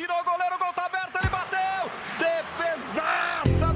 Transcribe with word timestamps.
tirou 0.00 0.16
o 0.16 0.24
goleiro, 0.24 0.54
o 0.54 0.58
gol 0.58 0.72
tá 0.72 0.86
aberto, 0.86 1.14
ele 1.20 1.28
bateu! 1.28 1.90
Defesaça! 2.18 3.66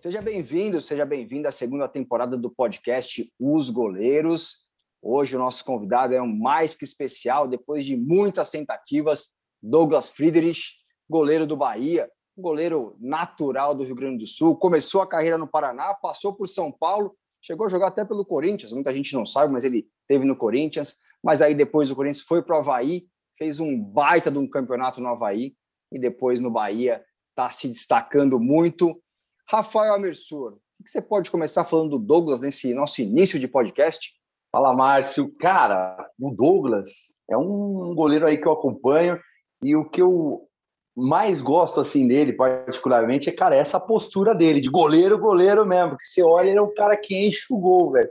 Seja 0.00 0.20
bem-vindo, 0.20 0.80
seja 0.80 1.06
bem-vindo 1.06 1.46
à 1.46 1.52
segunda 1.52 1.86
temporada 1.86 2.36
do 2.36 2.50
podcast 2.50 3.32
Os 3.38 3.70
Goleiros. 3.70 4.68
Hoje 5.00 5.36
o 5.36 5.38
nosso 5.38 5.64
convidado 5.64 6.12
é 6.12 6.20
um 6.20 6.26
mais 6.26 6.74
que 6.74 6.84
especial, 6.84 7.46
depois 7.46 7.84
de 7.84 7.96
muitas 7.96 8.50
tentativas, 8.50 9.28
Douglas 9.62 10.10
Friedrich, 10.10 10.72
goleiro 11.08 11.46
do 11.46 11.56
Bahia, 11.56 12.10
goleiro 12.36 12.96
natural 12.98 13.76
do 13.76 13.84
Rio 13.84 13.94
Grande 13.94 14.18
do 14.18 14.26
Sul, 14.26 14.56
começou 14.56 15.02
a 15.02 15.06
carreira 15.06 15.38
no 15.38 15.46
Paraná, 15.46 15.94
passou 15.94 16.34
por 16.34 16.48
São 16.48 16.72
Paulo, 16.72 17.14
chegou 17.40 17.68
a 17.68 17.70
jogar 17.70 17.86
até 17.86 18.04
pelo 18.04 18.24
Corinthians, 18.24 18.72
muita 18.72 18.92
gente 18.92 19.14
não 19.14 19.24
sabe, 19.24 19.52
mas 19.52 19.62
ele 19.62 19.86
teve 20.08 20.24
no 20.24 20.34
Corinthians, 20.34 20.96
mas 21.22 21.40
aí 21.40 21.54
depois 21.54 21.92
o 21.92 21.94
Corinthians 21.94 22.24
foi 22.26 22.42
para 22.42 22.56
o 22.56 22.58
Havaí, 22.58 23.06
fez 23.40 23.58
um 23.58 23.82
baita 23.82 24.30
de 24.30 24.38
um 24.38 24.46
campeonato 24.46 25.00
no 25.00 25.08
Havaí, 25.08 25.54
e 25.90 25.98
depois 25.98 26.40
no 26.40 26.50
Bahia 26.50 27.02
está 27.30 27.48
se 27.50 27.66
destacando 27.68 28.38
muito. 28.38 29.00
Rafael 29.48 29.94
Amersur, 29.94 30.58
o 30.78 30.84
que 30.84 30.90
você 30.90 31.00
pode 31.00 31.30
começar 31.30 31.64
falando 31.64 31.90
do 31.90 31.98
Douglas 31.98 32.42
nesse 32.42 32.74
nosso 32.74 33.00
início 33.00 33.40
de 33.40 33.48
podcast? 33.48 34.12
Fala, 34.52 34.76
Márcio. 34.76 35.34
Cara, 35.38 35.96
o 36.20 36.30
Douglas 36.30 36.90
é 37.30 37.36
um 37.36 37.94
goleiro 37.94 38.26
aí 38.26 38.36
que 38.36 38.46
eu 38.46 38.52
acompanho 38.52 39.18
e 39.62 39.74
o 39.74 39.88
que 39.88 40.02
eu 40.02 40.46
mais 40.94 41.40
gosto 41.40 41.80
assim 41.80 42.06
dele, 42.06 42.34
particularmente, 42.34 43.30
é, 43.30 43.32
cara, 43.32 43.56
essa 43.56 43.80
postura 43.80 44.34
dele, 44.34 44.60
de 44.60 44.68
goleiro, 44.68 45.18
goleiro 45.18 45.64
mesmo, 45.64 45.96
que 45.96 46.04
você 46.04 46.22
olha, 46.22 46.50
ele 46.50 46.58
é 46.58 46.62
um 46.62 46.74
cara 46.74 46.94
que 46.94 47.16
enche 47.16 47.46
o 47.50 47.58
gol, 47.58 47.92
velho. 47.92 48.10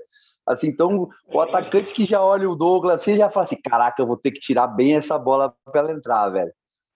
Assim, 0.50 0.70
então, 0.70 1.08
o 1.28 1.40
atacante 1.40 1.94
que 1.94 2.06
já 2.06 2.24
olha 2.24 2.50
o 2.50 2.56
Douglas, 2.56 3.04
você 3.04 3.16
já 3.16 3.30
fala 3.30 3.44
assim, 3.44 3.62
caraca, 3.62 4.02
eu 4.02 4.08
vou 4.08 4.18
ter 4.18 4.32
que 4.32 4.40
tirar 4.40 4.66
bem 4.66 4.96
essa 4.96 5.16
bola 5.16 5.56
para 5.64 5.82
ela 5.82 5.92
entrar, 5.92 6.28
velho. 6.30 6.52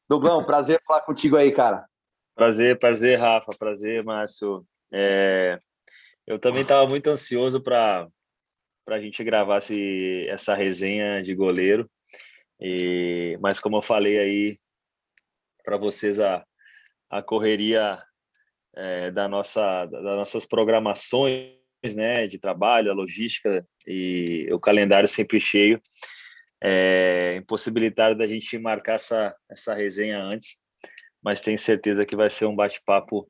Douglão, 0.09 0.41
prazer 0.43 0.81
falar 0.83 1.01
contigo 1.01 1.37
aí, 1.37 1.51
cara. 1.51 1.85
Prazer, 2.33 2.79
prazer, 2.79 3.19
Rafa, 3.19 3.51
prazer, 3.59 4.03
Márcio. 4.03 4.65
É, 4.91 5.59
eu 6.25 6.39
também 6.39 6.63
estava 6.63 6.87
muito 6.87 7.07
ansioso 7.11 7.61
para 7.61 8.07
a 8.87 8.99
gente 8.99 9.23
gravar 9.23 9.59
esse, 9.59 10.27
essa 10.27 10.55
resenha 10.55 11.21
de 11.21 11.35
goleiro, 11.35 11.87
e, 12.59 13.37
mas 13.39 13.59
como 13.59 13.77
eu 13.77 13.83
falei 13.83 14.17
aí 14.17 14.57
para 15.63 15.77
vocês 15.77 16.19
a, 16.19 16.43
a 17.07 17.21
correria 17.21 18.01
é, 18.75 19.11
da 19.11 19.27
nossa, 19.27 19.85
das 19.85 20.01
nossas 20.01 20.43
programações 20.43 21.61
né, 21.91 22.27
de 22.27 22.39
trabalho, 22.39 22.89
a 22.89 22.93
logística 22.93 23.65
e 23.85 24.47
o 24.51 24.59
calendário 24.59 25.09
sempre 25.09 25.39
cheio, 25.39 25.81
é, 26.63 27.35
impossibilitaram 27.35 28.15
da 28.15 28.25
gente 28.25 28.57
marcar 28.57 28.93
essa, 28.93 29.35
essa 29.49 29.73
resenha 29.73 30.23
antes, 30.23 30.57
mas 31.21 31.41
tenho 31.41 31.59
certeza 31.59 32.05
que 32.05 32.15
vai 32.15 32.29
ser 32.29 32.45
um 32.45 32.55
bate-papo 32.55 33.29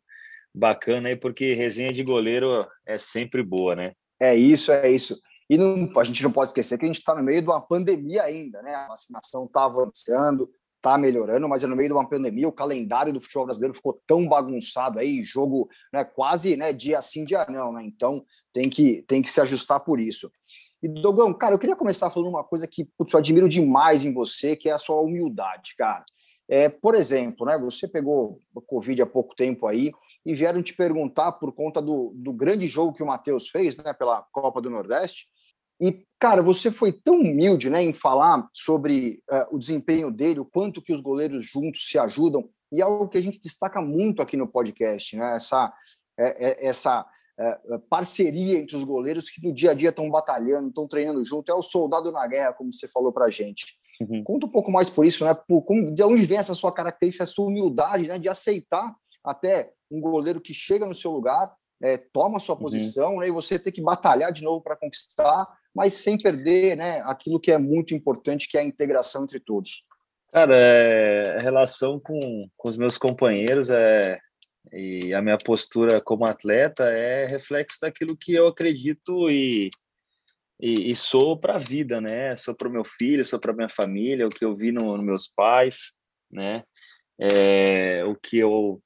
bacana 0.53 1.09
aí, 1.09 1.15
porque 1.15 1.55
resenha 1.55 1.91
de 1.91 2.03
goleiro 2.03 2.67
é 2.85 2.99
sempre 2.99 3.41
boa, 3.41 3.75
né? 3.75 3.93
É 4.19 4.35
isso, 4.35 4.71
é 4.71 4.91
isso. 4.91 5.19
E 5.49 5.57
não, 5.57 5.89
a 5.99 6.03
gente 6.03 6.23
não 6.23 6.31
pode 6.31 6.49
esquecer 6.49 6.77
que 6.77 6.85
a 6.85 6.87
gente 6.87 6.99
está 6.99 7.15
no 7.15 7.23
meio 7.23 7.41
de 7.41 7.47
uma 7.47 7.61
pandemia 7.61 8.23
ainda, 8.23 8.61
né? 8.61 8.75
A 8.75 8.87
vacinação 8.87 9.45
está 9.45 9.65
avançando, 9.65 10.49
está 10.83 10.97
melhorando, 10.97 11.47
mas 11.47 11.63
é 11.63 11.67
no 11.67 11.75
meio 11.75 11.89
de 11.89 11.93
uma 11.93 12.07
pandemia, 12.07 12.47
o 12.47 12.51
calendário 12.51 13.13
do 13.13 13.21
futebol 13.21 13.45
brasileiro 13.45 13.73
ficou 13.73 14.01
tão 14.05 14.27
bagunçado 14.27 14.99
aí, 14.99 15.23
jogo 15.23 15.69
né, 15.93 16.03
quase 16.03 16.57
né, 16.57 16.73
dia 16.73 17.01
sim, 17.01 17.23
dia 17.23 17.45
não, 17.49 17.71
né? 17.71 17.83
Então 17.85 18.23
tem 18.53 18.69
que, 18.69 19.03
tem 19.07 19.21
que 19.21 19.29
se 19.29 19.41
ajustar 19.41 19.79
por 19.79 19.99
isso. 19.99 20.31
E, 20.81 20.87
Dogão, 20.87 21.33
cara, 21.33 21.55
eu 21.55 21.59
queria 21.59 21.75
começar 21.75 22.09
falando 22.09 22.29
uma 22.29 22.43
coisa 22.43 22.67
que 22.67 22.85
putz, 22.97 23.13
eu 23.13 23.19
admiro 23.19 23.49
demais 23.49 24.05
em 24.05 24.13
você, 24.13 24.55
que 24.55 24.69
é 24.69 24.73
a 24.73 24.77
sua 24.77 25.01
humildade, 25.01 25.75
cara. 25.77 26.03
É, 26.49 26.67
por 26.67 26.93
exemplo, 26.93 27.45
né, 27.45 27.57
você 27.57 27.87
pegou 27.87 28.41
o 28.53 28.61
Covid 28.61 29.01
há 29.01 29.05
pouco 29.05 29.33
tempo 29.33 29.65
aí 29.65 29.91
e 30.25 30.35
vieram 30.35 30.61
te 30.61 30.75
perguntar 30.75 31.31
por 31.33 31.53
conta 31.53 31.81
do, 31.81 32.11
do 32.15 32.33
grande 32.33 32.67
jogo 32.67 32.93
que 32.93 33.01
o 33.01 33.07
Matheus 33.07 33.47
fez 33.47 33.77
né, 33.77 33.93
pela 33.93 34.21
Copa 34.31 34.61
do 34.61 34.69
Nordeste 34.69 35.27
e, 35.83 36.05
cara, 36.19 36.41
você 36.41 36.71
foi 36.71 36.93
tão 36.93 37.15
humilde 37.15 37.69
né, 37.69 37.83
em 37.83 37.91
falar 37.91 38.47
sobre 38.53 39.21
uh, 39.29 39.55
o 39.55 39.59
desempenho 39.59 40.11
dele, 40.11 40.39
o 40.39 40.45
quanto 40.45 40.81
que 40.81 40.93
os 40.93 41.01
goleiros 41.01 41.45
juntos 41.45 41.87
se 41.87 41.97
ajudam, 41.97 42.49
e 42.71 42.79
é 42.79 42.83
algo 42.83 43.09
que 43.09 43.17
a 43.17 43.21
gente 43.21 43.39
destaca 43.39 43.81
muito 43.81 44.21
aqui 44.21 44.37
no 44.37 44.47
podcast, 44.47 45.15
né? 45.17 45.35
Essa, 45.35 45.73
é, 46.17 46.45
é, 46.45 46.67
essa 46.67 47.05
é, 47.39 47.77
parceria 47.89 48.59
entre 48.59 48.75
os 48.75 48.83
goleiros 48.83 49.29
que 49.29 49.45
no 49.45 49.53
dia 49.53 49.71
a 49.71 49.73
dia 49.73 49.89
estão 49.89 50.09
batalhando, 50.09 50.69
estão 50.69 50.87
treinando 50.87 51.23
junto, 51.25 51.51
é 51.51 51.55
o 51.55 51.61
soldado 51.61 52.11
na 52.11 52.25
guerra, 52.27 52.53
como 52.53 52.71
você 52.71 52.87
falou 52.87 53.11
para 53.11 53.25
a 53.25 53.29
gente. 53.29 53.75
Uhum. 54.01 54.23
Conta 54.23 54.45
um 54.45 54.49
pouco 54.49 54.71
mais 54.71 54.89
por 54.89 55.05
isso, 55.05 55.23
né? 55.25 55.33
Por, 55.33 55.61
como, 55.63 55.93
de 55.93 56.03
onde 56.03 56.25
vem 56.25 56.37
essa 56.37 56.55
sua 56.55 56.71
característica, 56.71 57.23
essa 57.23 57.33
sua 57.33 57.45
humildade, 57.45 58.07
né? 58.07 58.17
De 58.17 58.29
aceitar 58.29 58.93
até 59.23 59.71
um 59.89 60.01
goleiro 60.01 60.41
que 60.41 60.53
chega 60.53 60.85
no 60.85 60.93
seu 60.93 61.11
lugar, 61.11 61.53
é, 61.81 61.97
toma 61.97 62.37
a 62.37 62.39
sua 62.39 62.55
uhum. 62.55 62.61
posição, 62.61 63.17
né? 63.17 63.27
E 63.27 63.31
você 63.31 63.59
ter 63.59 63.71
que 63.71 63.81
batalhar 63.81 64.31
de 64.31 64.43
novo 64.43 64.61
para 64.61 64.75
conquistar 64.75 65.47
mas 65.73 65.95
sem 65.95 66.17
perder 66.17 66.77
né, 66.77 67.01
aquilo 67.05 67.39
que 67.39 67.51
é 67.51 67.57
muito 67.57 67.95
importante, 67.95 68.47
que 68.47 68.57
é 68.57 68.61
a 68.61 68.65
integração 68.65 69.23
entre 69.23 69.39
todos. 69.39 69.83
Cara, 70.31 70.55
é, 70.55 71.37
a 71.37 71.41
relação 71.41 71.99
com, 71.99 72.19
com 72.55 72.69
os 72.69 72.77
meus 72.77 72.97
companheiros 72.97 73.69
é, 73.69 74.19
e 74.73 75.13
a 75.13 75.21
minha 75.21 75.37
postura 75.37 76.01
como 76.01 76.25
atleta 76.25 76.85
é 76.85 77.27
reflexo 77.27 77.77
daquilo 77.79 78.17
que 78.17 78.33
eu 78.33 78.47
acredito 78.47 79.29
e, 79.29 79.69
e, 80.59 80.91
e 80.91 80.95
sou 80.95 81.37
para 81.37 81.55
a 81.55 81.59
vida, 81.59 82.01
né? 82.01 82.35
Sou 82.35 82.55
para 82.55 82.67
o 82.67 82.71
meu 82.71 82.83
filho, 82.83 83.23
sou 83.23 83.39
para 83.39 83.53
minha 83.53 83.69
família, 83.69 84.25
o 84.25 84.29
que 84.29 84.43
eu 84.43 84.55
vi 84.55 84.71
nos 84.71 84.83
no 84.83 85.03
meus 85.03 85.27
pais, 85.27 85.95
né? 86.31 86.63
É, 87.19 88.03
o 88.05 88.15
que 88.15 88.39
eu 88.39 88.81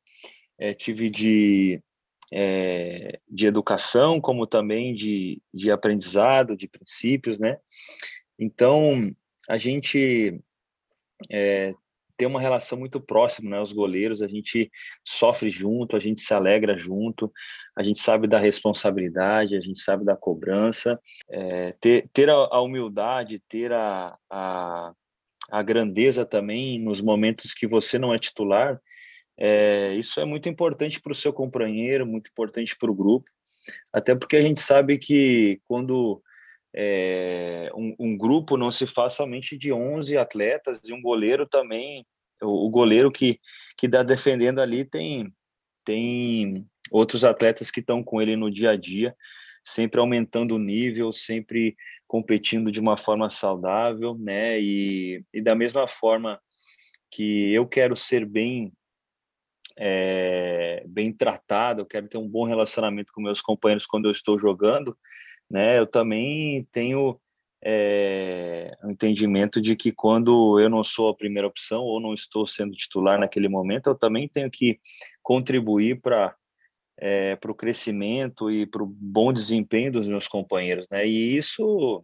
é, 0.59 0.73
tive 0.73 1.09
de 1.09 1.81
é, 2.33 3.19
de 3.25 3.47
educação, 3.47 4.19
como 4.19 4.45
também 4.45 4.93
de, 4.93 5.41
de 5.53 5.71
aprendizado, 5.71 6.57
de 6.57 6.67
princípios, 6.67 7.39
né? 7.39 7.57
Então, 8.37 9.15
a 9.47 9.57
gente 9.57 10.37
é, 11.31 11.73
tem 12.17 12.27
uma 12.27 12.41
relação 12.41 12.77
muito 12.77 12.99
próxima, 12.99 13.51
né? 13.51 13.61
Os 13.61 13.71
goleiros, 13.71 14.21
a 14.21 14.27
gente 14.27 14.71
sofre 15.05 15.49
junto, 15.49 15.95
a 15.95 15.99
gente 15.99 16.19
se 16.19 16.33
alegra 16.33 16.77
junto, 16.77 17.31
a 17.77 17.83
gente 17.83 17.99
sabe 17.99 18.27
da 18.27 18.39
responsabilidade, 18.39 19.55
a 19.55 19.61
gente 19.61 19.79
sabe 19.79 20.03
da 20.03 20.15
cobrança, 20.15 20.99
é, 21.29 21.73
ter, 21.79 22.09
ter 22.11 22.29
a, 22.29 22.33
a, 22.33 22.61
humildade, 22.61 23.41
ter 23.47 23.71
a, 23.71 24.17
a, 24.29 24.93
a 25.51 25.61
grandeza 25.61 26.25
também 26.25 26.79
nos 26.79 27.01
momentos 27.01 27.53
que 27.53 27.67
você 27.67 27.99
não 27.99 28.13
é 28.13 28.17
titular, 28.17 28.81
é, 29.39 29.93
isso 29.93 30.19
é 30.19 30.25
muito 30.25 30.49
importante 30.49 30.99
para 30.99 31.11
o 31.11 31.15
seu 31.15 31.31
companheiro, 31.31 32.07
muito 32.07 32.31
importante 32.31 32.75
para 32.75 32.89
o 32.89 32.95
grupo, 32.95 33.29
até 33.93 34.15
porque 34.15 34.35
a 34.35 34.41
gente 34.41 34.59
sabe 34.59 34.97
que 34.97 35.61
quando 35.67 36.21
é, 36.75 37.69
um, 37.75 37.95
um, 37.99 38.17
grupo 38.17 38.57
não 38.57 38.69
se 38.69 38.85
faz 38.85 39.13
somente 39.13 39.57
de 39.57 39.71
11 39.71 40.17
atletas 40.17 40.79
e 40.87 40.93
um 40.93 41.01
goleiro 41.01 41.47
também, 41.47 42.05
o, 42.41 42.67
o 42.67 42.69
goleiro 42.69 43.11
que 43.11 43.39
que 43.77 43.85
está 43.85 44.01
defendendo 44.01 44.59
ali 44.59 44.83
tem 44.83 45.31
tem 45.85 46.67
outros 46.91 47.23
atletas 47.23 47.71
que 47.71 47.79
estão 47.79 48.03
com 48.03 48.21
ele 48.21 48.35
no 48.35 48.49
dia 48.49 48.71
a 48.71 48.75
dia, 48.75 49.15
sempre 49.63 49.99
aumentando 49.99 50.55
o 50.55 50.59
nível, 50.59 51.13
sempre 51.13 51.75
competindo 52.07 52.71
de 52.71 52.79
uma 52.79 52.97
forma 52.97 53.29
saudável, 53.29 54.17
né? 54.17 54.59
E, 54.59 55.23
e 55.33 55.41
da 55.41 55.55
mesma 55.55 55.87
forma 55.87 56.39
que 57.11 57.53
eu 57.53 57.67
quero 57.67 57.95
ser 57.95 58.25
bem 58.25 58.73
é, 59.79 60.83
bem 60.87 61.13
tratado, 61.13 61.81
eu 61.81 61.85
quero 61.85 62.07
ter 62.07 62.17
um 62.17 62.27
bom 62.27 62.45
relacionamento 62.45 63.13
com 63.13 63.21
meus 63.21 63.41
companheiros 63.41 63.85
quando 63.85 64.05
eu 64.05 64.11
estou 64.11 64.39
jogando, 64.39 64.97
né? 65.49 65.79
Eu 65.79 65.87
também 65.87 66.67
tenho 66.71 67.19
é, 67.63 68.75
um 68.83 68.91
entendimento 68.91 69.61
de 69.61 69.75
que 69.75 69.91
quando 69.91 70.59
eu 70.59 70.69
não 70.69 70.83
sou 70.83 71.09
a 71.09 71.15
primeira 71.15 71.47
opção 71.47 71.83
ou 71.83 71.99
não 71.99 72.13
estou 72.13 72.45
sendo 72.47 72.73
titular 72.73 73.19
naquele 73.19 73.47
momento, 73.47 73.87
eu 73.87 73.95
também 73.95 74.27
tenho 74.27 74.49
que 74.51 74.77
contribuir 75.21 76.01
para 76.01 76.35
é, 76.99 77.35
para 77.35 77.51
o 77.51 77.55
crescimento 77.55 78.49
e 78.49 78.65
para 78.65 78.81
o 78.81 78.87
bom 78.87 79.31
desempenho 79.31 79.91
dos 79.91 80.07
meus 80.07 80.27
companheiros, 80.27 80.87
né? 80.89 81.07
E 81.07 81.37
isso 81.37 82.03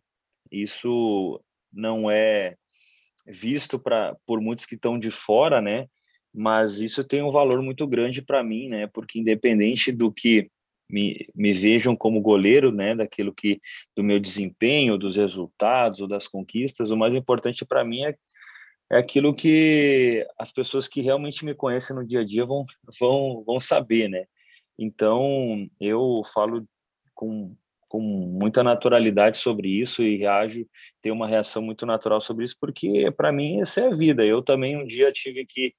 isso 0.51 1.41
não 1.71 2.11
é 2.11 2.55
visto 3.25 3.79
para 3.79 4.15
por 4.25 4.39
muitos 4.41 4.65
que 4.65 4.75
estão 4.75 4.99
de 4.99 5.09
fora, 5.09 5.61
né? 5.61 5.87
mas 6.33 6.79
isso 6.81 7.03
tem 7.03 7.21
um 7.21 7.29
valor 7.29 7.61
muito 7.61 7.85
grande 7.85 8.21
para 8.21 8.43
mim, 8.43 8.67
né? 8.67 8.87
Porque 8.87 9.19
independente 9.19 9.91
do 9.91 10.11
que 10.11 10.49
me, 10.93 11.27
me 11.33 11.51
vejam 11.51 11.95
como 11.95 12.21
goleiro, 12.21 12.71
né, 12.71 12.93
daquilo 12.93 13.33
que 13.33 13.59
do 13.95 14.03
meu 14.03 14.19
desempenho, 14.19 14.95
dos 14.95 15.17
resultados 15.17 15.99
ou 15.99 16.07
das 16.07 16.27
conquistas, 16.27 16.91
o 16.91 16.97
mais 16.97 17.15
importante 17.15 17.65
para 17.65 17.83
mim 17.83 18.03
é, 18.05 18.15
é 18.91 18.97
aquilo 18.97 19.33
que 19.33 20.23
as 20.37 20.51
pessoas 20.51 20.87
que 20.87 21.01
realmente 21.01 21.43
me 21.43 21.55
conhecem 21.55 21.95
no 21.95 22.05
dia 22.05 22.21
a 22.21 22.25
dia 22.25 22.45
vão 22.45 22.63
vão 22.99 23.43
vão 23.43 23.59
saber, 23.59 24.07
né? 24.07 24.25
Então 24.77 25.67
eu 25.81 26.21
falo 26.31 26.63
com 27.15 27.55
com 27.87 27.99
muita 28.01 28.63
naturalidade 28.63 29.37
sobre 29.37 29.69
isso 29.69 30.01
e 30.01 30.17
reajo, 30.17 30.65
tenho 30.99 31.13
uma 31.13 31.27
reação 31.27 31.61
muito 31.61 31.85
natural 31.85 32.21
sobre 32.21 32.43
isso, 32.43 32.55
porque 32.59 33.11
para 33.11 33.31
mim 33.31 33.61
essa 33.61 33.81
é 33.81 33.87
a 33.87 33.95
vida. 33.95 34.25
Eu 34.25 34.41
também 34.41 34.75
um 34.75 34.85
dia 34.85 35.11
tive 35.11 35.45
que 35.45 35.73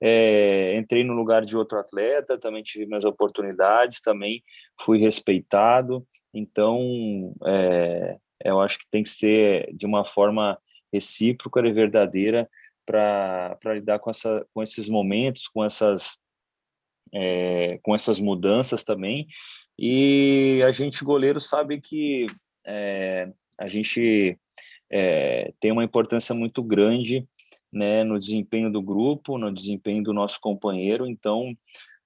é, 0.00 0.76
entrei 0.76 1.02
no 1.02 1.12
lugar 1.12 1.44
de 1.44 1.56
outro 1.56 1.78
atleta, 1.78 2.38
também 2.38 2.62
tive 2.62 2.86
minhas 2.86 3.04
oportunidades, 3.04 4.00
também 4.00 4.42
fui 4.80 4.98
respeitado. 4.98 6.06
Então, 6.32 7.34
é, 7.44 8.16
eu 8.44 8.60
acho 8.60 8.78
que 8.78 8.86
tem 8.90 9.02
que 9.02 9.10
ser 9.10 9.74
de 9.74 9.86
uma 9.86 10.04
forma 10.04 10.58
recíproca 10.92 11.60
e 11.60 11.72
verdadeira 11.72 12.48
para 12.86 13.74
lidar 13.74 13.98
com, 13.98 14.10
essa, 14.10 14.46
com 14.54 14.62
esses 14.62 14.88
momentos, 14.88 15.48
com 15.48 15.64
essas, 15.64 16.18
é, 17.12 17.78
com 17.82 17.94
essas 17.94 18.20
mudanças 18.20 18.84
também. 18.84 19.26
E 19.78 20.60
a 20.64 20.72
gente, 20.72 21.04
goleiro, 21.04 21.40
sabe 21.40 21.80
que 21.80 22.26
é, 22.66 23.30
a 23.58 23.68
gente 23.68 24.38
é, 24.90 25.52
tem 25.60 25.70
uma 25.70 25.84
importância 25.84 26.34
muito 26.34 26.62
grande 26.62 27.26
né, 27.72 28.04
no 28.04 28.18
desempenho 28.18 28.70
do 28.70 28.82
grupo, 28.82 29.38
no 29.38 29.52
desempenho 29.52 30.02
do 30.02 30.12
nosso 30.12 30.40
companheiro. 30.40 31.06
Então, 31.06 31.56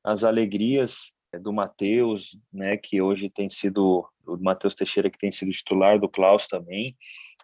as 0.05 0.25
alegrias 0.25 1.13
eh, 1.33 1.39
do 1.39 1.53
Matheus, 1.53 2.39
né, 2.53 2.77
que 2.77 3.01
hoje 3.01 3.31
tem 3.31 3.49
sido 3.49 4.07
o 4.27 4.37
Matheus 4.37 4.75
Teixeira 4.75 5.11
que 5.11 5.19
tem 5.19 5.33
sido 5.33 5.51
titular 5.51 5.99
do 5.99 6.09
Klaus 6.09 6.47
também, 6.47 6.97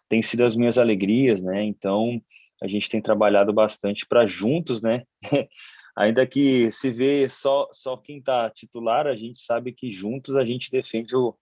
tem 0.09 0.23
sido 0.23 0.45
as 0.45 0.57
minhas 0.57 0.79
alegrias, 0.79 1.43
né? 1.43 1.65
Então, 1.65 2.21
a 2.63 2.69
gente 2.69 2.89
tem 2.89 3.01
trabalhado 3.01 3.53
bastante 3.53 4.07
para 4.07 4.27
juntos, 4.27 4.81
né? 4.81 5.05
Ainda 5.97 6.27
que 6.27 6.71
se 6.71 6.91
vê 6.91 7.29
só 7.29 7.69
só 7.73 7.97
quem 7.97 8.19
está 8.19 8.49
titular, 8.51 9.07
a 9.07 9.17
gente 9.17 9.41
sabe 9.41 9.73
que 9.73 9.91
juntos 9.91 10.37
a 10.37 10.45
gente 10.45 10.71
defende 10.71 11.17
o, 11.17 11.37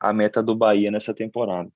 a 0.00 0.12
meta 0.12 0.42
do 0.42 0.54
Bahia 0.54 0.90
nessa 0.90 1.14
temporada. 1.14 1.70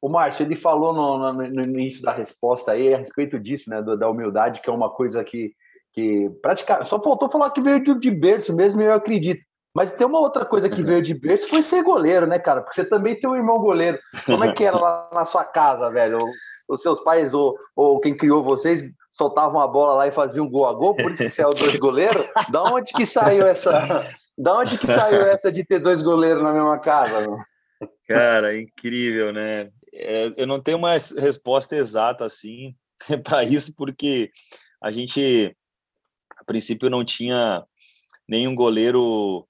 O 0.00 0.08
Márcio, 0.08 0.44
ele 0.44 0.54
falou 0.54 0.92
no, 0.92 1.32
no, 1.32 1.48
no, 1.48 1.62
início 1.62 2.02
da 2.02 2.12
resposta 2.12 2.72
aí 2.72 2.94
a 2.94 2.98
respeito 2.98 3.38
disso, 3.38 3.68
né, 3.68 3.82
da 3.82 4.08
humildade, 4.08 4.60
que 4.60 4.70
é 4.70 4.72
uma 4.72 4.90
coisa 4.90 5.24
que, 5.24 5.52
que 5.92 6.30
praticamente 6.40 6.88
só 6.88 7.02
faltou 7.02 7.28
falar 7.30 7.50
que 7.50 7.60
veio 7.60 7.82
de, 7.82 7.98
de 7.98 8.10
berço 8.10 8.54
mesmo, 8.54 8.80
eu 8.80 8.94
acredito. 8.94 9.42
Mas 9.74 9.92
tem 9.92 10.06
uma 10.06 10.20
outra 10.20 10.44
coisa 10.44 10.68
que 10.68 10.82
veio 10.82 11.02
de 11.02 11.14
berço, 11.14 11.48
foi 11.48 11.62
ser 11.62 11.82
goleiro, 11.82 12.26
né, 12.26 12.38
cara? 12.38 12.62
Porque 12.62 12.74
você 12.74 12.88
também 12.88 13.18
tem 13.18 13.28
um 13.28 13.36
irmão 13.36 13.58
goleiro. 13.58 13.98
Como 14.24 14.42
é 14.42 14.52
que 14.52 14.64
era 14.64 14.76
lá 14.76 15.08
na 15.12 15.24
sua 15.24 15.44
casa, 15.44 15.90
velho? 15.90 16.18
Os 16.68 16.82
seus 16.82 17.00
pais 17.00 17.34
ou, 17.34 17.56
ou 17.76 18.00
quem 18.00 18.16
criou 18.16 18.42
vocês 18.42 18.82
soltavam 19.10 19.60
a 19.60 19.66
bola 19.66 19.94
lá 19.94 20.06
e 20.06 20.12
faziam 20.12 20.48
gol 20.48 20.66
a 20.66 20.72
gol, 20.72 20.94
por 20.94 21.12
isso 21.12 21.28
você 21.28 21.42
é 21.42 21.46
o 21.46 21.52
dois 21.52 21.76
goleiro? 21.76 22.24
Da 22.50 22.62
onde 22.64 22.92
que 22.92 23.04
saiu 23.04 23.46
essa? 23.46 24.06
Da 24.36 24.56
onde 24.56 24.78
que 24.78 24.86
saiu 24.86 25.22
essa 25.22 25.50
de 25.50 25.64
ter 25.64 25.80
dois 25.80 26.02
goleiros 26.02 26.42
na 26.42 26.52
mesma 26.52 26.78
casa? 26.78 27.20
Meu? 27.20 27.38
Cara, 28.06 28.58
incrível, 28.58 29.32
né? 29.32 29.68
É, 29.98 30.32
eu 30.36 30.46
não 30.46 30.60
tenho 30.62 30.78
uma 30.78 30.92
resposta 30.92 31.74
exata 31.76 32.24
assim 32.24 32.74
para 33.24 33.42
isso, 33.42 33.74
porque 33.74 34.30
a 34.80 34.90
gente, 34.92 35.56
a 36.36 36.44
princípio, 36.44 36.88
não 36.88 37.04
tinha 37.04 37.64
nenhum 38.28 38.54
goleiro 38.54 39.46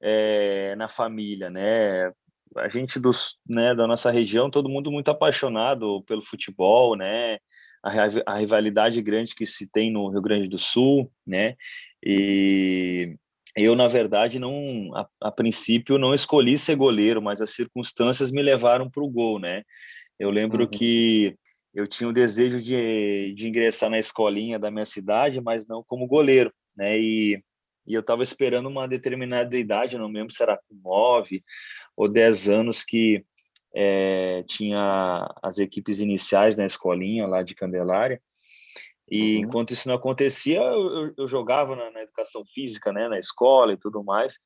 é, 0.00 0.74
na 0.76 0.88
família, 0.88 1.48
né? 1.48 2.12
A 2.56 2.68
gente 2.68 2.98
dos, 2.98 3.38
né, 3.48 3.74
da 3.74 3.86
nossa 3.86 4.10
região, 4.10 4.50
todo 4.50 4.68
mundo 4.68 4.90
muito 4.90 5.10
apaixonado 5.10 6.02
pelo 6.02 6.22
futebol, 6.22 6.96
né? 6.96 7.38
A, 7.82 8.32
a 8.32 8.36
rivalidade 8.36 9.00
grande 9.00 9.34
que 9.34 9.46
se 9.46 9.70
tem 9.70 9.92
no 9.92 10.08
Rio 10.08 10.22
Grande 10.22 10.48
do 10.48 10.58
Sul, 10.58 11.10
né? 11.26 11.56
E 12.04 13.16
eu, 13.56 13.74
na 13.76 13.86
verdade, 13.86 14.38
não, 14.38 14.90
a, 14.94 15.08
a, 15.20 15.30
princípio, 15.30 15.98
não 15.98 16.12
escolhi 16.12 16.58
ser 16.58 16.74
goleiro, 16.74 17.22
mas 17.22 17.40
as 17.40 17.50
circunstâncias 17.50 18.32
me 18.32 18.42
levaram 18.42 18.90
para 18.90 19.02
o 19.02 19.10
gol, 19.10 19.38
né? 19.38 19.62
Eu 20.18 20.30
lembro 20.30 20.64
uhum. 20.64 20.70
que 20.70 21.36
eu 21.72 21.86
tinha 21.86 22.08
o 22.08 22.12
desejo 22.12 22.60
de, 22.60 23.32
de 23.34 23.48
ingressar 23.48 23.90
na 23.90 23.98
escolinha 23.98 24.58
da 24.58 24.70
minha 24.70 24.84
cidade, 24.84 25.40
mas 25.40 25.66
não 25.66 25.84
como 25.86 26.06
goleiro, 26.06 26.52
né? 26.76 26.98
E, 26.98 27.42
e 27.86 27.94
eu 27.94 28.00
estava 28.00 28.22
esperando 28.22 28.68
uma 28.68 28.88
determinada 28.88 29.56
idade, 29.56 29.98
não 29.98 30.08
lembro 30.08 30.32
se 30.32 30.42
era 30.42 30.58
nove 30.82 31.44
ou 31.96 32.08
dez 32.08 32.48
anos, 32.48 32.82
que 32.82 33.24
é, 33.74 34.44
tinha 34.48 35.28
as 35.42 35.58
equipes 35.58 36.00
iniciais 36.00 36.56
na 36.56 36.66
escolinha 36.66 37.26
lá 37.26 37.42
de 37.42 37.54
Candelária, 37.54 38.20
e 39.10 39.36
uhum. 39.36 39.42
enquanto 39.42 39.72
isso 39.72 39.88
não 39.88 39.94
acontecia, 39.94 40.60
eu, 40.60 41.12
eu 41.16 41.28
jogava 41.28 41.76
na, 41.76 41.90
na, 41.90 42.02
educação 42.02 42.42
física, 42.54 42.92
né, 42.92 43.08
na 43.08 43.18
escola 43.18 43.72
e 43.72 43.76
tudo 43.76 44.02
mais. 44.02 44.38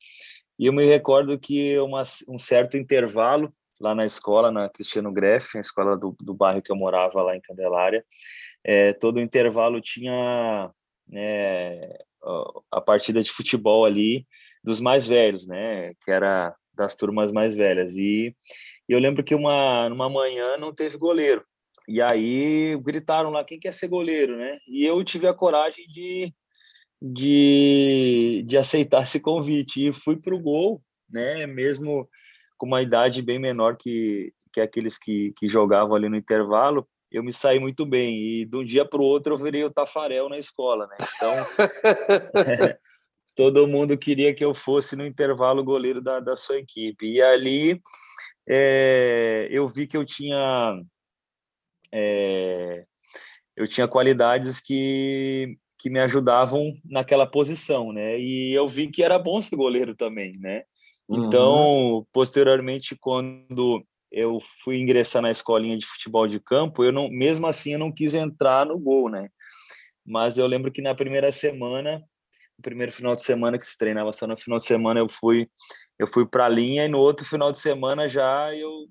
E 0.58 0.66
eu 0.66 0.72
me 0.72 0.84
recordo 0.84 1.38
que 1.38 1.78
uma, 1.78 2.02
um 2.28 2.38
certo 2.38 2.76
intervalo 2.76 3.52
lá 3.80 3.94
na 3.94 4.04
escola, 4.04 4.50
na 4.50 4.68
Cristiano 4.68 5.12
Greff, 5.12 5.56
a 5.56 5.60
escola 5.60 5.96
do, 5.96 6.16
do 6.20 6.34
bairro 6.34 6.60
que 6.60 6.72
eu 6.72 6.76
morava 6.76 7.22
lá 7.22 7.36
em 7.36 7.40
Candelária, 7.40 8.04
é, 8.64 8.92
todo 8.92 9.20
intervalo 9.20 9.80
tinha 9.80 10.70
é, 11.12 12.04
a 12.72 12.80
partida 12.80 13.22
de 13.22 13.30
futebol 13.30 13.84
ali 13.84 14.26
dos 14.64 14.80
mais 14.80 15.06
velhos, 15.06 15.46
né, 15.46 15.94
que 16.04 16.10
era 16.10 16.54
das 16.74 16.96
turmas 16.96 17.32
mais 17.32 17.54
velhas. 17.54 17.96
E, 17.96 18.34
e 18.88 18.92
eu 18.92 18.98
lembro 18.98 19.22
que 19.22 19.34
uma 19.34 19.88
numa 19.88 20.08
manhã 20.08 20.56
não 20.56 20.74
teve 20.74 20.96
goleiro. 20.96 21.44
E 21.88 22.02
aí 22.02 22.76
gritaram 22.82 23.30
lá 23.30 23.42
quem 23.42 23.58
quer 23.58 23.72
ser 23.72 23.88
goleiro, 23.88 24.36
né? 24.36 24.58
E 24.68 24.84
eu 24.84 25.02
tive 25.02 25.26
a 25.26 25.32
coragem 25.32 25.86
de, 25.88 26.34
de, 27.00 28.44
de 28.46 28.58
aceitar 28.58 29.04
esse 29.04 29.20
convite 29.20 29.88
e 29.88 29.92
fui 29.92 30.14
para 30.16 30.34
o 30.34 30.38
gol, 30.38 30.82
né? 31.10 31.46
Mesmo 31.46 32.06
com 32.58 32.66
uma 32.66 32.82
idade 32.82 33.22
bem 33.22 33.38
menor 33.38 33.74
que, 33.78 34.34
que 34.52 34.60
aqueles 34.60 34.98
que, 34.98 35.32
que 35.38 35.48
jogavam 35.48 35.96
ali 35.96 36.10
no 36.10 36.16
intervalo, 36.16 36.86
eu 37.10 37.24
me 37.24 37.32
saí 37.32 37.58
muito 37.58 37.86
bem. 37.86 38.18
E 38.18 38.44
de 38.44 38.54
um 38.54 38.64
dia 38.64 38.84
para 38.84 39.00
o 39.00 39.04
outro 39.04 39.32
eu 39.32 39.38
virei 39.38 39.64
o 39.64 39.70
Tafarel 39.70 40.28
na 40.28 40.36
escola, 40.36 40.86
né? 40.88 40.96
Então, 41.16 41.32
é, 41.32 42.78
todo 43.34 43.66
mundo 43.66 43.96
queria 43.96 44.34
que 44.34 44.44
eu 44.44 44.52
fosse 44.54 44.94
no 44.94 45.06
intervalo 45.06 45.64
goleiro 45.64 46.02
da, 46.02 46.20
da 46.20 46.36
sua 46.36 46.58
equipe. 46.58 47.06
E 47.06 47.22
ali 47.22 47.80
é, 48.46 49.48
eu 49.50 49.66
vi 49.66 49.86
que 49.86 49.96
eu 49.96 50.04
tinha 50.04 50.82
é, 51.92 52.84
eu 53.56 53.66
tinha 53.66 53.88
qualidades 53.88 54.60
que, 54.60 55.56
que 55.78 55.90
me 55.90 56.00
ajudavam 56.00 56.74
naquela 56.84 57.26
posição, 57.26 57.92
né? 57.92 58.18
E 58.18 58.52
eu 58.52 58.68
vi 58.68 58.88
que 58.88 59.02
era 59.02 59.18
bom 59.18 59.40
ser 59.40 59.56
goleiro 59.56 59.94
também, 59.94 60.38
né? 60.38 60.62
Então, 61.10 61.56
uhum. 61.56 62.06
posteriormente, 62.12 62.96
quando 63.00 63.82
eu 64.12 64.38
fui 64.62 64.78
ingressar 64.78 65.22
na 65.22 65.30
escolinha 65.30 65.76
de 65.76 65.86
futebol 65.86 66.26
de 66.28 66.38
campo, 66.38 66.84
eu 66.84 66.92
não, 66.92 67.08
mesmo 67.08 67.46
assim, 67.46 67.72
eu 67.72 67.78
não 67.78 67.92
quis 67.92 68.14
entrar 68.14 68.66
no 68.66 68.78
gol, 68.78 69.08
né? 69.08 69.28
Mas 70.04 70.38
eu 70.38 70.46
lembro 70.46 70.70
que 70.70 70.82
na 70.82 70.94
primeira 70.94 71.32
semana, 71.32 71.98
no 72.56 72.62
primeiro 72.62 72.92
final 72.92 73.14
de 73.14 73.22
semana 73.22 73.58
que 73.58 73.66
se 73.66 73.76
treinava 73.76 74.12
só 74.12 74.26
no 74.26 74.38
final 74.38 74.58
de 74.58 74.64
semana, 74.64 75.00
eu 75.00 75.08
fui, 75.08 75.48
eu 75.98 76.06
fui 76.06 76.26
para 76.26 76.46
a 76.46 76.48
linha 76.48 76.84
e 76.84 76.88
no 76.88 76.98
outro 76.98 77.26
final 77.26 77.50
de 77.50 77.58
semana 77.58 78.08
já 78.08 78.54
eu 78.54 78.86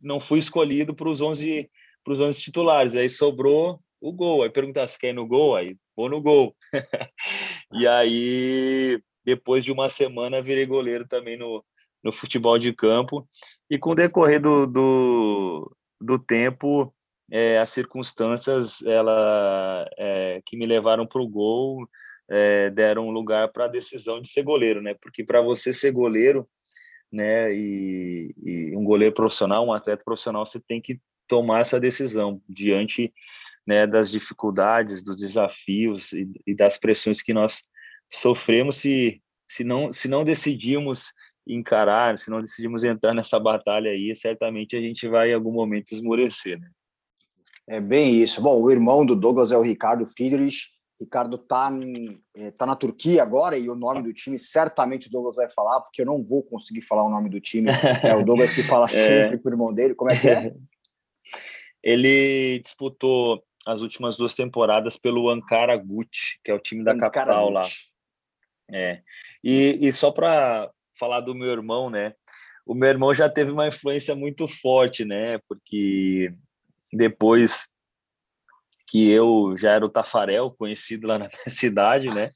não 0.00 0.18
fui 0.18 0.38
escolhido 0.38 0.94
para 0.94 1.08
os 1.08 1.20
11 1.20 1.70
para 2.02 2.12
os 2.12 2.20
11 2.20 2.42
titulares. 2.42 2.96
Aí 2.96 3.08
sobrou 3.08 3.80
o 4.00 4.12
gol. 4.12 4.42
Aí 4.42 4.50
perguntar 4.50 4.86
se 4.86 4.98
quer 4.98 5.10
ir 5.10 5.12
no 5.12 5.26
gol, 5.26 5.56
aí 5.56 5.76
vou 5.96 6.08
no 6.08 6.20
gol. 6.20 6.54
e 7.72 7.86
aí, 7.86 9.00
depois 9.24 9.64
de 9.64 9.72
uma 9.72 9.88
semana, 9.88 10.42
virei 10.42 10.66
goleiro 10.66 11.06
também 11.06 11.36
no, 11.36 11.64
no 12.02 12.12
futebol 12.12 12.58
de 12.58 12.72
campo. 12.72 13.28
E 13.70 13.78
com 13.78 13.90
o 13.90 13.94
decorrer 13.94 14.40
do, 14.40 14.66
do, 14.66 15.76
do 16.00 16.18
tempo, 16.18 16.94
é, 17.30 17.58
as 17.58 17.70
circunstâncias 17.70 18.82
ela, 18.82 19.88
é, 19.98 20.42
que 20.44 20.56
me 20.56 20.66
levaram 20.66 21.06
para 21.06 21.22
o 21.22 21.28
gol 21.28 21.86
é, 22.30 22.70
deram 22.70 23.10
lugar 23.10 23.52
para 23.52 23.66
a 23.66 23.68
decisão 23.68 24.20
de 24.20 24.28
ser 24.28 24.42
goleiro, 24.42 24.80
né? 24.80 24.94
Porque 25.00 25.22
para 25.22 25.40
você 25.42 25.72
ser 25.72 25.92
goleiro, 25.92 26.48
né, 27.12 27.52
e, 27.52 28.34
e, 28.42 28.76
um 28.76 28.82
goleiro 28.82 29.14
profissional, 29.14 29.66
um 29.66 29.72
atleta 29.72 30.02
profissional, 30.02 30.46
você 30.46 30.58
tem 30.58 30.80
que 30.80 30.98
tomar 31.32 31.62
essa 31.62 31.80
decisão 31.80 32.42
diante 32.46 33.10
né, 33.66 33.86
das 33.86 34.10
dificuldades, 34.10 35.02
dos 35.02 35.16
desafios 35.16 36.12
e, 36.12 36.28
e, 36.46 36.54
das 36.54 36.76
pressões 36.76 37.22
que 37.22 37.32
nós 37.32 37.62
sofremos 38.12 38.76
se, 38.76 39.22
se, 39.48 39.64
não, 39.64 39.90
se 39.90 40.08
não 40.08 40.24
decidimos 40.24 41.06
encarar, 41.48 42.18
se 42.18 42.30
não 42.30 42.42
decidimos 42.42 42.84
entrar 42.84 43.14
nessa 43.14 43.40
batalha 43.40 43.92
aí, 43.92 44.14
certamente 44.14 44.76
a 44.76 44.80
gente 44.82 45.08
vai 45.08 45.30
em 45.30 45.34
algum 45.34 45.52
momento 45.52 45.92
esmorecer, 45.92 46.60
né? 46.60 46.68
É 47.66 47.80
bem 47.80 48.20
isso. 48.20 48.42
Bom, 48.42 48.60
o 48.60 48.70
irmão 48.70 49.06
do 49.06 49.16
Douglas 49.16 49.52
é 49.52 49.56
o 49.56 49.62
Ricardo 49.62 50.04
Friedrich. 50.04 50.66
Ricardo 51.00 51.38
tá, 51.38 51.72
eh, 52.36 52.50
tá 52.50 52.66
na 52.66 52.76
Turquia 52.76 53.22
agora 53.22 53.56
e 53.56 53.70
o 53.70 53.74
nome 53.74 54.02
do 54.02 54.12
time 54.12 54.38
certamente 54.38 55.08
o 55.08 55.10
Douglas 55.10 55.36
vai 55.36 55.48
falar, 55.48 55.80
porque 55.80 56.02
eu 56.02 56.06
não 56.06 56.22
vou 56.22 56.42
conseguir 56.42 56.82
falar 56.82 57.04
o 57.04 57.10
nome 57.10 57.30
do 57.30 57.40
time. 57.40 57.70
É 58.04 58.14
o 58.14 58.24
Douglas 58.24 58.52
que 58.52 58.62
fala 58.62 58.86
sempre 58.90 59.36
é. 59.36 59.40
o 59.42 59.48
irmão 59.48 59.72
dele. 59.72 59.94
Como 59.94 60.10
é 60.10 60.20
que 60.20 60.28
é? 60.28 60.52
Ele 61.82 62.60
disputou 62.60 63.44
as 63.66 63.80
últimas 63.80 64.16
duas 64.16 64.34
temporadas 64.34 64.96
pelo 64.96 65.30
Ankara 65.30 65.76
Gucci, 65.76 66.38
que 66.44 66.50
é 66.50 66.54
o 66.54 66.60
time 66.60 66.84
da 66.84 66.92
Ankara 66.92 67.10
capital 67.10 67.52
Gucci. 67.52 67.54
lá. 68.70 68.78
É. 68.78 69.02
E, 69.42 69.78
e 69.80 69.92
só 69.92 70.10
para 70.10 70.70
falar 70.98 71.20
do 71.20 71.34
meu 71.34 71.50
irmão, 71.50 71.90
né? 71.90 72.14
o 72.66 72.74
meu 72.74 72.88
irmão 72.88 73.14
já 73.14 73.28
teve 73.28 73.50
uma 73.50 73.68
influência 73.68 74.14
muito 74.14 74.46
forte, 74.46 75.04
né? 75.04 75.38
Porque 75.48 76.32
depois 76.92 77.70
que 78.88 79.10
eu 79.10 79.56
já 79.58 79.72
era 79.72 79.84
o 79.84 79.90
Tafarel, 79.90 80.50
conhecido 80.50 81.06
lá 81.06 81.18
na 81.18 81.26
minha 81.26 81.38
cidade, 81.48 82.08
né? 82.08 82.30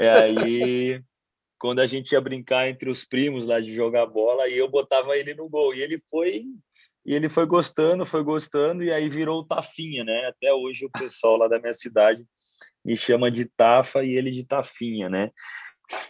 E 0.00 0.08
aí, 0.08 1.02
quando 1.58 1.80
a 1.80 1.86
gente 1.86 2.12
ia 2.12 2.20
brincar 2.20 2.68
entre 2.68 2.90
os 2.90 3.04
primos 3.04 3.46
lá 3.46 3.60
de 3.60 3.74
jogar 3.74 4.06
bola, 4.06 4.48
e 4.48 4.56
eu 4.56 4.68
botava 4.68 5.16
ele 5.16 5.34
no 5.34 5.48
gol. 5.48 5.74
E 5.74 5.82
ele 5.82 6.00
foi 6.10 6.44
e 7.04 7.14
ele 7.14 7.28
foi 7.28 7.46
gostando, 7.46 8.06
foi 8.06 8.22
gostando, 8.22 8.82
e 8.82 8.92
aí 8.92 9.08
virou 9.08 9.40
o 9.40 9.44
Tafinha, 9.44 10.04
né? 10.04 10.26
Até 10.26 10.52
hoje 10.52 10.86
o 10.86 10.90
pessoal 10.90 11.36
lá 11.36 11.48
da 11.48 11.58
minha 11.58 11.72
cidade 11.72 12.24
me 12.84 12.96
chama 12.96 13.30
de 13.30 13.44
Tafa 13.44 14.04
e 14.04 14.16
ele 14.16 14.30
de 14.30 14.46
Tafinha, 14.46 15.08
né? 15.08 15.30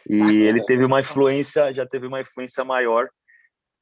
E 0.08 0.14
ele 0.14 0.64
teve 0.64 0.84
uma 0.84 1.00
influência, 1.00 1.72
já 1.72 1.86
teve 1.86 2.06
uma 2.06 2.20
influência 2.20 2.64
maior 2.64 3.08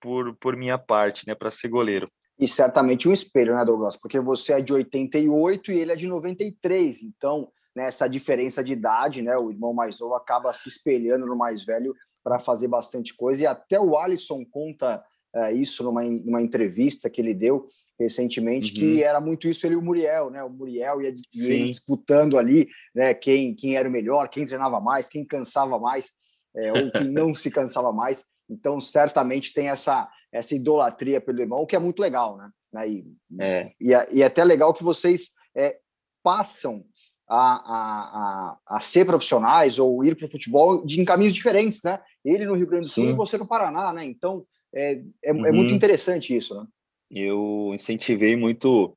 por, 0.00 0.34
por 0.36 0.56
minha 0.56 0.78
parte, 0.78 1.26
né, 1.26 1.34
para 1.34 1.50
ser 1.50 1.68
goleiro. 1.68 2.10
E 2.38 2.48
certamente 2.48 3.06
um 3.06 3.12
espelho, 3.12 3.54
né, 3.54 3.64
Douglas? 3.64 3.98
Porque 3.98 4.18
você 4.18 4.54
é 4.54 4.60
de 4.62 4.72
88 4.72 5.72
e 5.72 5.78
ele 5.78 5.92
é 5.92 5.96
de 5.96 6.06
93, 6.06 7.02
então 7.02 7.52
nessa 7.76 8.06
né, 8.06 8.10
diferença 8.10 8.64
de 8.64 8.72
idade, 8.72 9.22
né, 9.22 9.36
o 9.36 9.50
irmão 9.50 9.74
mais 9.74 9.98
novo 10.00 10.14
acaba 10.14 10.52
se 10.52 10.68
espelhando 10.68 11.26
no 11.26 11.36
mais 11.36 11.64
velho 11.64 11.94
para 12.24 12.38
fazer 12.38 12.68
bastante 12.68 13.14
coisa. 13.14 13.44
E 13.44 13.46
até 13.46 13.78
o 13.78 13.96
Alisson 13.96 14.44
conta 14.50 15.04
isso 15.54 15.84
numa, 15.84 16.02
numa 16.02 16.42
entrevista 16.42 17.08
que 17.08 17.20
ele 17.20 17.34
deu 17.34 17.68
recentemente, 18.00 18.72
uhum. 18.72 18.78
que 18.78 19.02
era 19.02 19.20
muito 19.20 19.46
isso 19.46 19.66
ele 19.66 19.74
e 19.74 19.76
o 19.76 19.82
Muriel, 19.82 20.30
né? 20.30 20.42
O 20.42 20.48
Muriel 20.48 21.02
ia, 21.02 21.12
disputando 21.12 22.38
ali, 22.38 22.66
né? 22.94 23.12
Quem, 23.12 23.54
quem 23.54 23.76
era 23.76 23.88
o 23.88 23.92
melhor, 23.92 24.28
quem 24.28 24.46
treinava 24.46 24.80
mais, 24.80 25.06
quem 25.06 25.24
cansava 25.24 25.78
mais, 25.78 26.10
é, 26.56 26.72
ou 26.72 26.90
quem 26.90 27.04
não 27.12 27.34
se 27.34 27.50
cansava 27.50 27.92
mais. 27.92 28.24
Então, 28.48 28.80
certamente 28.80 29.52
tem 29.52 29.68
essa, 29.68 30.08
essa 30.32 30.54
idolatria 30.54 31.20
pelo 31.20 31.40
irmão, 31.40 31.60
o 31.60 31.66
que 31.66 31.76
é 31.76 31.78
muito 31.78 32.00
legal, 32.00 32.36
né? 32.36 32.50
E, 32.88 33.04
é. 33.38 33.72
e, 33.80 33.94
é, 33.94 34.08
e 34.12 34.22
é 34.22 34.26
até 34.26 34.42
legal 34.44 34.72
que 34.72 34.84
vocês 34.84 35.30
é, 35.54 35.78
passam 36.22 36.84
a, 37.28 37.36
a, 37.36 37.76
a, 37.76 38.76
a, 38.76 38.80
ser 38.80 39.04
profissionais 39.04 39.78
ou 39.78 40.04
ir 40.04 40.16
para 40.16 40.26
o 40.26 40.30
futebol 40.30 40.84
de, 40.84 41.00
em 41.00 41.04
caminhos 41.04 41.34
diferentes, 41.34 41.82
né? 41.82 42.00
Ele 42.24 42.46
no 42.46 42.54
Rio 42.54 42.66
Grande 42.66 42.86
do 42.86 42.90
Sul 42.90 43.04
Sim. 43.04 43.10
e 43.10 43.14
você 43.14 43.38
no 43.38 43.46
Paraná, 43.46 43.92
né? 43.92 44.04
Então, 44.04 44.44
é, 44.74 45.02
é, 45.24 45.32
uhum. 45.32 45.46
é 45.46 45.52
muito 45.52 45.74
interessante 45.74 46.36
isso, 46.36 46.54
né? 46.54 46.66
Eu 47.10 47.72
incentivei 47.74 48.36
muito 48.36 48.96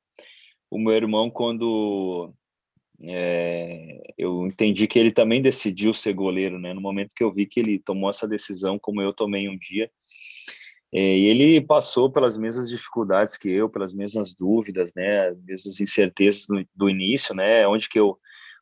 o 0.70 0.78
meu 0.78 0.92
irmão 0.92 1.30
quando 1.30 2.32
é, 3.02 4.00
eu 4.16 4.46
entendi 4.46 4.86
que 4.86 4.98
ele 4.98 5.12
também 5.12 5.42
decidiu 5.42 5.92
ser 5.92 6.12
goleiro, 6.12 6.58
né? 6.58 6.72
No 6.72 6.80
momento 6.80 7.14
que 7.14 7.24
eu 7.24 7.32
vi 7.32 7.46
que 7.46 7.58
ele 7.60 7.78
tomou 7.78 8.10
essa 8.10 8.26
decisão, 8.26 8.78
como 8.78 9.02
eu 9.02 9.12
tomei 9.12 9.48
um 9.48 9.58
dia, 9.58 9.90
é, 10.92 11.18
e 11.18 11.26
ele 11.26 11.60
passou 11.60 12.10
pelas 12.10 12.36
mesmas 12.36 12.68
dificuldades 12.68 13.36
que 13.36 13.50
eu, 13.50 13.68
pelas 13.68 13.92
mesmas 13.92 14.32
dúvidas, 14.32 14.92
né? 14.94 15.28
As 15.28 15.42
mesmas 15.42 15.80
incertezas 15.80 16.46
do, 16.46 16.64
do 16.74 16.88
início, 16.88 17.34
né? 17.34 17.66
Onde 17.66 17.88
que 17.88 17.98
eu 17.98 18.16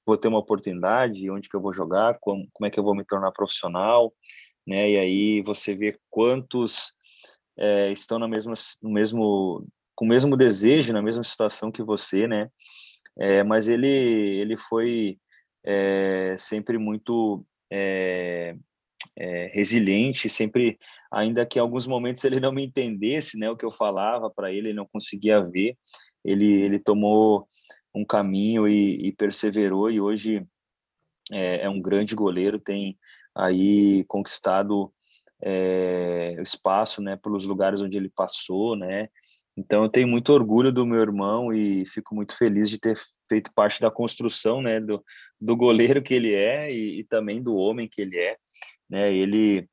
vou 0.04 0.16
ter 0.16 0.28
uma 0.28 0.38
oportunidade, 0.38 1.31
onde 1.31 1.49
que 1.49 1.54
eu 1.54 1.61
vou 1.61 1.73
jogar, 1.73 2.19
como, 2.21 2.49
como 2.52 2.66
é 2.66 2.71
que 2.71 2.78
eu 2.81 2.85
vou 2.85 2.95
me 2.95 3.04
tornar 3.04 3.33
profissional, 3.33 4.12
né? 4.66 4.90
E 4.92 4.97
aí 4.97 5.42
você 5.42 5.75
vê 5.75 5.97
quantos 6.09 6.92
é, 7.59 7.93
estão 7.93 8.19
na 8.19 8.29
mesma, 8.29 8.55
no 8.83 8.91
mesmo, 8.91 9.67
com 9.95 10.05
o 10.05 10.09
mesmo 10.09 10.37
desejo, 10.37 10.93
na 10.93 11.03
mesma 11.03 11.23
situação 11.23 11.71
que 11.71 11.83
você, 11.83 12.27
né? 12.27 12.49
É, 13.19 13.43
mas 13.43 13.69
ele, 13.69 13.87
ele 13.89 14.57
foi 14.57 15.19
é, 15.65 16.37
sempre 16.39 16.79
muito 16.79 17.45
é, 17.71 18.57
é, 19.17 19.51
resiliente, 19.53 20.29
sempre, 20.29 20.79
ainda 21.11 21.45
que 21.45 21.59
em 21.59 21.63
alguns 21.63 21.87
momentos 21.87 22.25
ele 22.25 22.41
não 22.41 22.53
me 22.53 22.65
entendesse, 22.65 23.39
né? 23.39 23.51
O 23.51 23.57
que 23.57 23.65
eu 23.65 23.71
falava 23.71 24.31
para 24.31 24.51
ele, 24.51 24.69
ele 24.69 24.77
não 24.77 24.89
conseguia 24.91 25.41
ver. 25.41 25.77
Ele, 26.25 26.47
ele 26.63 26.79
tomou 26.79 27.49
um 27.95 28.05
caminho 28.05 28.67
e, 28.67 29.09
e 29.09 29.13
perseverou 29.13 29.91
e 29.91 30.01
hoje 30.01 30.47
é, 31.31 31.65
é 31.65 31.69
um 31.69 31.81
grande 31.81 32.15
goleiro, 32.15 32.59
tem 32.59 32.99
aí 33.35 34.05
conquistado 34.05 34.93
é, 35.43 36.37
espaço, 36.41 37.03
né, 37.03 37.17
pelos 37.17 37.45
lugares 37.45 37.81
onde 37.81 37.97
ele 37.97 38.11
passou, 38.15 38.77
né. 38.77 39.09
Então 39.57 39.83
eu 39.83 39.89
tenho 39.89 40.09
muito 40.09 40.33
orgulho 40.33 40.73
do 40.73 40.87
meu 40.87 41.01
irmão 41.01 41.53
e 41.53 41.85
fico 41.87 42.15
muito 42.15 42.37
feliz 42.37 42.71
de 42.71 42.79
ter 42.79 42.97
feito 43.29 43.53
parte 43.55 43.81
da 43.81 43.91
construção, 43.91 44.63
né, 44.63 44.81
do, 44.81 45.05
do 45.41 45.57
goleiro 45.57 46.03
que 46.03 46.15
ele 46.15 46.33
é 46.33 46.73
e, 46.73 47.01
e 47.01 47.05
também 47.05 47.43
do 47.43 47.55
homem 47.57 47.89
que 47.89 48.01
ele 48.03 48.19
é, 48.19 48.37
né. 48.89 49.13
Ele 49.13 49.69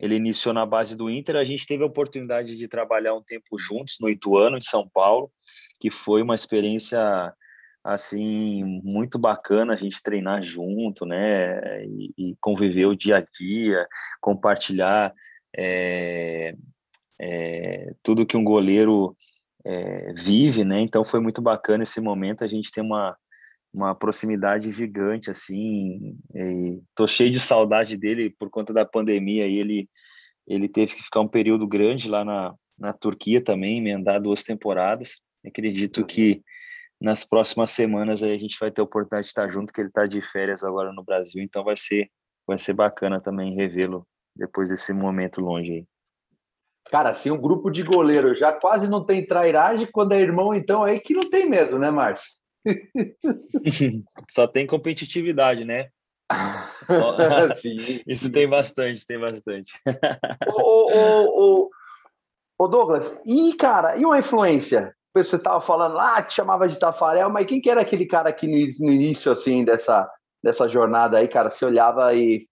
ele 0.00 0.16
iniciou 0.16 0.52
na 0.52 0.66
base 0.66 0.96
do 0.96 1.08
Inter, 1.08 1.36
a 1.36 1.44
gente 1.44 1.66
teve 1.66 1.84
a 1.84 1.86
oportunidade 1.86 2.56
de 2.56 2.68
trabalhar 2.68 3.14
um 3.14 3.22
tempo 3.22 3.56
juntos 3.56 3.96
no 4.00 4.10
Ituano, 4.10 4.58
em 4.58 4.60
São 4.60 4.88
Paulo, 4.92 5.30
que 5.80 5.88
foi 5.88 6.20
uma 6.20 6.34
experiência 6.34 7.32
assim 7.84 8.80
muito 8.82 9.18
bacana 9.18 9.74
a 9.74 9.76
gente 9.76 10.02
treinar 10.02 10.42
junto, 10.42 11.04
né, 11.04 11.84
e, 11.84 12.14
e 12.16 12.36
conviver 12.40 12.86
o 12.86 12.96
dia 12.96 13.18
a 13.18 13.20
dia, 13.20 13.86
compartilhar 14.20 15.12
é, 15.56 16.54
é, 17.20 17.92
tudo 18.02 18.26
que 18.26 18.36
um 18.36 18.44
goleiro 18.44 19.16
é, 19.64 20.12
vive, 20.14 20.64
né? 20.64 20.80
Então 20.80 21.04
foi 21.04 21.20
muito 21.20 21.40
bacana 21.40 21.82
esse 21.82 22.00
momento. 22.00 22.44
A 22.44 22.46
gente 22.46 22.72
tem 22.72 22.82
uma 22.82 23.16
uma 23.72 23.92
proximidade 23.92 24.70
gigante 24.70 25.32
assim. 25.32 26.16
tô 26.94 27.08
cheio 27.08 27.28
de 27.30 27.40
saudade 27.40 27.96
dele 27.96 28.30
por 28.38 28.48
conta 28.48 28.72
da 28.72 28.84
pandemia. 28.84 29.48
E 29.48 29.58
ele 29.58 29.88
ele 30.46 30.68
teve 30.68 30.94
que 30.94 31.02
ficar 31.02 31.20
um 31.20 31.28
período 31.28 31.66
grande 31.66 32.08
lá 32.08 32.24
na, 32.24 32.54
na 32.78 32.92
Turquia 32.92 33.42
também, 33.42 33.78
emendar 33.78 34.20
duas 34.20 34.42
temporadas. 34.42 35.18
Acredito 35.44 36.04
que 36.04 36.42
nas 37.04 37.22
próximas 37.22 37.70
semanas 37.70 38.22
aí 38.22 38.32
a 38.32 38.38
gente 38.38 38.58
vai 38.58 38.70
ter 38.70 38.80
a 38.80 38.84
oportunidade 38.84 39.26
de 39.26 39.28
estar 39.28 39.46
junto, 39.48 39.72
que 39.72 39.80
ele 39.80 39.88
está 39.88 40.06
de 40.06 40.22
férias 40.22 40.64
agora 40.64 40.90
no 40.90 41.04
Brasil, 41.04 41.42
então 41.42 41.62
vai 41.62 41.76
ser 41.76 42.10
vai 42.46 42.58
ser 42.58 42.72
bacana 42.72 43.20
também 43.20 43.54
revê-lo 43.54 44.06
depois 44.34 44.70
desse 44.70 44.92
momento 44.92 45.40
longe 45.40 45.70
aí. 45.70 45.86
Cara, 46.90 47.14
se 47.14 47.30
um 47.30 47.40
grupo 47.40 47.70
de 47.70 47.82
goleiro 47.82 48.34
já 48.34 48.52
quase 48.52 48.88
não 48.88 49.04
tem 49.04 49.24
trairagem, 49.24 49.88
quando 49.90 50.12
é 50.12 50.20
irmão, 50.20 50.54
então 50.54 50.82
aí 50.82 50.98
que 50.98 51.14
não 51.14 51.28
tem 51.28 51.48
mesmo, 51.48 51.78
né, 51.78 51.90
Márcio? 51.90 52.32
Só 54.30 54.46
tem 54.46 54.66
competitividade, 54.66 55.64
né? 55.64 55.88
Só... 56.86 57.16
sim, 57.54 58.00
Isso 58.08 58.26
sim. 58.26 58.32
tem 58.32 58.48
bastante, 58.48 59.06
tem 59.06 59.18
bastante. 59.18 59.70
ô, 60.46 60.90
ô, 60.92 61.62
ô, 61.64 61.70
ô, 62.58 62.68
Douglas, 62.68 63.20
e 63.26 63.54
cara, 63.54 63.96
e 63.96 64.04
uma 64.04 64.18
influência? 64.18 64.94
Você 65.22 65.36
estava 65.36 65.60
falando 65.60 65.94
lá, 65.94 66.20
te 66.22 66.34
chamava 66.34 66.66
de 66.66 66.78
Tafarel, 66.78 67.30
mas 67.30 67.46
quem 67.46 67.60
que 67.60 67.70
era 67.70 67.82
aquele 67.82 68.04
cara 68.04 68.32
que 68.32 68.48
no 68.48 68.90
início, 68.90 69.30
assim, 69.30 69.64
dessa, 69.64 70.10
dessa 70.42 70.68
jornada 70.68 71.18
aí, 71.18 71.28
cara, 71.28 71.50
você 71.50 71.64
olhava 71.64 72.12
e 72.14 72.48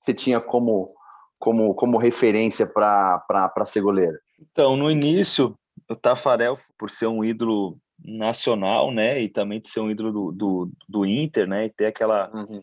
você 0.00 0.12
tinha 0.12 0.40
como, 0.40 0.92
como, 1.38 1.74
como 1.74 1.98
referência 1.98 2.66
para 2.66 3.64
ser 3.64 3.82
goleiro? 3.82 4.18
Então, 4.40 4.76
no 4.76 4.90
início, 4.90 5.56
o 5.88 5.94
Tafarel, 5.94 6.56
por 6.76 6.90
ser 6.90 7.06
um 7.06 7.24
ídolo 7.24 7.78
nacional, 8.02 8.90
né, 8.90 9.20
e 9.20 9.28
também 9.28 9.60
de 9.60 9.68
ser 9.68 9.80
um 9.80 9.90
ídolo 9.90 10.10
do, 10.10 10.32
do, 10.32 10.72
do 10.88 11.06
Inter, 11.06 11.46
né, 11.46 11.66
e 11.66 11.70
ter 11.70 11.86
aquela... 11.86 12.30
Uhum. 12.34 12.60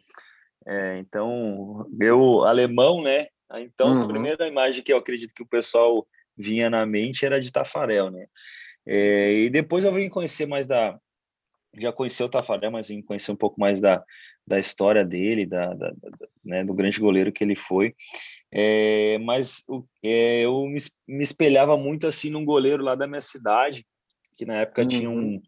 É, 0.66 1.00
então, 1.00 1.88
eu, 2.01 2.44
alemão, 2.44 3.01
né, 3.01 3.27
então 3.54 3.94
uhum. 3.94 4.01
a 4.04 4.08
primeira 4.08 4.48
imagem 4.48 4.84
que 4.84 4.92
eu 4.92 4.98
acredito 4.98 5.34
que 5.34 5.44
o 5.44 5.48
pessoal 5.48 6.06
vinha 6.36 6.70
na 6.70 6.86
mente 6.86 7.25
era 7.25 7.39
de 7.39 7.51
Tafarel, 7.51 8.12
né, 8.12 8.27
é, 8.88 9.34
e 9.34 9.50
depois 9.50 9.84
eu 9.84 9.94
vim 9.94 10.10
conhecer 10.10 10.46
mais 10.46 10.65
da. 10.65 10.98
Já 11.77 11.91
conheci 11.91 12.24
o 12.24 12.29
Tafarel, 12.29 12.72
mas 12.72 12.88
vim 12.88 13.01
conhecer 13.01 13.32
um 13.32 13.36
pouco 13.36 13.60
mais 13.60 13.82
da, 13.82 14.03
da 14.48 14.58
história 14.58 15.03
dele, 15.03 15.46
da, 15.46 15.74
da, 15.74 15.89
da 15.89 16.27
né, 16.44 16.63
do 16.63 16.74
grande 16.74 17.00
goleiro 17.00 17.32
que 17.32 17.44
ele 17.44 17.56
foi. 17.56 17.94
É, 18.51 19.17
mas 19.20 19.63
é, 20.01 20.39
eu 20.39 20.65
me, 20.65 20.79
me, 21.06 21.22
espelhava 21.22 21.75
muito 21.77 22.08
assim 22.08 22.29
num 22.29 22.46
goleiro 22.46 22.82
lá 22.82 22.96
da 22.96 23.06
minha 23.06 23.22
cidade, 23.22 23.86
que 24.38 24.46
na 24.46 24.62
época 24.62 24.84
uhum. 24.84 24.88
tinha 24.88 25.10
um, 25.10 25.41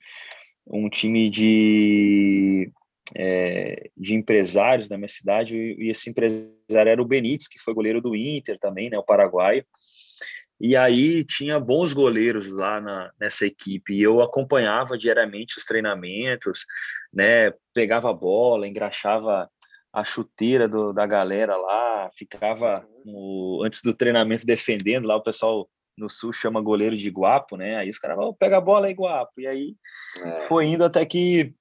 um 0.67 0.89
time 0.89 1.29
de, 1.29 2.69
é, 3.15 3.89
de 3.96 4.15
empresários 4.15 4.89
da 4.89 4.98
minha 4.98 5.08
cidade, 5.08 5.58
e, 5.58 5.86
e 5.86 5.89
esse 5.89 6.10
empresário 6.10 6.51
era 6.91 7.01
o 7.01 7.05
Benítez, 7.05 7.48
que 7.48 7.58
foi 7.58 7.74
goleiro 7.74 8.01
do 8.01 8.15
Inter 8.15 8.60
também, 8.60 8.89
né, 8.89 8.98
o 8.98 9.03
paraguaio. 9.03 9.65
E 10.60 10.75
aí 10.75 11.24
tinha 11.24 11.60
bons 11.60 11.94
goleiros 11.94 12.51
lá 12.51 12.82
na, 12.82 13.12
nessa 13.20 13.46
equipe. 13.46 13.94
E 13.94 14.01
eu 14.01 14.22
acompanhava 14.22 14.98
diariamente 14.98 15.58
os 15.58 15.66
treinamentos, 15.66 16.66
né? 17.13 17.54
Pegava 17.74 18.10
a 18.10 18.13
bola, 18.13 18.68
engraxava 18.68 19.50
a 19.92 20.04
chuteira 20.04 20.68
do, 20.68 20.92
da 20.92 21.06
galera 21.06 21.56
lá, 21.56 22.10
ficava 22.16 22.86
no, 23.06 23.62
antes 23.66 23.82
do 23.82 23.94
treinamento 23.94 24.46
defendendo 24.46 25.08
lá. 25.08 25.16
O 25.16 25.24
pessoal 25.24 25.70
no 25.98 26.10
sul 26.10 26.34
chama 26.34 26.62
goleiro 26.62 26.96
de 26.96 27.10
guapo, 27.10 27.56
né? 27.56 27.78
Aí 27.78 27.89
os 27.89 28.00
caras 28.00 28.18
vão 28.18 28.34
pega 28.34 28.58
a 28.58 28.62
bola 28.62 28.88
aí, 28.88 28.94
guapo. 28.94 29.39
E 29.39 29.48
aí 29.48 29.75
é. 30.18 30.42
foi 30.42 30.66
indo 30.66 30.84
até 30.84 31.06
que 31.06 31.54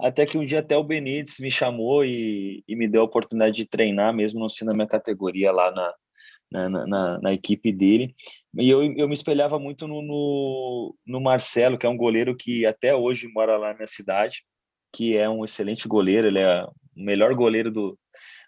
até 0.00 0.24
que 0.24 0.38
um 0.38 0.44
dia 0.44 0.60
até 0.60 0.76
o 0.76 0.84
Benítez 0.84 1.38
me 1.40 1.50
chamou 1.50 2.04
e, 2.04 2.62
e 2.68 2.76
me 2.76 2.86
deu 2.86 3.02
a 3.02 3.04
oportunidade 3.04 3.56
de 3.56 3.66
treinar, 3.66 4.14
mesmo 4.14 4.38
não 4.38 4.48
sendo 4.48 4.70
a 4.70 4.74
minha 4.74 4.86
categoria 4.86 5.50
lá 5.50 5.72
na, 5.72 5.92
né, 6.50 6.68
na, 6.68 6.86
na, 6.86 7.20
na, 7.20 7.32
equipe 7.32 7.72
dele. 7.72 8.14
E 8.56 8.68
eu, 8.68 8.82
eu 8.94 9.08
me 9.08 9.14
espelhava 9.14 9.58
muito 9.58 9.86
no, 9.86 10.02
no, 10.02 10.94
no, 11.06 11.20
Marcelo, 11.20 11.78
que 11.78 11.86
é 11.86 11.88
um 11.88 11.96
goleiro 11.96 12.36
que 12.36 12.64
até 12.66 12.94
hoje 12.94 13.28
mora 13.28 13.56
lá 13.56 13.68
na 13.68 13.74
minha 13.74 13.86
cidade, 13.86 14.42
que 14.92 15.16
é 15.16 15.28
um 15.28 15.44
excelente 15.44 15.86
goleiro, 15.86 16.26
ele 16.26 16.38
é 16.38 16.64
o 16.64 16.72
melhor 16.96 17.34
goleiro 17.34 17.70
do, 17.70 17.98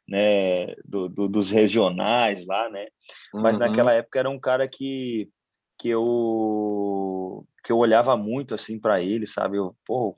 né, 0.09 0.75
do, 0.85 1.09
do, 1.09 1.28
dos 1.28 1.50
regionais 1.50 2.47
lá, 2.47 2.69
né? 2.71 2.87
Mas 3.35 3.57
uhum. 3.57 3.64
naquela 3.64 3.92
época 3.92 4.19
era 4.19 4.30
um 4.30 4.38
cara 4.38 4.66
que, 4.66 5.28
que 5.78 5.88
eu 5.88 7.47
que 7.62 7.73
eu 7.73 7.78
olhava 7.78 8.16
muito 8.16 8.54
assim 8.54 8.78
para 8.78 9.02
ele, 9.02 9.26
sabe? 9.26 9.59
Eu, 9.59 9.76
pô, 9.87 10.16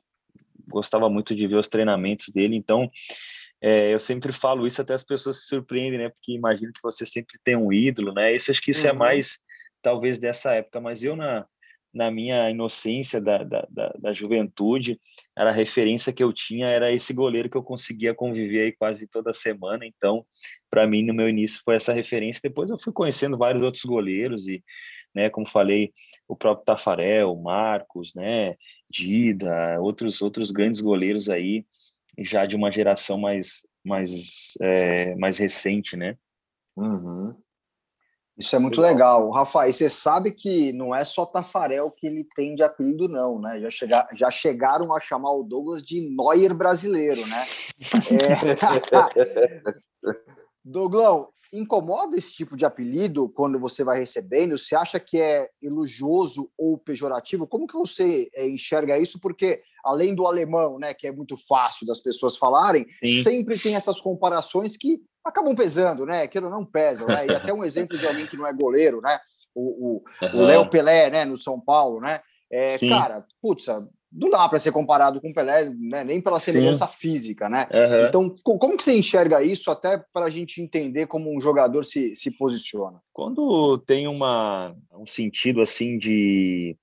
gostava 0.69 1.11
muito 1.11 1.35
de 1.35 1.47
ver 1.47 1.57
os 1.57 1.69
treinamentos 1.69 2.29
dele, 2.29 2.57
então 2.57 2.91
é, 3.63 3.95
eu 3.95 4.01
sempre 4.01 4.33
falo 4.33 4.67
isso, 4.67 4.83
até 4.83 4.93
as 4.93 5.05
pessoas 5.05 5.43
se 5.43 5.47
surpreendem, 5.47 6.01
né? 6.01 6.09
Porque 6.09 6.33
imagino 6.33 6.73
que 6.73 6.83
você 6.83 7.07
sempre 7.07 7.39
tem 7.45 7.55
um 7.55 7.73
ídolo, 7.73 8.13
né? 8.13 8.35
Isso 8.35 8.51
acho 8.51 8.61
que 8.61 8.73
isso 8.73 8.89
é 8.89 8.91
uhum. 8.91 8.97
é 8.97 8.99
mais, 8.99 9.39
talvez, 9.81 10.19
dessa 10.19 10.53
época. 10.55 10.81
Mas 10.81 11.05
eu, 11.05 11.15
na, 11.15 11.47
na 11.95 12.11
minha 12.11 12.51
inocência 12.51 13.21
da, 13.21 13.45
da, 13.45 13.65
da, 13.71 13.95
da, 13.97 14.13
juventude, 14.13 15.01
era 15.39 15.51
a 15.51 15.53
referência 15.53 16.13
que 16.13 16.25
eu 16.25 16.33
tinha, 16.33 16.67
era 16.67 16.91
esse 16.91 17.15
goleiro 17.15 17.49
que 17.49 17.57
eu 17.57 17.63
conseguia 17.63 18.13
conviver 18.13 18.63
aí 18.63 18.73
quase 18.73 19.09
toda 19.09 19.33
semana. 19.33 19.87
Então, 19.87 20.27
para 20.69 20.85
mim, 20.85 21.05
no 21.05 21.15
meu 21.15 21.29
início, 21.29 21.61
foi 21.65 21.77
essa 21.77 21.93
referência. 21.93 22.41
Depois 22.43 22.69
eu 22.69 22.79
fui 22.81 22.93
conhecendo 22.93 23.39
vários 23.39 23.63
outros 23.63 23.85
goleiros 23.85 24.49
e, 24.49 24.61
né, 25.15 25.31
como 25.31 25.49
falei, 25.49 25.93
o 26.27 26.35
próprio 26.35 26.65
Tafarel, 26.65 27.37
Marcos, 27.37 28.13
né, 28.13 28.57
Dida, 28.91 29.79
outros, 29.81 30.21
outros 30.21 30.51
grandes 30.51 30.81
goleiros 30.81 31.29
aí 31.29 31.65
já 32.19 32.47
de 32.47 32.57
uma 32.57 32.71
geração 32.71 33.19
mais, 33.19 33.67
mais, 33.85 34.55
é, 34.61 35.15
mais 35.17 35.39
recente, 35.39 35.97
né? 35.97 36.17
Uhum. 36.77 37.35
Isso 38.37 38.57
é 38.57 38.59
muito 38.59 38.81
legal. 38.81 39.31
Rafael, 39.31 39.71
você 39.71 39.91
sabe 39.91 40.33
que 40.33 40.73
não 40.73 40.95
é 40.95 41.05
só 41.05 41.27
Tafarel 41.27 41.91
que 41.91 42.07
ele 42.07 42.27
tem 42.35 42.55
de 42.55 42.63
apelido, 42.63 43.09
não, 43.09 43.39
né? 43.39 43.61
Já, 43.61 43.71
chega, 43.71 44.09
já 44.15 44.31
chegaram 44.31 44.95
a 44.95 45.01
chamar 45.01 45.33
o 45.33 45.43
Douglas 45.43 45.83
de 45.83 46.01
Neuer 46.01 46.55
brasileiro, 46.55 47.21
né? 47.27 47.45
É... 48.91 49.63
Douglão, 50.65 51.29
incomoda 51.53 52.17
esse 52.17 52.33
tipo 52.33 52.57
de 52.57 52.65
apelido 52.65 53.29
quando 53.29 53.59
você 53.59 53.85
vai 53.85 53.99
recebendo? 53.99 54.57
Você 54.57 54.75
acha 54.75 54.99
que 54.99 55.21
é 55.21 55.51
elogioso 55.61 56.51
ou 56.57 56.79
pejorativo? 56.79 57.47
Como 57.47 57.67
que 57.67 57.75
você 57.75 58.31
é, 58.35 58.49
enxerga 58.49 58.99
isso? 58.99 59.21
Porque 59.21 59.63
além 59.85 60.15
do 60.15 60.27
alemão, 60.27 60.79
né, 60.79 60.95
que 60.95 61.07
é 61.07 61.13
muito 61.13 61.37
fácil 61.37 61.87
das 61.87 62.01
pessoas 62.01 62.37
falarem, 62.37 62.87
Sim. 63.01 63.21
sempre 63.21 63.59
tem 63.59 63.75
essas 63.75 64.01
comparações 64.01 64.77
que 64.77 65.01
acabam 65.25 65.55
pesando, 65.55 66.05
né? 66.05 66.27
Que 66.27 66.41
não 66.41 66.65
pesam, 66.65 67.07
né? 67.07 67.27
E 67.27 67.31
até 67.31 67.53
um 67.53 67.65
exemplo 67.65 67.97
de 67.97 68.07
alguém 68.07 68.27
que 68.27 68.37
não 68.37 68.47
é 68.47 68.53
goleiro, 68.53 69.01
né? 69.01 69.19
O, 69.55 70.01
o, 70.01 70.05
uhum. 70.23 70.47
Léo 70.47 70.69
Pelé, 70.69 71.11
né, 71.11 71.25
no 71.25 71.37
São 71.37 71.61
Paulo, 71.61 72.01
né? 72.01 72.21
É, 72.51 72.65
cara, 72.89 73.25
putz, 73.41 73.67
não 74.13 74.29
dá 74.29 74.47
para 74.49 74.59
ser 74.59 74.73
comparado 74.73 75.21
com 75.21 75.31
o 75.31 75.35
Pelé, 75.35 75.71
né? 75.71 76.05
nem 76.05 76.21
pela 76.21 76.39
semelhança 76.39 76.87
Sim. 76.87 76.93
física, 76.99 77.49
né? 77.49 77.67
Uhum. 77.73 78.07
Então, 78.07 78.35
como 78.43 78.77
que 78.77 78.83
você 78.83 78.97
enxerga 78.97 79.43
isso 79.43 79.71
até 79.71 80.03
para 80.13 80.27
a 80.27 80.31
gente 80.31 80.61
entender 80.61 81.07
como 81.07 81.35
um 81.35 81.41
jogador 81.41 81.85
se, 81.85 82.15
se 82.15 82.37
posiciona? 82.37 83.01
Quando 83.13 83.79
tem 83.87 84.07
uma, 84.07 84.75
um 84.93 85.07
sentido 85.07 85.63
assim 85.63 85.97
de 85.97 86.77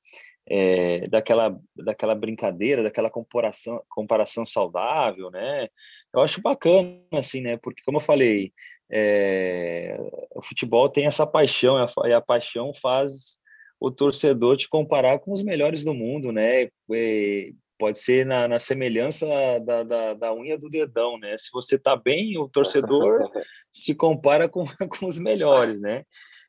é, 0.49 1.07
daquela, 1.07 1.55
daquela 1.75 2.15
brincadeira, 2.15 2.81
daquela 2.81 3.09
comparação, 3.09 3.81
comparação 3.87 4.45
saudável, 4.45 5.29
né? 5.29 5.67
Eu 6.13 6.21
acho 6.21 6.41
bacana, 6.41 6.99
assim, 7.13 7.39
né? 7.41 7.57
Porque, 7.57 7.83
como 7.85 7.97
eu 7.97 8.01
falei, 8.01 8.51
é, 8.91 9.95
o 10.35 10.41
futebol 10.41 10.89
tem 10.89 11.05
essa 11.05 11.27
paixão, 11.27 11.77
e 12.05 12.13
a, 12.13 12.19
paixão 12.19 12.73
faz 12.73 13.39
o 13.79 13.91
torcedor 13.91 14.57
te 14.57 14.67
comparar 14.67 15.19
com 15.19 15.31
os 15.31 15.43
melhores 15.43 15.83
do 15.83 15.93
mundo, 15.93 16.31
né? 16.31 16.67
E 16.89 17.53
pode 17.77 17.99
ser 17.99 18.25
na, 18.25 18.47
na 18.47 18.59
semelhança 18.59 19.27
da, 19.63 19.83
da, 19.83 20.13
da, 20.15 20.33
unha 20.33 20.57
do 20.57 20.67
dedão, 20.67 21.19
né? 21.19 21.37
Se 21.37 21.49
você 21.53 21.77
tá 21.77 21.95
bem, 21.95 22.37
o 22.39 22.49
torcedor 22.49 23.29
se 23.71 23.93
compara 23.93 24.49
com, 24.49 24.63
com 24.99 25.05
os 25.05 25.19
melhores, 25.19 25.79
né? 25.79 26.03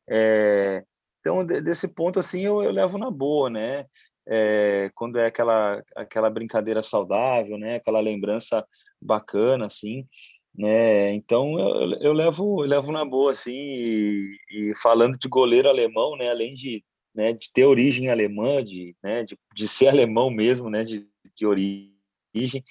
É, 0.09 0.83
então, 1.21 1.45
desse 1.45 1.95
ponto, 1.95 2.19
assim, 2.19 2.43
eu, 2.43 2.63
eu 2.63 2.71
levo 2.71 2.99
na 2.99 3.11
boa, 3.11 3.51
né? 3.51 3.87
É, 4.29 4.91
quando 4.95 5.19
é 5.19 5.27
aquela, 5.27 5.83
aquela 5.97 6.31
brincadeira 6.31 6.83
saudável, 6.83 7.59
né? 7.59 7.77
Aquela 7.77 8.01
lembrança 8.01 8.65
bacana, 9.01 9.67
assim, 9.67 10.07
né? 10.55 11.13
Então, 11.15 11.59
eu, 11.59 11.93
eu, 12.01 12.13
levo, 12.13 12.65
eu 12.65 12.69
levo 12.69 12.93
na 12.93 13.05
boa, 13.05 13.33
assim, 13.33 13.55
e, 13.55 14.37
e 14.51 14.73
falando 14.77 15.19
de 15.19 15.29
goleiro 15.29 15.69
alemão, 15.69 16.17
né? 16.17 16.31
Além 16.31 16.51
de 16.51 16.83
né, 17.15 17.33
de 17.33 17.51
ter 17.53 17.65
origem 17.65 18.09
alemã, 18.09 18.63
de, 18.63 18.97
né, 19.03 19.25
de, 19.25 19.37
de 19.55 19.69
ser 19.69 19.89
alemão 19.89 20.31
mesmo, 20.31 20.71
né, 20.71 20.83
de, 20.83 21.07
de 21.37 21.47
origem. 21.47 22.63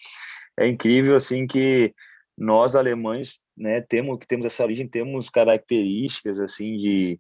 É 0.57 0.67
incrível 0.67 1.15
assim 1.15 1.45
que 1.45 1.93
nós 2.37 2.75
alemães, 2.75 3.41
né, 3.57 3.81
temos 3.81 4.17
que 4.17 4.27
temos 4.27 4.45
essa 4.45 4.63
origem, 4.63 4.87
temos 4.87 5.29
características 5.29 6.39
assim 6.39 6.77
de 6.77 7.19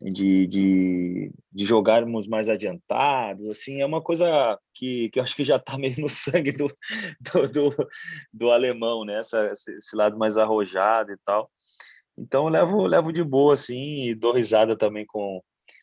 de, 0.00 0.46
de, 0.46 1.32
de 1.50 1.64
jogarmos 1.64 2.26
mais 2.26 2.48
adiantados, 2.48 3.46
assim, 3.48 3.80
é 3.80 3.86
uma 3.86 4.02
coisa 4.02 4.58
que, 4.74 5.08
que 5.10 5.18
eu 5.18 5.24
acho 5.24 5.34
que 5.34 5.44
já 5.44 5.56
está 5.56 5.78
meio 5.78 5.98
no 6.00 6.08
sangue 6.08 6.52
do, 6.52 6.68
do, 7.20 7.50
do, 7.50 7.88
do 8.32 8.50
alemão, 8.50 9.04
né, 9.04 9.20
Essa, 9.20 9.46
esse 9.52 9.96
lado 9.96 10.18
mais 10.18 10.36
arrojado 10.36 11.12
e 11.12 11.16
tal. 11.24 11.50
Então 12.18 12.44
eu 12.44 12.50
levo, 12.50 12.86
levo 12.86 13.12
de 13.12 13.22
boa, 13.22 13.54
assim, 13.54 14.08
e 14.08 14.14
dou 14.14 14.32
risada 14.32 14.76
também 14.76 15.04
com, 15.06 15.40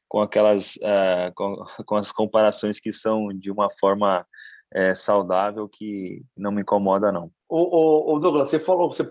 com 0.08 0.19
aquelas 0.21 0.76
uh, 0.78 1.34
com, 1.36 1.56
com, 1.86 1.95
as 1.95 2.12
comparações 2.12 2.80
que 2.80 2.91
são 2.91 3.28
de 3.30 3.52
uma 3.52 3.69
forma 3.80 4.26
é, 4.73 4.95
saudável 4.95 5.69
que 5.69 6.23
não 6.36 6.52
me 6.52 6.62
incomoda 6.62 7.12
não. 7.12 7.32
O, 7.47 8.15
o, 8.15 8.19
Douglas, 8.19 8.49
você 8.49 8.60
falou, 8.60 8.91
você 8.91 9.08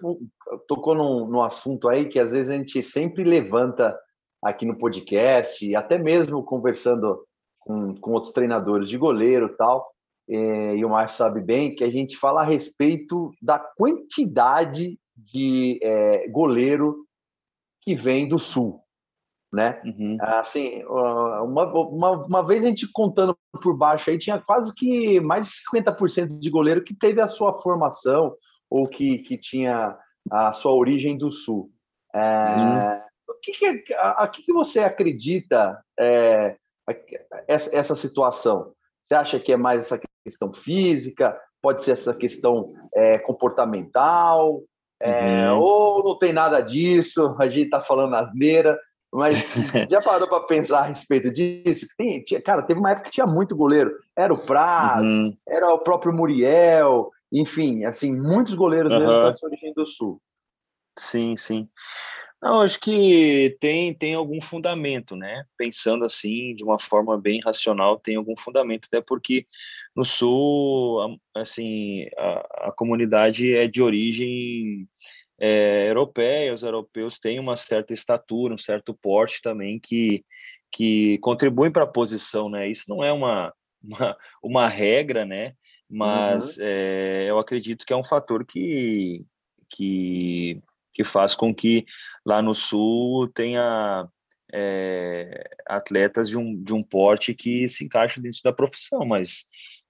tocou 0.67 0.97
num, 0.97 1.29
num 1.29 1.43
assunto 1.43 1.89
aí 1.89 2.09
que 2.09 2.19
às 2.19 2.33
vezes 2.33 2.51
a 2.51 2.57
gente 2.57 2.83
sempre 2.83 3.23
levanta 3.23 3.97
aqui 4.43 4.67
no 4.67 4.77
podcast, 4.77 5.67
e 5.67 5.77
até 5.77 5.99
mesmo 5.99 6.43
conversando 6.43 7.25
com, 7.61 7.95
com 7.97 8.13
outros 8.13 8.33
treinadores 8.33 8.89
de 8.89 8.99
goleiro 8.99 9.47
e 9.47 9.57
tal, 9.57 9.91
é, 10.29 10.77
e 10.77 10.85
o 10.85 10.89
Márcio 10.89 11.19
sabe 11.19 11.41
bem 11.41 11.75
que 11.75 11.85
a 11.85 11.91
gente 11.91 12.17
fala 12.17 12.43
a 12.43 12.47
respeito 12.47 13.31
da 13.41 13.59
quantidade 13.59 14.99
de 15.17 15.79
é, 15.83 16.29
goleiro 16.29 17.07
que 17.83 17.95
vem 17.95 18.29
do 18.29 18.39
Sul 18.39 18.83
né? 19.53 19.81
Uhum. 19.85 20.17
Assim, 20.21 20.83
uma, 20.85 21.65
uma, 21.67 22.11
uma 22.27 22.47
vez 22.47 22.65
a 22.65 22.69
gente 22.69 22.91
contando 22.91 23.37
por 23.63 23.77
baixo 23.77 24.09
aí, 24.09 24.17
tinha 24.17 24.41
quase 24.41 24.75
que 24.75 25.21
mais 25.21 25.47
de 25.47 25.53
50% 25.71 26.39
de 26.39 26.51
goleiro 26.51 26.83
que 26.83 26.95
teve 26.95 27.21
a 27.21 27.29
sua 27.29 27.53
formação 27.61 28.35
ou 28.71 28.89
que, 28.89 29.19
que 29.19 29.37
tinha 29.37 29.97
a 30.31 30.53
sua 30.55 30.73
origem 30.73 31.19
do 31.19 31.31
Sul. 31.31 31.71
É, 32.15 32.19
uhum. 32.19 33.01
O 33.33 33.41
que, 33.41 33.53
que, 33.53 33.95
a, 33.95 34.25
a 34.25 34.29
que, 34.29 34.43
que 34.43 34.53
você 34.53 34.81
acredita 34.81 35.83
é, 35.99 36.57
essa, 37.49 37.77
essa 37.77 37.95
situação? 37.95 38.73
Você 39.03 39.15
acha 39.15 39.41
que 39.41 39.53
é 39.53 39.57
mais 39.57 39.87
essa 39.87 40.01
questão 40.25 40.53
física? 40.53 41.39
Pode 41.61 41.83
ser 41.83 41.93
essa 41.93 42.15
questão 42.15 42.73
é, 42.95 43.19
comportamental? 43.19 44.63
É, 45.01 45.51
uhum. 45.51 45.59
Ou 45.59 46.05
não 46.05 46.19
tem 46.19 46.33
nada 46.33 46.61
disso? 46.61 47.37
A 47.39 47.47
gente 47.47 47.67
está 47.67 47.81
falando 47.81 48.15
asneira. 48.15 48.79
Mas 49.13 49.45
já 49.91 50.01
parou 50.01 50.27
para 50.27 50.47
pensar 50.47 50.81
a 50.81 50.87
respeito 50.87 51.31
disso? 51.31 51.87
Tem, 51.99 52.23
tinha, 52.23 52.41
cara, 52.41 52.63
teve 52.63 52.81
uma 52.81 52.93
época 52.93 53.07
que 53.07 53.13
tinha 53.13 53.27
muito 53.27 53.55
goleiro. 53.55 53.93
Era 54.17 54.33
o 54.33 54.47
Praz, 54.47 55.11
uhum. 55.11 55.37
era 55.47 55.73
o 55.75 55.79
próprio 55.79 56.13
Muriel, 56.13 57.11
enfim, 57.31 57.85
assim, 57.85 58.11
muitos 58.11 58.55
goleiros 58.55 58.93
uhum. 58.93 59.01
mesmo 59.01 59.25
dessa 59.25 59.47
origem 59.47 59.73
do 59.75 59.85
Sul. 59.85 60.21
Sim, 60.99 61.37
sim. 61.37 61.69
Não, 62.43 62.61
acho 62.61 62.81
que 62.81 63.57
tem, 63.61 63.95
tem 63.95 64.15
algum 64.15 64.41
fundamento, 64.41 65.15
né? 65.15 65.45
Pensando 65.57 66.05
assim, 66.05 66.55
de 66.57 66.65
uma 66.65 66.77
forma 66.77 67.17
bem 67.17 67.41
racional, 67.41 68.01
tem 68.01 68.17
algum 68.17 68.37
fundamento, 68.37 68.87
até 68.87 69.01
porque 69.01 69.47
no 69.95 70.05
Sul, 70.05 71.21
assim, 71.37 72.09
a, 72.19 72.69
a 72.69 72.73
comunidade 72.73 73.55
é 73.55 73.69
de 73.69 73.81
origem 73.81 74.89
é, 75.41 75.89
europeia, 75.89 76.53
os 76.53 76.65
europeus 76.65 77.17
têm 77.17 77.39
uma 77.39 77.57
certa 77.57 77.95
estatura, 77.95 78.55
um 78.55 78.59
certo 78.59 78.93
porte 78.93 79.41
também 79.41 79.79
que, 79.79 80.25
que 80.73 81.19
contribui 81.19 81.71
para 81.71 81.85
a 81.85 81.87
posição, 81.87 82.49
né? 82.49 82.69
Isso 82.69 82.87
não 82.89 83.05
é 83.05 83.13
uma, 83.13 83.55
uma, 83.81 84.17
uma 84.43 84.69
regra, 84.69 85.25
né? 85.25 85.55
Mas 85.89 86.57
uhum. 86.57 86.65
é, 86.67 87.27
eu 87.29 87.39
acredito 87.39 87.87
que 87.87 87.93
é 87.93 87.97
um 87.97 88.03
fator 88.03 88.45
que, 88.45 89.25
que, 89.71 90.61
que 90.93 91.05
faz 91.05 91.35
com 91.35 91.55
que 91.55 91.85
lá 92.25 92.43
no 92.43 92.55
Sul 92.55 93.29
tenha 93.29 94.07
é, 94.53 95.51
atletas 95.67 96.29
de 96.29 96.37
um, 96.37 96.63
de 96.63 96.73
um 96.73 96.83
porte 96.83 97.35
que 97.35 97.69
se 97.69 97.85
encaixa 97.85 98.21
dentro 98.21 98.41
da 98.45 98.53
profissão, 98.53 99.05
mas 99.05 99.47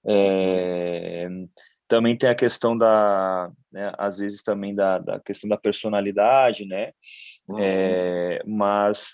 é, 0.07 1.29
também 1.89 2.17
tem 2.17 2.31
a 2.31 2.35
questão 2.35 2.77
da, 2.77 3.51
né, 3.71 3.93
às 3.99 4.19
vezes 4.19 4.43
também 4.43 4.75
da, 4.75 4.99
da 4.99 5.21
questão 5.21 5.49
da 5.49 5.57
personalidade, 5.57 6.65
né? 6.65 6.93
Uhum. 7.49 7.59
É, 7.59 8.43
mas 8.47 9.11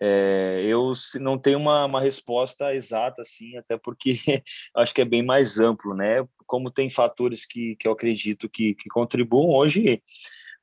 é, 0.00 0.62
eu 0.64 0.92
não 1.20 1.38
tenho 1.38 1.58
uma, 1.58 1.84
uma 1.84 2.00
resposta 2.00 2.74
exata, 2.74 3.22
assim, 3.22 3.56
até 3.56 3.76
porque 3.76 4.12
acho 4.76 4.94
que 4.94 5.02
é 5.02 5.04
bem 5.04 5.24
mais 5.24 5.58
amplo, 5.58 5.94
né? 5.94 6.26
Como 6.46 6.70
tem 6.70 6.88
fatores 6.88 7.44
que, 7.44 7.76
que 7.76 7.86
eu 7.86 7.92
acredito 7.92 8.48
que, 8.48 8.74
que 8.74 8.88
contribuam, 8.88 9.50
hoje, 9.50 10.02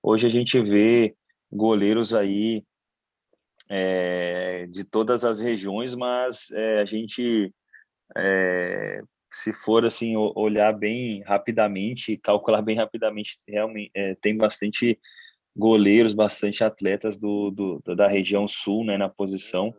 hoje 0.06 0.28
a 0.28 0.30
gente 0.30 0.62
vê 0.62 1.16
goleiros 1.52 2.14
aí 2.14 2.64
é, 3.68 4.68
de 4.70 4.84
todas 4.84 5.26
as 5.26 5.40
regiões, 5.40 5.96
mas 5.96 6.52
é, 6.52 6.82
a 6.82 6.86
gente, 6.86 7.52
é, 8.16 9.02
se 9.34 9.52
for 9.52 9.84
assim, 9.84 10.16
olhar 10.16 10.72
bem 10.74 11.24
rapidamente, 11.24 12.18
calcular 12.18 12.62
bem 12.62 12.76
rapidamente, 12.76 13.40
realmente 13.48 13.90
é, 13.96 14.16
tem 14.22 14.38
bastante 14.38 15.00
goleiros, 15.56 16.14
bastante 16.14 16.64
atletas 16.64 17.18
do, 17.18 17.50
do, 17.50 17.96
da 17.96 18.08
região 18.08 18.48
sul, 18.48 18.86
né, 18.86 18.98
na 18.98 19.10
posição. 19.10 19.74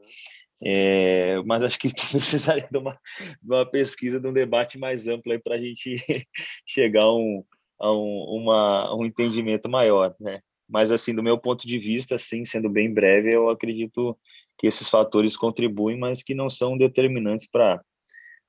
É, 0.60 1.40
mas 1.44 1.62
acho 1.62 1.78
que 1.78 1.88
precisaria 2.10 2.66
de 2.68 2.78
uma, 2.78 2.98
de 3.40 3.54
uma 3.54 3.64
pesquisa, 3.70 4.18
de 4.18 4.26
um 4.26 4.32
debate 4.32 4.76
mais 4.76 5.06
amplo 5.06 5.30
aí 5.30 5.38
para 5.38 5.54
a 5.54 5.60
gente 5.60 5.94
chegar 6.66 7.02
a 7.04 7.14
um, 7.14 7.44
a 7.78 7.92
um, 7.92 8.24
uma, 8.42 8.94
um 8.94 9.04
entendimento 9.04 9.68
maior, 9.70 10.14
né? 10.20 10.40
Mas 10.68 10.90
assim, 10.90 11.14
do 11.14 11.22
meu 11.22 11.38
ponto 11.38 11.66
de 11.66 11.78
vista, 11.78 12.16
assim, 12.16 12.44
sendo 12.44 12.68
bem 12.68 12.92
breve, 12.92 13.34
eu 13.34 13.48
acredito 13.48 14.18
que 14.58 14.66
esses 14.66 14.88
fatores 14.88 15.36
contribuem, 15.36 15.98
mas 15.98 16.22
que 16.22 16.34
não 16.34 16.50
são 16.50 16.76
determinantes 16.76 17.46
para 17.46 17.80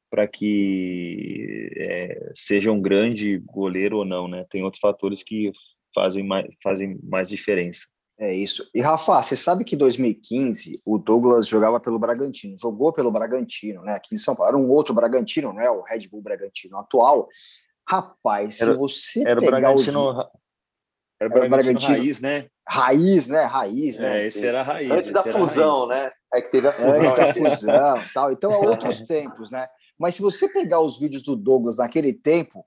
para 0.10 0.26
que 0.26 1.70
é, 1.76 2.32
seja 2.34 2.72
um 2.72 2.82
grande 2.82 3.40
goleiro 3.40 3.98
ou 3.98 4.06
não, 4.06 4.26
né? 4.26 4.46
Tem 4.50 4.64
outros 4.64 4.80
fatores 4.80 5.22
que 5.22 5.52
fazem 5.94 6.24
mais, 6.24 6.48
fazem 6.64 6.98
mais 7.04 7.28
diferença. 7.28 7.88
É 8.20 8.34
isso. 8.34 8.68
E 8.74 8.82
Rafa, 8.82 9.22
você 9.22 9.36
sabe 9.36 9.64
que 9.64 9.76
em 9.76 9.78
2015 9.78 10.82
o 10.86 10.98
Douglas 10.98 11.48
jogava 11.48 11.80
pelo 11.80 12.00
Bragantino, 12.00 12.58
jogou 12.58 12.92
pelo 12.92 13.12
Bragantino, 13.12 13.84
né? 13.84 13.94
Aqui 13.94 14.16
em 14.16 14.18
São 14.18 14.36
Paulo. 14.36 14.50
Era 14.50 14.58
um 14.58 14.70
outro 14.72 14.94
Bragantino, 14.94 15.54
não 15.54 15.62
é 15.62 15.70
o 15.70 15.84
Red 15.84 16.08
Bull 16.08 16.22
Bragantino 16.22 16.78
atual. 16.78 17.28
Rapaz, 17.88 18.62
era, 18.62 18.72
se 18.72 18.78
você 18.78 19.22
era 19.22 19.40
pegar 19.40 19.58
o 19.58 19.62
Bragantino, 19.62 20.10
os... 20.10 20.18
era 21.20 21.30
o 21.30 21.34
Bragantino, 21.34 21.50
Bragantino 21.50 21.98
raiz, 21.98 22.20
né? 22.20 22.48
Raiz, 22.68 23.28
né? 23.30 23.44
Raiz, 23.44 24.00
né? 24.00 24.24
É, 24.24 24.28
esse 24.28 24.46
era 24.46 24.60
a 24.60 24.64
raiz. 24.64 24.92
Antes 24.92 25.12
da 25.12 25.24
fusão, 25.24 25.88
né? 25.88 26.12
É 26.34 26.42
que 26.42 26.52
teve 26.52 26.68
a 26.68 26.74
fusão. 26.74 26.92
Antes 26.92 27.14
da 27.14 27.34
fusão, 27.34 28.04
tal. 28.14 28.32
Então, 28.32 28.52
há 28.52 28.58
outros 28.58 29.02
tempos, 29.04 29.50
né? 29.50 29.68
Mas 29.98 30.16
se 30.16 30.22
você 30.22 30.50
pegar 30.50 30.82
os 30.82 31.00
vídeos 31.00 31.24
do 31.24 31.36
Douglas 31.36 31.78
naquele 31.78 32.14
tempo, 32.14 32.66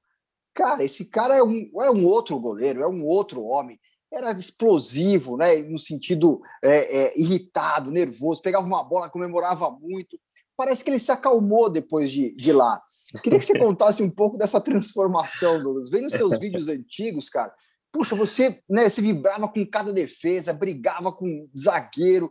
Cara, 0.54 0.83
esse 0.83 1.04
cara 1.06 1.37
é 1.37 1.42
um, 1.42 1.70
é 1.80 1.90
um 1.90 2.04
outro 2.04 2.38
goleiro, 2.38 2.83
é 2.83 2.88
um 2.88 3.06
outro 3.06 3.42
homem. 3.44 3.78
Era 4.12 4.33
explosivo, 4.33 5.37
né? 5.37 5.56
No 5.56 5.78
sentido 5.78 6.40
é, 6.62 6.98
é, 6.98 7.20
irritado, 7.20 7.90
nervoso, 7.90 8.42
pegava 8.42 8.66
uma 8.66 8.83
bola, 8.83 9.09
comemorava 9.09 9.70
muito. 9.70 10.18
Parece 10.56 10.83
que 10.83 10.90
ele 10.90 10.98
se 10.98 11.12
acalmou 11.12 11.70
depois 11.70 12.11
de, 12.11 12.35
de 12.35 12.52
lá. 12.52 12.83
Queria 13.23 13.38
que 13.38 13.44
você 13.44 13.59
contasse 13.59 14.03
um 14.03 14.11
pouco 14.11 14.37
dessa 14.37 14.61
transformação, 14.61 15.61
Douglas. 15.62 15.90
Vem 15.90 16.03
nos 16.03 16.12
seus 16.12 16.38
vídeos 16.38 16.68
antigos, 16.68 17.29
cara. 17.29 17.53
Puxa, 17.92 18.14
você, 18.14 18.62
né, 18.68 18.88
você 18.88 19.03
vibrava 19.03 19.49
com 19.49 19.66
cada 19.66 19.92
defesa, 19.92 20.53
brigava 20.53 21.12
com 21.12 21.49
zagueiro. 21.59 22.31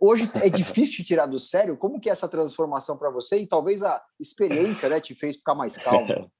Hoje 0.00 0.30
é 0.42 0.48
difícil 0.48 0.96
te 0.96 1.04
tirar 1.04 1.26
do 1.26 1.38
sério. 1.38 1.76
Como 1.76 1.98
que 1.98 2.08
é 2.08 2.12
essa 2.12 2.28
transformação 2.28 2.96
para 2.96 3.10
você? 3.10 3.38
E 3.38 3.46
talvez 3.46 3.82
a 3.82 4.02
experiência 4.20 4.88
né, 4.88 5.00
te 5.00 5.14
fez 5.14 5.36
ficar 5.36 5.54
mais 5.54 5.76
calmo. 5.78 6.30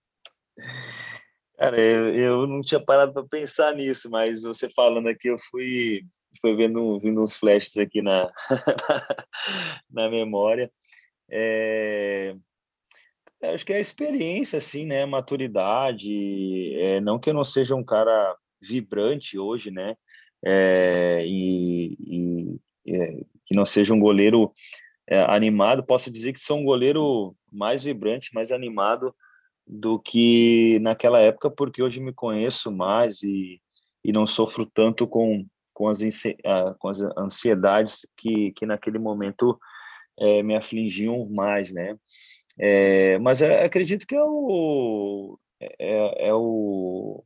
Cara, 1.59 1.81
eu, 1.81 2.15
eu 2.15 2.47
não 2.47 2.61
tinha 2.61 2.85
parado 2.85 3.13
para 3.13 3.25
pensar 3.25 3.75
nisso, 3.75 4.11
mas 4.11 4.43
você 4.43 4.69
falando 4.69 5.09
aqui, 5.09 5.29
eu 5.29 5.37
fui, 5.39 6.03
fui 6.41 6.57
vendo 6.57 6.99
vindo 6.99 7.23
uns 7.23 7.37
flashes 7.37 7.77
aqui 7.77 8.03
na, 8.03 8.29
na 9.89 10.11
memória. 10.11 10.71
É, 11.31 12.35
acho 13.42 13.66
que 13.66 13.72
é 13.72 13.76
a 13.76 13.81
experiência, 13.81 14.59
assim, 14.59 14.87
né? 14.87 15.05
Maturidade. 15.05 16.74
É, 16.76 17.00
não 17.00 17.18
que 17.18 17.31
eu 17.31 17.35
não 17.35 17.44
seja 17.44 17.74
um 17.74 17.85
cara 17.85 18.37
vibrante 18.61 19.38
hoje, 19.38 19.70
né? 19.70 19.96
É, 20.44 21.24
e, 21.26 21.96
e 22.00 22.61
é, 22.94 23.24
que 23.46 23.55
não 23.55 23.64
seja 23.66 23.94
um 23.94 24.00
goleiro 24.00 24.52
é, 25.09 25.20
animado, 25.24 25.85
posso 25.85 26.11
dizer 26.11 26.33
que 26.33 26.40
sou 26.40 26.59
um 26.59 26.64
goleiro 26.64 27.37
mais 27.50 27.85
vibrante, 27.85 28.35
mais 28.35 28.50
animado 28.50 29.14
do 29.66 29.98
que 29.98 30.78
naquela 30.81 31.20
época, 31.20 31.50
porque 31.50 31.83
hoje 31.83 32.00
me 32.00 32.12
conheço 32.12 32.70
mais 32.72 33.22
e, 33.22 33.61
e 34.05 34.12
não 34.12 34.26
sofro 34.26 34.66
tanto 34.66 35.07
com, 35.07 35.46
com, 35.72 35.88
as, 35.88 36.00
com 36.78 36.88
as 36.88 37.00
ansiedades 37.16 38.07
que, 38.16 38.52
que 38.52 38.66
naquele 38.66 38.98
momento 38.98 39.59
é, 40.18 40.42
me 40.42 40.57
afligiam 40.57 41.28
mais, 41.28 41.72
né? 41.72 41.96
É, 42.59 43.19
mas 43.19 43.43
é, 43.43 43.65
acredito 43.65 44.07
que 44.07 44.15
é 44.15 44.23
o, 44.23 45.38
é, 45.61 46.29
é 46.29 46.35
o, 46.35 47.25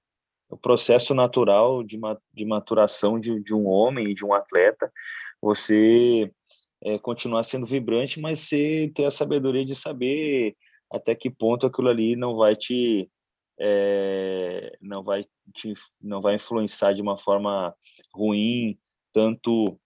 o, 0.49 0.57
processo 0.57 1.15
natural 1.15 1.83
de, 1.83 1.99
de 2.33 2.45
maturação 2.45 3.19
de, 3.19 3.43
de 3.43 3.55
um 3.55 3.67
homem 3.67 4.11
e 4.11 4.15
de 4.15 4.25
um 4.25 4.33
atleta, 4.33 4.91
você 5.41 6.31
é, 6.83 6.99
continuar 6.99 7.43
sendo 7.43 7.67
vibrante, 7.67 8.21
mas 8.21 8.41
ser, 8.41 8.93
ter 8.93 9.05
a 9.05 9.11
sabedoria 9.11 9.65
de 9.65 9.75
saber 9.75 10.57
até 10.91 11.15
que 11.15 11.31
ponto 11.31 11.67
aquilo 11.67 11.89
ali 11.89 12.15
não 12.15 12.37
vai 12.37 12.55
te 12.55 13.11
é, 13.59 14.77
não 14.81 15.03
vai 15.03 15.27
te, 15.55 15.75
não 16.01 16.21
vai 16.21 16.35
influenciar 16.35 16.93
de 16.93 17.01
uma 17.01 17.19
forma 17.19 17.75
ruim 18.15 18.79
tanto 19.12 19.79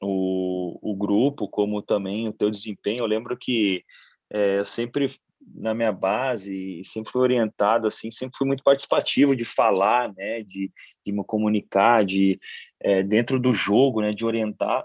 o, 0.00 0.78
o 0.80 0.96
grupo 0.96 1.48
como 1.48 1.82
também 1.82 2.28
o 2.28 2.32
teu 2.32 2.50
desempenho. 2.50 3.00
Eu 3.00 3.06
lembro 3.06 3.36
que 3.36 3.84
é, 4.32 4.58
eu 4.58 4.64
sempre 4.64 5.10
na 5.54 5.72
minha 5.74 5.92
base 5.92 6.82
sempre 6.84 7.10
fui 7.10 7.22
orientado 7.22 7.86
assim, 7.86 8.10
sempre 8.10 8.36
fui 8.36 8.46
muito 8.46 8.62
participativo 8.62 9.34
de 9.34 9.44
falar, 9.44 10.12
né, 10.14 10.42
de, 10.42 10.70
de 11.04 11.12
me 11.12 11.24
comunicar, 11.24 12.04
de 12.04 12.38
é, 12.80 13.02
dentro 13.02 13.40
do 13.40 13.54
jogo, 13.54 14.00
né, 14.00 14.12
de 14.12 14.26
orientar. 14.26 14.84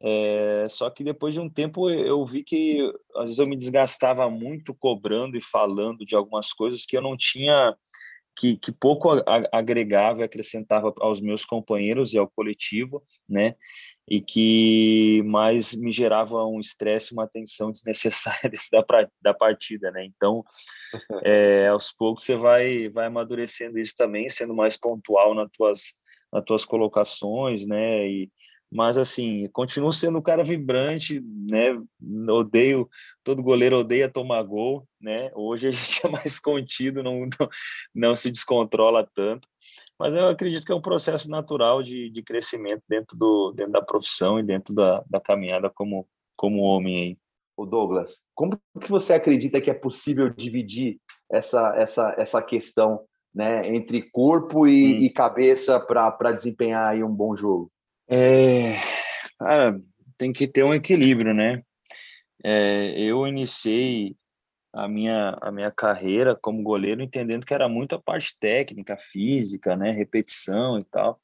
É, 0.00 0.66
só 0.68 0.90
que 0.90 1.02
depois 1.02 1.34
de 1.34 1.40
um 1.40 1.48
tempo 1.48 1.90
eu 1.90 2.24
vi 2.26 2.44
que 2.44 2.92
às 3.16 3.24
vezes 3.24 3.38
eu 3.38 3.46
me 3.46 3.56
desgastava 3.56 4.28
muito 4.30 4.74
cobrando 4.74 5.36
e 5.36 5.42
falando 5.42 6.04
de 6.04 6.14
algumas 6.14 6.52
coisas 6.52 6.84
que 6.84 6.96
eu 6.96 7.02
não 7.02 7.16
tinha, 7.16 7.74
que, 8.36 8.56
que 8.58 8.70
pouco 8.70 9.10
agregava 9.50 10.20
e 10.20 10.24
acrescentava 10.24 10.92
aos 10.98 11.20
meus 11.20 11.44
companheiros 11.44 12.12
e 12.12 12.18
ao 12.18 12.28
coletivo, 12.28 13.02
né? 13.26 13.56
E 14.08 14.20
que 14.20 15.22
mais 15.24 15.74
me 15.74 15.90
gerava 15.90 16.44
um 16.44 16.60
estresse, 16.60 17.12
uma 17.12 17.26
tensão 17.26 17.70
desnecessária 17.72 18.50
da, 18.72 18.84
da 19.20 19.34
partida, 19.34 19.90
né? 19.90 20.04
Então, 20.04 20.44
é, 21.24 21.68
aos 21.68 21.92
poucos 21.92 22.24
você 22.24 22.36
vai, 22.36 22.88
vai 22.88 23.06
amadurecendo 23.06 23.78
isso 23.78 23.94
também, 23.96 24.28
sendo 24.28 24.54
mais 24.54 24.76
pontual 24.76 25.34
nas 25.34 25.50
tuas, 25.52 25.94
nas 26.32 26.44
tuas 26.44 26.64
colocações, 26.64 27.66
né? 27.66 28.08
E, 28.08 28.30
mas 28.70 28.98
assim, 28.98 29.48
continuo 29.52 29.92
sendo 29.92 30.18
um 30.18 30.22
cara 30.22 30.42
vibrante, 30.42 31.20
né? 31.20 31.80
Odeio, 32.30 32.88
todo 33.22 33.42
goleiro 33.42 33.78
odeia 33.78 34.08
tomar 34.08 34.42
gol, 34.42 34.86
né? 35.00 35.30
Hoje 35.34 35.68
a 35.68 35.70
gente 35.72 36.06
é 36.06 36.10
mais 36.10 36.38
contido, 36.38 37.02
não, 37.02 37.20
não, 37.20 37.48
não 37.94 38.16
se 38.16 38.30
descontrola 38.30 39.08
tanto. 39.14 39.48
Mas 39.98 40.14
eu 40.14 40.28
acredito 40.28 40.64
que 40.64 40.72
é 40.72 40.74
um 40.74 40.80
processo 40.80 41.30
natural 41.30 41.82
de, 41.82 42.10
de 42.10 42.22
crescimento 42.22 42.82
dentro, 42.88 43.16
do, 43.16 43.52
dentro 43.52 43.72
da 43.72 43.82
profissão 43.82 44.38
e 44.38 44.42
dentro 44.42 44.74
da, 44.74 45.02
da 45.08 45.20
caminhada 45.20 45.70
como, 45.70 46.06
como 46.36 46.62
homem 46.62 46.96
aí. 46.96 47.18
O 47.56 47.64
Douglas, 47.64 48.20
como 48.34 48.60
que 48.82 48.90
você 48.90 49.14
acredita 49.14 49.62
que 49.62 49.70
é 49.70 49.74
possível 49.74 50.28
dividir 50.28 50.98
essa, 51.32 51.74
essa, 51.74 52.14
essa 52.18 52.42
questão 52.42 53.00
né, 53.34 53.66
entre 53.74 54.02
corpo 54.02 54.66
e, 54.66 54.94
hum. 54.94 54.98
e 54.98 55.10
cabeça 55.10 55.80
para 55.80 56.32
desempenhar 56.32 56.90
aí 56.90 57.02
um 57.02 57.14
bom 57.14 57.34
jogo? 57.34 57.70
É, 58.08 58.78
cara, 59.38 59.80
tem 60.18 60.34
que 60.34 60.46
ter 60.46 60.64
um 60.64 60.74
equilíbrio, 60.74 61.32
né? 61.32 61.62
É, 62.44 63.00
eu 63.00 63.26
iniciei 63.26 64.14
a 64.76 64.86
minha, 64.86 65.36
a 65.40 65.50
minha 65.50 65.70
carreira 65.70 66.36
como 66.36 66.62
goleiro 66.62 67.02
entendendo 67.02 67.46
que 67.46 67.54
era 67.54 67.68
muito 67.68 67.94
a 67.94 68.00
parte 68.00 68.36
técnica, 68.38 68.96
física, 68.98 69.74
né, 69.74 69.90
repetição 69.90 70.78
e 70.78 70.84
tal. 70.84 71.18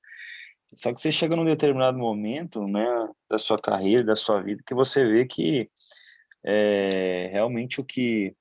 Só 0.75 0.93
que 0.93 1.01
você 1.01 1.13
chega 1.13 1.37
num 1.37 1.45
determinado 1.45 1.99
momento, 1.99 2.65
né, 2.71 2.87
da 3.29 3.39
sua 3.39 3.59
carreira, 3.59 4.03
da 4.03 4.17
sua 4.17 4.41
vida, 4.41 4.63
que 4.67 4.75
você 4.75 5.05
vê 5.05 5.27
que 5.27 5.71
é, 6.43 7.29
realmente 7.31 7.79
o 7.79 7.85
que 7.85 8.35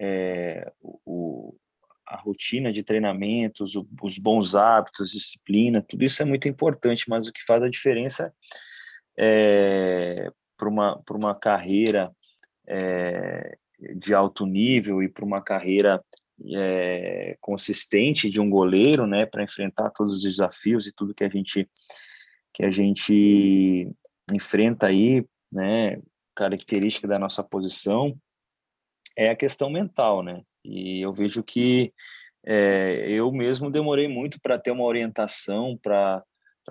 é, 0.00 0.72
o, 0.82 1.54
a 2.04 2.16
rotina 2.16 2.72
de 2.72 2.82
treinamentos, 2.82 3.74
os 4.02 4.18
bons 4.18 4.56
hábitos, 4.56 5.12
disciplina, 5.12 5.86
tudo 5.88 6.02
isso 6.02 6.20
é 6.20 6.24
muito 6.24 6.48
importante, 6.48 7.08
mas 7.08 7.28
o 7.28 7.32
que 7.32 7.44
faz 7.44 7.62
a 7.62 7.70
diferença 7.70 8.34
é, 9.16 10.32
para 10.56 10.68
uma, 10.68 11.00
uma 11.10 11.34
carreira 11.34 12.10
é, 12.66 13.56
de 13.96 14.14
alto 14.14 14.46
nível 14.46 15.02
e 15.02 15.08
para 15.08 15.24
uma 15.24 15.42
carreira 15.42 16.02
é, 16.54 17.36
consistente 17.40 18.30
de 18.30 18.40
um 18.40 18.48
goleiro, 18.48 19.06
né, 19.06 19.26
para 19.26 19.42
enfrentar 19.44 19.90
todos 19.90 20.16
os 20.16 20.22
desafios 20.22 20.86
e 20.86 20.92
tudo 20.94 21.14
que 21.14 21.24
a 21.24 21.28
gente 21.28 21.68
que 22.54 22.64
a 22.64 22.70
gente 22.70 23.90
enfrenta 24.30 24.88
aí, 24.88 25.24
né, 25.50 25.98
característica 26.34 27.08
da 27.08 27.18
nossa 27.18 27.42
posição 27.42 28.14
é 29.16 29.30
a 29.30 29.36
questão 29.36 29.70
mental, 29.70 30.22
né? 30.22 30.42
E 30.64 31.00
eu 31.00 31.12
vejo 31.12 31.42
que 31.42 31.92
é, 32.44 33.06
eu 33.08 33.30
mesmo 33.32 33.70
demorei 33.70 34.08
muito 34.08 34.38
para 34.40 34.58
ter 34.58 34.70
uma 34.70 34.84
orientação, 34.84 35.78
para 35.82 36.22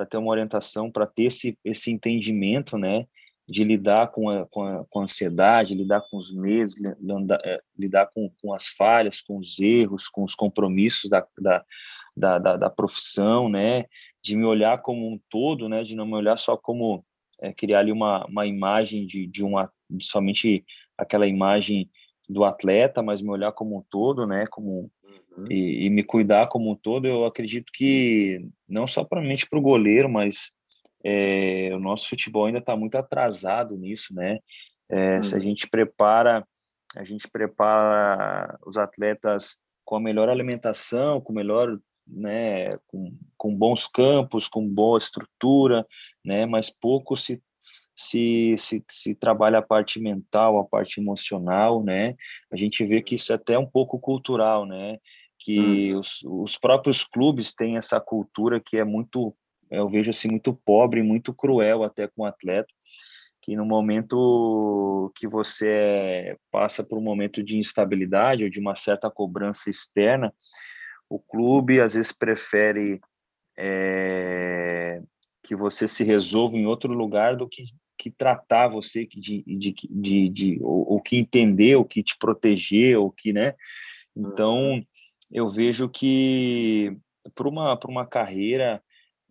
ter 0.09 0.17
uma 0.17 0.31
orientação, 0.31 0.91
para 0.91 1.07
ter 1.07 1.23
esse, 1.23 1.57
esse 1.63 1.91
entendimento, 1.91 2.77
né, 2.77 3.07
de 3.51 3.65
lidar 3.65 4.07
com 4.11 4.29
a, 4.29 4.45
com 4.45 4.63
a, 4.63 4.85
com 4.85 4.99
a 5.01 5.03
ansiedade, 5.03 5.75
lidar 5.75 6.01
com 6.09 6.15
os 6.15 6.33
medos, 6.33 6.77
lidar, 6.79 7.41
é, 7.43 7.61
lidar 7.77 8.09
com, 8.13 8.31
com 8.41 8.53
as 8.53 8.67
falhas, 8.67 9.21
com 9.21 9.37
os 9.37 9.59
erros, 9.59 10.07
com 10.07 10.23
os 10.23 10.33
compromissos 10.33 11.09
da, 11.09 11.27
da, 11.37 11.65
da, 12.15 12.39
da, 12.39 12.55
da 12.55 12.69
profissão, 12.69 13.49
né, 13.49 13.85
de 14.23 14.37
me 14.37 14.45
olhar 14.45 14.81
como 14.81 15.05
um 15.05 15.19
todo, 15.29 15.67
né, 15.67 15.83
de 15.83 15.97
não 15.97 16.05
me 16.05 16.13
olhar 16.13 16.37
só 16.37 16.55
como 16.55 17.03
é, 17.41 17.51
criar 17.51 17.79
ali 17.79 17.91
uma, 17.91 18.25
uma 18.25 18.47
imagem 18.47 19.05
de, 19.05 19.27
de 19.27 19.43
uma 19.43 19.69
de 19.89 20.05
somente 20.05 20.63
aquela 20.97 21.27
imagem 21.27 21.89
do 22.29 22.45
atleta, 22.45 23.03
mas 23.03 23.21
me 23.21 23.31
olhar 23.31 23.51
como 23.51 23.77
um 23.77 23.83
todo, 23.91 24.25
né, 24.25 24.45
como 24.49 24.89
uhum. 25.37 25.51
e, 25.51 25.87
e, 25.87 25.89
me 25.89 26.03
cuidar 26.03 26.47
como 26.47 26.71
um 26.71 26.75
todo, 26.75 27.05
eu 27.05 27.25
acredito 27.25 27.69
que 27.73 28.47
não 28.65 28.87
só 28.87 29.03
para 29.03 29.19
o 29.21 29.61
goleiro, 29.61 30.07
mas 30.07 30.53
é, 31.03 31.69
o 31.73 31.79
nosso 31.79 32.09
futebol 32.09 32.45
ainda 32.45 32.59
está 32.59 32.75
muito 32.75 32.95
atrasado 32.95 33.77
nisso, 33.77 34.13
né? 34.13 34.39
É, 34.89 35.17
uhum. 35.17 35.23
Se 35.23 35.33
a 35.33 35.37
uhum. 35.37 35.43
gente 35.43 35.67
prepara, 35.67 36.45
a 36.95 37.03
gente 37.03 37.27
prepara 37.29 38.57
os 38.65 38.77
atletas 38.77 39.57
com 39.85 39.95
a 39.95 39.99
melhor 39.99 40.29
alimentação, 40.29 41.19
com 41.21 41.33
melhor, 41.33 41.77
né, 42.07 42.77
com, 42.87 43.17
com 43.37 43.55
bons 43.55 43.87
campos, 43.87 44.47
com 44.47 44.67
boa 44.67 44.97
estrutura, 44.97 45.85
né? 46.23 46.45
Mas 46.45 46.69
pouco 46.69 47.15
se 47.17 47.41
se, 47.95 48.55
se, 48.57 48.83
se 48.89 49.15
trabalha 49.15 49.59
a 49.59 49.61
parte 49.61 49.99
mental, 49.99 50.59
a 50.59 50.63
parte 50.63 50.99
emocional, 50.99 51.83
né? 51.83 52.15
A 52.51 52.57
gente 52.57 52.83
vê 52.85 53.01
que 53.01 53.15
isso 53.15 53.31
é 53.31 53.35
até 53.35 53.57
um 53.57 53.65
pouco 53.65 53.99
cultural, 53.99 54.65
né? 54.65 54.97
Que 55.39 55.93
hum. 55.93 55.99
os, 55.99 56.19
os 56.23 56.57
próprios 56.57 57.03
clubes 57.03 57.53
têm 57.53 57.77
essa 57.77 57.99
cultura 57.99 58.59
que 58.59 58.77
é 58.77 58.83
muito, 58.83 59.35
eu 59.71 59.89
vejo 59.89 60.09
assim, 60.09 60.29
muito 60.29 60.53
pobre, 60.53 61.01
muito 61.01 61.33
cruel 61.33 61.83
até 61.83 62.07
com 62.07 62.23
o 62.23 62.25
atleta, 62.25 62.67
que 63.41 63.55
no 63.55 63.65
momento 63.65 65.11
que 65.15 65.27
você 65.27 66.37
passa 66.51 66.83
por 66.83 66.97
um 66.97 67.01
momento 67.01 67.41
de 67.41 67.57
instabilidade 67.57 68.43
ou 68.43 68.49
de 68.49 68.59
uma 68.59 68.75
certa 68.75 69.09
cobrança 69.09 69.69
externa, 69.69 70.33
o 71.09 71.19
clube 71.19 71.81
às 71.81 71.93
vezes 71.93 72.11
prefere 72.11 72.99
é, 73.57 75.01
que 75.43 75.55
você 75.55 75.87
se 75.87 76.03
resolva 76.03 76.55
em 76.55 76.65
outro 76.65 76.93
lugar 76.93 77.35
do 77.35 77.47
que 77.47 77.63
que 78.01 78.09
tratar 78.09 78.67
você 78.67 79.05
de, 79.05 79.43
de, 79.45 79.75
de, 79.87 80.29
de 80.29 80.59
ou, 80.63 80.99
que 80.99 81.17
entender, 81.17 81.75
o 81.75 81.85
que 81.85 82.01
te 82.01 82.17
proteger, 82.17 82.97
o 82.97 83.11
que, 83.11 83.31
né? 83.31 83.53
Então, 84.17 84.71
uhum. 84.71 84.85
eu 85.31 85.47
vejo 85.47 85.87
que 85.87 86.97
para 87.35 87.47
uma, 87.47 87.79
uma 87.85 88.07
carreira 88.07 88.81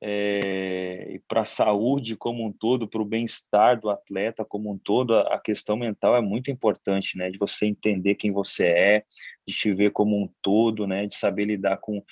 é, 0.02 1.08
e 1.10 1.18
para 1.28 1.42
a 1.42 1.44
saúde 1.44 2.16
como 2.16 2.46
um 2.46 2.52
todo, 2.52 2.88
para 2.88 3.02
o 3.02 3.04
bem-estar 3.04 3.78
do 3.78 3.90
atleta 3.90 4.44
como 4.44 4.72
um 4.72 4.78
todo, 4.78 5.14
a, 5.14 5.34
a, 5.34 5.38
questão 5.38 5.76
mental 5.76 6.16
é 6.16 6.20
muito 6.22 6.50
importante, 6.50 7.18
né? 7.18 7.30
De 7.30 7.38
você 7.38 7.66
entender 7.66 8.14
quem 8.14 8.32
você 8.32 8.66
é, 8.66 9.04
de 9.46 9.54
te 9.54 9.74
ver 9.74 9.90
como 9.92 10.16
um 10.16 10.28
todo, 10.40 10.86
né? 10.86 11.06
De 11.06 11.14
saber 11.14 11.44
lidar 11.44 11.76
com 11.78 12.02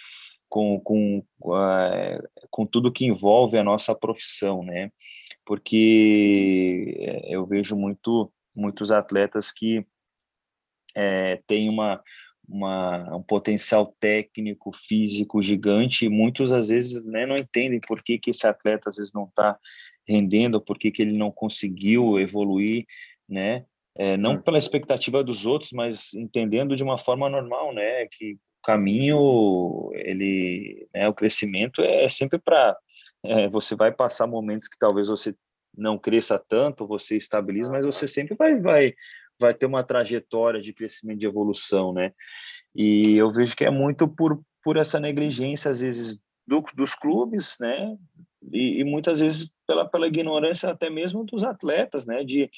com, 0.48 0.80
com, 0.80 1.18
uh, 1.42 2.46
com 2.50 2.64
tudo 2.64 2.92
que 2.92 3.04
envolve 3.04 3.58
a 3.58 3.62
nossa 3.62 3.94
profissão, 3.94 4.62
né? 4.62 4.90
Porque 5.44 6.94
eh, 6.98 7.34
eu 7.34 7.44
vejo 7.44 7.76
muito, 7.76 8.32
muitos 8.54 8.90
atletas 8.90 9.52
que 9.52 9.86
é, 10.94 11.42
têm 11.46 11.68
uma, 11.68 12.02
uma, 12.48 13.14
um 13.14 13.22
potencial 13.22 13.94
técnico, 14.00 14.72
físico 14.72 15.42
gigante 15.42 16.06
e 16.06 16.08
muitos 16.08 16.50
às 16.50 16.68
vezes 16.68 17.04
né, 17.04 17.26
não 17.26 17.36
entendem 17.36 17.80
por 17.80 18.02
que, 18.02 18.18
que 18.18 18.30
esse 18.30 18.46
atleta 18.46 18.88
às 18.88 18.96
vezes 18.96 19.12
não 19.12 19.24
está 19.24 19.58
rendendo, 20.08 20.60
por 20.60 20.78
que, 20.78 20.90
que 20.90 21.02
ele 21.02 21.16
não 21.16 21.30
conseguiu 21.30 22.18
evoluir, 22.18 22.86
né? 23.28 23.66
É, 23.94 24.16
não 24.16 24.40
pela 24.40 24.56
expectativa 24.56 25.24
dos 25.24 25.44
outros, 25.44 25.72
mas 25.72 26.14
entendendo 26.14 26.76
de 26.76 26.84
uma 26.84 26.96
forma 26.96 27.28
normal, 27.28 27.74
né? 27.74 28.06
Que 28.06 28.38
caminho, 28.64 29.90
ele, 29.94 30.88
né, 30.94 31.08
o 31.08 31.14
crescimento 31.14 31.82
é 31.82 32.08
sempre 32.08 32.38
para 32.38 32.76
é, 33.24 33.48
você 33.48 33.74
vai 33.74 33.92
passar 33.92 34.26
momentos 34.26 34.68
que 34.68 34.78
talvez 34.78 35.08
você 35.08 35.34
não 35.76 35.98
cresça 35.98 36.38
tanto, 36.38 36.86
você 36.86 37.16
estabilize, 37.16 37.70
mas 37.70 37.84
você 37.84 38.06
sempre 38.06 38.34
vai 38.36 38.56
vai 38.56 38.94
vai 39.40 39.54
ter 39.54 39.66
uma 39.66 39.84
trajetória 39.84 40.60
de 40.60 40.72
crescimento, 40.72 41.18
de 41.18 41.26
evolução, 41.26 41.92
né? 41.92 42.12
E 42.74 43.16
eu 43.16 43.30
vejo 43.30 43.56
que 43.56 43.64
é 43.64 43.70
muito 43.70 44.08
por 44.08 44.40
por 44.62 44.76
essa 44.76 45.00
negligência 45.00 45.70
às 45.70 45.80
vezes 45.80 46.20
do, 46.46 46.62
dos 46.74 46.94
clubes, 46.94 47.56
né? 47.60 47.96
E, 48.52 48.80
e 48.80 48.84
muitas 48.84 49.20
vezes 49.20 49.50
pela 49.66 49.88
pela 49.88 50.08
ignorância 50.08 50.70
até 50.70 50.90
mesmo 50.90 51.24
dos 51.24 51.44
atletas, 51.44 52.06
né? 52.06 52.24
De 52.24 52.50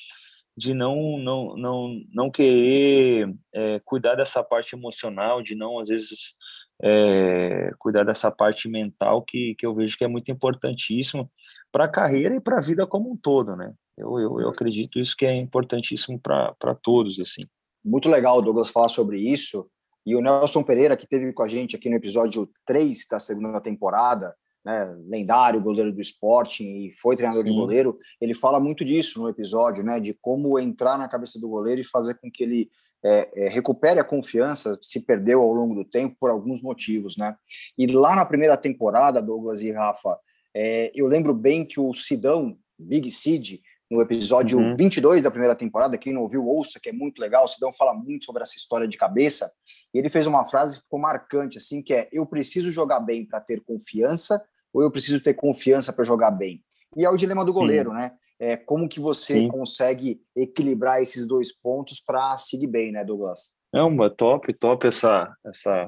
de 0.56 0.74
não 0.74 1.18
não 1.18 1.56
não 1.56 2.00
não 2.12 2.30
querer 2.30 3.32
é, 3.54 3.80
cuidar 3.84 4.14
dessa 4.14 4.42
parte 4.42 4.74
emocional, 4.74 5.42
de 5.42 5.54
não 5.54 5.78
às 5.78 5.88
vezes 5.88 6.34
é, 6.82 7.70
cuidar 7.78 8.04
dessa 8.04 8.30
parte 8.30 8.68
mental 8.68 9.22
que, 9.22 9.54
que 9.54 9.66
eu 9.66 9.74
vejo 9.74 9.96
que 9.96 10.04
é 10.04 10.08
muito 10.08 10.30
importantíssimo 10.30 11.30
para 11.70 11.84
a 11.84 11.90
carreira 11.90 12.34
e 12.34 12.40
para 12.40 12.58
a 12.58 12.62
vida 12.62 12.86
como 12.86 13.12
um 13.12 13.16
todo, 13.16 13.54
né? 13.54 13.72
Eu, 14.00 14.18
eu, 14.18 14.40
eu 14.40 14.48
acredito 14.48 14.98
isso 14.98 15.16
que 15.16 15.26
é 15.26 15.36
importantíssimo 15.36 16.18
para 16.18 16.74
todos, 16.82 17.20
assim. 17.20 17.42
Muito 17.84 18.08
legal, 18.08 18.40
Douglas, 18.42 18.68
falar 18.68 18.88
sobre 18.88 19.18
isso. 19.18 19.68
E 20.04 20.16
o 20.16 20.20
Nelson 20.20 20.62
Pereira, 20.62 20.96
que 20.96 21.06
teve 21.06 21.32
com 21.32 21.42
a 21.42 21.48
gente 21.48 21.76
aqui 21.76 21.88
no 21.88 21.96
episódio 21.96 22.48
3 22.66 23.06
da 23.10 23.18
segunda 23.18 23.60
temporada, 23.60 24.34
né, 24.64 24.94
lendário 25.08 25.60
goleiro 25.60 25.92
do 25.92 26.00
esporte 26.00 26.64
e 26.64 26.92
foi 26.92 27.16
treinador 27.16 27.44
Sim. 27.44 27.50
de 27.50 27.56
goleiro, 27.56 27.98
ele 28.20 28.34
fala 28.34 28.60
muito 28.60 28.84
disso 28.84 29.20
no 29.20 29.28
episódio, 29.28 29.82
né, 29.82 29.98
de 29.98 30.14
como 30.20 30.58
entrar 30.58 30.98
na 30.98 31.08
cabeça 31.08 31.38
do 31.40 31.48
goleiro 31.48 31.80
e 31.80 31.84
fazer 31.84 32.14
com 32.14 32.30
que 32.30 32.42
ele 32.42 32.70
é, 33.02 33.46
é, 33.46 33.48
recupere 33.48 33.98
a 33.98 34.04
confiança, 34.04 34.78
se 34.82 35.00
perdeu 35.00 35.40
ao 35.40 35.52
longo 35.52 35.74
do 35.74 35.84
tempo 35.84 36.16
por 36.20 36.30
alguns 36.30 36.60
motivos, 36.60 37.16
né? 37.16 37.34
E 37.78 37.86
lá 37.86 38.14
na 38.14 38.26
primeira 38.26 38.58
temporada, 38.58 39.22
Douglas 39.22 39.62
e 39.62 39.72
Rafa, 39.72 40.18
é, 40.54 40.92
eu 40.94 41.06
lembro 41.06 41.32
bem 41.32 41.64
que 41.64 41.80
o 41.80 41.94
Sidão, 41.94 42.58
Big 42.78 43.10
Sid, 43.10 43.62
no 43.90 44.00
episódio 44.00 44.58
uhum. 44.58 44.76
22 44.76 45.22
da 45.22 45.30
primeira 45.30 45.56
temporada, 45.56 45.98
quem 45.98 46.12
não 46.12 46.22
ouviu, 46.22 46.46
ouça, 46.46 46.78
que 46.80 46.90
é 46.90 46.92
muito 46.92 47.18
legal, 47.18 47.44
o 47.44 47.48
Sidão 47.48 47.72
fala 47.72 47.92
muito 47.92 48.24
sobre 48.24 48.42
essa 48.42 48.56
história 48.56 48.86
de 48.86 48.96
cabeça, 48.96 49.50
e 49.92 49.98
ele 49.98 50.08
fez 50.08 50.26
uma 50.26 50.44
frase 50.44 50.76
que 50.76 50.84
ficou 50.84 51.00
marcante, 51.00 51.58
assim, 51.58 51.82
que 51.82 51.92
é, 51.92 52.08
eu 52.12 52.24
preciso 52.24 52.70
jogar 52.70 53.00
bem 53.00 53.26
para 53.26 53.40
ter 53.40 53.60
confiança, 53.60 54.40
ou 54.72 54.82
eu 54.82 54.90
preciso 54.90 55.20
ter 55.20 55.34
confiança 55.34 55.92
para 55.92 56.04
jogar 56.04 56.30
bem? 56.30 56.62
E 56.96 57.04
é 57.04 57.10
o 57.10 57.16
dilema 57.16 57.44
do 57.44 57.52
goleiro, 57.52 57.90
Sim. 57.90 57.96
né? 57.96 58.12
É, 58.38 58.56
como 58.56 58.88
que 58.88 59.00
você 59.00 59.34
Sim. 59.34 59.48
consegue 59.48 60.22
equilibrar 60.34 61.02
esses 61.02 61.26
dois 61.26 61.52
pontos 61.52 62.00
para 62.00 62.36
seguir 62.36 62.68
bem, 62.68 62.92
né, 62.92 63.04
Douglas? 63.04 63.52
Não, 63.72 63.94
top, 64.08 64.52
top 64.54 64.86
essa, 64.86 65.34
essa, 65.44 65.84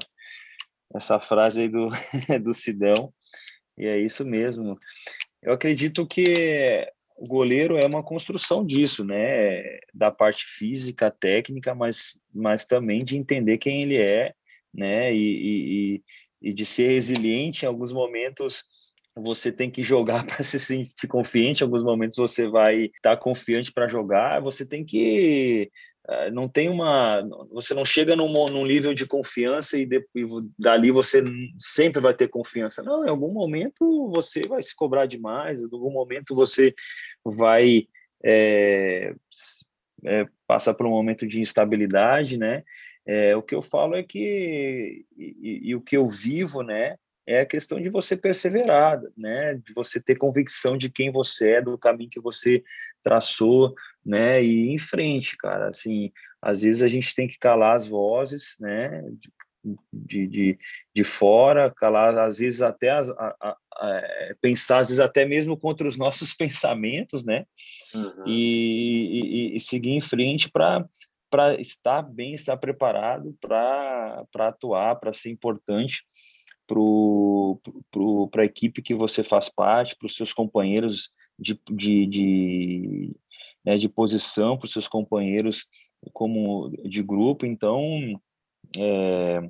essa 0.93 1.19
frase 1.19 1.61
aí 1.61 1.69
do, 1.69 1.87
do 2.43 2.53
Sidão. 2.53 3.11
E 3.77 3.87
é 3.87 3.97
isso 3.97 4.23
mesmo. 4.23 4.77
Eu 5.41 5.53
acredito 5.53 6.05
que 6.05 6.87
o 7.15 7.27
goleiro 7.27 7.77
é 7.77 7.85
uma 7.85 8.03
construção 8.03 8.65
disso, 8.65 9.03
né? 9.03 9.63
Da 9.93 10.11
parte 10.11 10.45
física, 10.45 11.11
técnica, 11.11 11.73
mas, 11.73 12.19
mas 12.33 12.65
também 12.65 13.03
de 13.05 13.17
entender 13.17 13.57
quem 13.57 13.83
ele 13.83 13.97
é, 13.97 14.33
né? 14.73 15.13
E, 15.13 15.95
e, 15.95 16.03
e 16.49 16.53
de 16.53 16.65
ser 16.65 16.87
resiliente 16.87 17.65
em 17.65 17.67
alguns 17.67 17.91
momentos 17.91 18.63
você 19.15 19.51
tem 19.51 19.69
que 19.69 19.83
jogar 19.83 20.25
para 20.27 20.43
se 20.43 20.59
sentir 20.59 21.07
confiante, 21.07 21.61
em 21.61 21.65
alguns 21.65 21.83
momentos 21.83 22.17
você 22.17 22.47
vai 22.47 22.85
estar 22.85 23.15
tá 23.15 23.17
confiante 23.17 23.71
para 23.71 23.87
jogar, 23.87 24.41
você 24.41 24.65
tem 24.65 24.83
que 24.83 25.71
não 26.33 26.49
tem 26.49 26.69
uma 26.69 27.21
você 27.49 27.73
não 27.73 27.85
chega 27.85 28.15
num, 28.15 28.31
num 28.49 28.65
nível 28.65 28.93
de 28.93 29.05
confiança 29.05 29.77
e, 29.77 29.85
de, 29.85 30.05
e, 30.15 30.25
dali 30.59 30.91
você 30.91 31.23
sempre 31.57 32.01
vai 32.01 32.13
ter 32.13 32.27
confiança 32.27 32.83
não 32.83 33.05
em 33.05 33.09
algum 33.09 33.31
momento 33.31 34.09
você 34.09 34.45
vai 34.45 34.61
se 34.61 34.75
cobrar 34.75 35.05
demais 35.05 35.61
em 35.61 35.69
algum 35.71 35.91
momento 35.91 36.35
você 36.35 36.73
vai 37.23 37.87
é, 38.21 39.15
é, 40.05 40.25
passar 40.45 40.73
por 40.73 40.85
um 40.85 40.91
momento 40.91 41.25
de 41.25 41.39
instabilidade 41.39 42.37
né 42.37 42.63
é, 43.05 43.35
o 43.35 43.41
que 43.41 43.55
eu 43.55 43.61
falo 43.61 43.95
é 43.95 44.03
que 44.03 45.05
e, 45.17 45.69
e, 45.69 45.75
o 45.75 45.81
que 45.81 45.95
eu 45.95 46.07
vivo 46.07 46.63
né 46.63 46.97
é 47.25 47.39
a 47.39 47.45
questão 47.45 47.79
de 47.79 47.89
você 47.89 48.17
perseverar, 48.17 49.01
né? 49.17 49.55
De 49.55 49.73
você 49.73 49.99
ter 49.99 50.17
convicção 50.17 50.77
de 50.77 50.89
quem 50.89 51.09
você 51.09 51.51
é, 51.51 51.61
do 51.61 51.77
caminho 51.77 52.09
que 52.09 52.19
você 52.19 52.61
traçou, 53.01 53.73
né? 54.05 54.43
E 54.43 54.67
ir 54.67 54.73
em 54.73 54.77
frente, 54.77 55.37
cara. 55.37 55.69
Assim, 55.69 56.11
às 56.41 56.61
vezes 56.61 56.83
a 56.83 56.87
gente 56.87 57.13
tem 57.15 57.27
que 57.27 57.37
calar 57.37 57.75
as 57.75 57.87
vozes, 57.87 58.55
né? 58.59 59.01
de, 59.93 60.27
de, 60.27 60.59
de 60.93 61.03
fora, 61.03 61.71
calar, 61.71 62.17
às 62.17 62.37
vezes 62.37 62.61
até 62.61 62.89
a, 62.89 62.99
a, 62.99 63.57
a, 63.75 63.89
é, 63.89 64.35
pensar, 64.41 64.79
às 64.79 64.89
vezes 64.89 64.99
até 64.99 65.25
mesmo 65.25 65.57
contra 65.57 65.87
os 65.87 65.95
nossos 65.97 66.33
pensamentos, 66.33 67.23
né? 67.23 67.45
Uhum. 67.93 68.27
E, 68.27 69.51
e, 69.51 69.55
e, 69.55 69.59
seguir 69.59 69.91
em 69.91 70.01
frente 70.01 70.49
para 70.51 70.85
para 71.29 71.59
estar 71.59 72.03
bem, 72.03 72.35
estar 72.35 72.55
preparado 72.57 73.35
para 73.41 74.23
atuar, 74.35 74.97
para 74.97 75.11
ser 75.11 75.31
importante 75.31 76.03
para 78.31 78.43
a 78.43 78.45
equipe 78.45 78.83
que 78.83 78.93
você 78.93 79.23
faz 79.23 79.49
parte, 79.49 79.95
para 79.95 80.05
os 80.05 80.15
seus 80.15 80.31
companheiros 80.31 81.09
de, 81.39 81.59
de, 81.71 82.05
de, 82.05 83.15
né, 83.65 83.77
de 83.77 83.87
posição, 83.87 84.57
para 84.57 84.65
os 84.65 84.71
seus 84.71 84.87
companheiros 84.87 85.65
como 86.11 86.69
de 86.83 87.01
grupo. 87.01 87.45
Então, 87.45 87.81
é, 88.77 89.41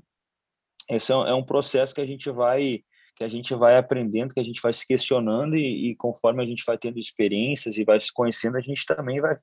esse 0.89 1.12
é, 1.12 1.15
é 1.15 1.34
um 1.34 1.43
processo 1.43 1.93
que 1.93 2.02
a 2.02 2.06
gente 2.06 2.30
vai 2.30 2.84
que 3.15 3.23
a 3.23 3.28
gente 3.28 3.54
vai 3.54 3.78
aprendendo, 3.78 4.34
que 4.34 4.39
a 4.39 4.43
gente 4.43 4.60
vai 4.60 4.73
se 4.73 4.88
questionando 4.88 5.56
e, 5.56 5.91
e, 5.91 5.95
conforme 5.95 6.41
a 6.41 6.47
gente 6.47 6.63
vai 6.65 6.80
tendo 6.80 6.97
experiências 6.97 7.78
e 7.78 7.84
vai 7.84 7.99
se 7.99 8.12
conhecendo, 8.12 8.58
a 8.58 8.60
gente 8.60 8.86
também 8.88 9.21
vai, 9.21 9.38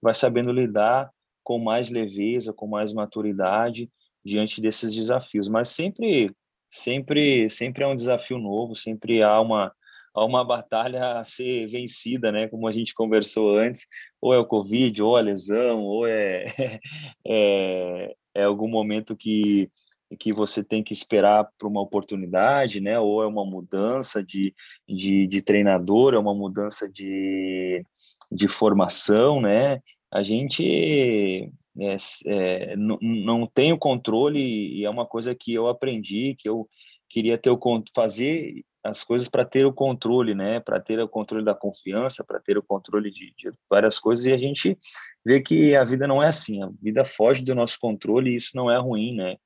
vai 0.00 0.14
sabendo 0.14 0.50
lidar 0.50 1.10
com 1.44 1.58
mais 1.58 1.90
leveza, 1.90 2.52
com 2.52 2.66
mais 2.66 2.94
maturidade 2.94 3.90
diante 4.24 4.60
desses 4.62 4.94
desafios. 4.94 5.48
Mas 5.48 5.68
sempre, 5.68 6.34
sempre, 6.70 7.50
sempre 7.50 7.84
é 7.84 7.86
um 7.86 7.94
desafio 7.94 8.38
novo, 8.38 8.74
sempre 8.74 9.22
há 9.22 9.38
uma 9.38 9.70
há 10.14 10.24
uma 10.24 10.44
batalha 10.44 11.18
a 11.18 11.24
ser 11.24 11.66
vencida, 11.68 12.32
né? 12.32 12.48
Como 12.48 12.66
a 12.66 12.72
gente 12.72 12.94
conversou 12.94 13.58
antes, 13.58 13.86
ou 14.20 14.34
é 14.34 14.38
o 14.38 14.46
Covid, 14.46 15.02
ou 15.02 15.16
a 15.16 15.20
lesão, 15.20 15.82
ou 15.82 16.06
é, 16.06 16.44
é, 17.26 18.14
é 18.34 18.44
algum 18.44 18.68
momento 18.68 19.16
que 19.16 19.70
que 20.18 20.32
você 20.32 20.64
tem 20.64 20.82
que 20.82 20.92
esperar 20.92 21.48
para 21.56 21.68
uma 21.68 21.80
oportunidade, 21.80 22.80
né? 22.80 22.98
Ou 22.98 23.22
é 23.22 23.26
uma 23.26 23.44
mudança 23.44 24.22
de, 24.22 24.54
de, 24.88 25.26
de 25.26 25.40
treinador, 25.40 26.14
é 26.14 26.18
uma 26.18 26.34
mudança 26.34 26.88
de, 26.88 27.84
de 28.30 28.48
formação, 28.48 29.40
né? 29.40 29.80
A 30.10 30.22
gente 30.22 31.48
é, 31.78 31.96
é, 32.26 32.76
não 32.76 33.46
tem 33.46 33.72
o 33.72 33.78
controle 33.78 34.40
e 34.40 34.84
é 34.84 34.90
uma 34.90 35.06
coisa 35.06 35.34
que 35.34 35.54
eu 35.54 35.68
aprendi, 35.68 36.34
que 36.36 36.48
eu 36.48 36.68
queria 37.08 37.38
ter 37.38 37.50
o 37.50 37.58
fazer 37.94 38.64
as 38.82 39.04
coisas 39.04 39.28
para 39.28 39.44
ter 39.44 39.66
o 39.66 39.72
controle, 39.72 40.34
né? 40.34 40.60
Para 40.60 40.80
ter 40.80 41.00
o 41.00 41.08
controle 41.08 41.44
da 41.44 41.54
confiança, 41.54 42.24
para 42.24 42.40
ter 42.40 42.56
o 42.56 42.62
controle 42.62 43.10
de, 43.10 43.32
de, 43.36 43.52
várias 43.68 43.98
coisas 43.98 44.26
e 44.26 44.32
a 44.32 44.38
gente 44.38 44.78
vê 45.24 45.40
que 45.40 45.76
a 45.76 45.84
vida 45.84 46.06
não 46.06 46.22
é 46.22 46.28
assim. 46.28 46.62
A 46.62 46.70
vida 46.80 47.04
foge 47.04 47.42
do 47.44 47.54
nosso 47.54 47.78
controle 47.78 48.30
e 48.30 48.36
isso 48.36 48.52
não 48.54 48.70
é 48.70 48.78
ruim, 48.78 49.14
né? 49.14 49.36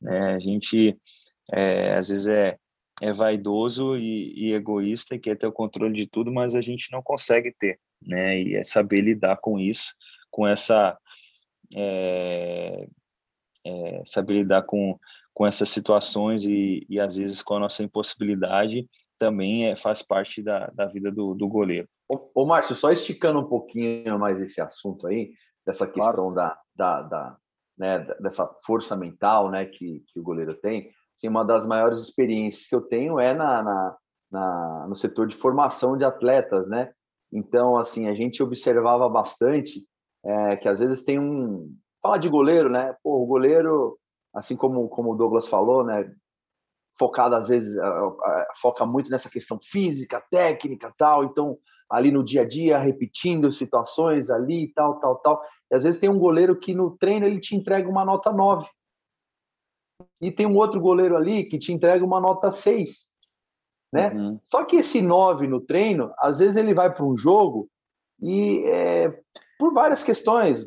né? 0.00 0.34
A 0.34 0.38
gente 0.38 0.98
é, 1.52 1.94
às 1.94 2.08
vezes 2.08 2.28
é 2.28 2.58
é 3.00 3.12
vaidoso 3.12 3.96
e, 3.96 4.32
e 4.36 4.52
egoísta 4.52 5.18
quer 5.18 5.36
ter 5.36 5.46
o 5.46 5.52
controle 5.52 5.92
de 5.92 6.06
tudo, 6.06 6.32
mas 6.32 6.54
a 6.54 6.60
gente 6.60 6.90
não 6.92 7.02
consegue 7.02 7.52
ter, 7.58 7.80
né? 8.00 8.40
E 8.40 8.54
é 8.54 8.62
saber 8.62 9.00
lidar 9.00 9.38
com 9.38 9.58
isso, 9.58 9.92
com 10.30 10.46
essa 10.46 10.96
é, 11.74 12.86
é, 13.64 14.02
saber 14.06 14.34
lidar 14.34 14.62
com 14.62 14.98
com 15.34 15.46
essas 15.46 15.68
situações 15.70 16.44
e, 16.44 16.86
e 16.88 17.00
às 17.00 17.16
vezes 17.16 17.42
com 17.42 17.54
a 17.54 17.60
nossa 17.60 17.82
impossibilidade 17.82 18.86
também 19.18 19.66
é, 19.66 19.76
faz 19.76 20.02
parte 20.02 20.42
da, 20.42 20.66
da 20.74 20.86
vida 20.86 21.10
do, 21.10 21.34
do 21.34 21.48
goleiro. 21.48 21.88
Ô, 22.08 22.42
ô 22.42 22.46
Márcio, 22.46 22.74
só 22.74 22.90
esticando 22.90 23.40
um 23.40 23.48
pouquinho 23.48 24.18
mais 24.18 24.40
esse 24.40 24.60
assunto 24.60 25.06
aí, 25.06 25.32
dessa 25.64 25.86
questão 25.86 26.32
claro. 26.32 26.34
da, 26.34 26.58
da, 26.74 27.02
da 27.02 27.36
né, 27.78 28.00
dessa 28.20 28.46
força 28.66 28.96
mental 28.96 29.50
né, 29.50 29.66
que, 29.66 30.04
que 30.08 30.20
o 30.20 30.22
goleiro 30.22 30.54
tem, 30.54 30.90
assim, 31.16 31.28
uma 31.28 31.44
das 31.44 31.66
maiores 31.66 32.00
experiências 32.00 32.66
que 32.66 32.74
eu 32.74 32.82
tenho 32.82 33.18
é 33.18 33.34
na, 33.34 33.62
na, 33.62 33.96
na, 34.30 34.86
no 34.88 34.96
setor 34.96 35.26
de 35.26 35.36
formação 35.36 35.96
de 35.96 36.04
atletas, 36.04 36.68
né? 36.68 36.90
Então, 37.32 37.76
assim, 37.76 38.08
a 38.08 38.14
gente 38.14 38.42
observava 38.42 39.08
bastante 39.08 39.86
é, 40.24 40.56
que 40.56 40.68
às 40.68 40.80
vezes 40.80 41.02
tem 41.02 41.18
um... 41.18 41.74
Fala 42.02 42.18
de 42.18 42.28
goleiro, 42.28 42.68
né? 42.68 42.94
Pô, 43.02 43.22
o 43.22 43.26
goleiro 43.26 43.96
assim 44.34 44.56
como, 44.56 44.88
como 44.88 45.12
o 45.12 45.16
Douglas 45.16 45.46
falou, 45.46 45.84
né, 45.84 46.10
focado 46.98 47.34
às 47.34 47.48
vezes, 47.48 47.76
foca 48.60 48.84
muito 48.84 49.10
nessa 49.10 49.30
questão 49.30 49.58
física, 49.62 50.22
técnica, 50.30 50.92
tal, 50.96 51.24
então 51.24 51.58
ali 51.92 52.10
no 52.10 52.24
dia 52.24 52.42
a 52.42 52.48
dia, 52.48 52.78
repetindo 52.78 53.52
situações 53.52 54.30
ali, 54.30 54.72
tal, 54.72 54.98
tal, 54.98 55.16
tal. 55.16 55.42
E 55.70 55.74
às 55.74 55.84
vezes 55.84 56.00
tem 56.00 56.08
um 56.08 56.18
goleiro 56.18 56.58
que 56.58 56.74
no 56.74 56.96
treino 56.96 57.26
ele 57.26 57.38
te 57.38 57.54
entrega 57.54 57.88
uma 57.88 58.04
nota 58.04 58.32
9. 58.32 58.66
E 60.20 60.32
tem 60.32 60.46
um 60.46 60.56
outro 60.56 60.80
goleiro 60.80 61.16
ali 61.16 61.44
que 61.44 61.58
te 61.58 61.70
entrega 61.70 62.02
uma 62.02 62.18
nota 62.18 62.50
6. 62.50 63.12
Né? 63.92 64.08
Uhum. 64.08 64.40
Só 64.48 64.64
que 64.64 64.76
esse 64.76 65.02
9 65.02 65.46
no 65.46 65.60
treino, 65.60 66.14
às 66.18 66.38
vezes 66.38 66.56
ele 66.56 66.72
vai 66.72 66.92
para 66.92 67.04
um 67.04 67.14
jogo 67.14 67.68
e 68.18 68.64
é, 68.64 69.10
por 69.58 69.74
várias 69.74 70.02
questões, 70.02 70.66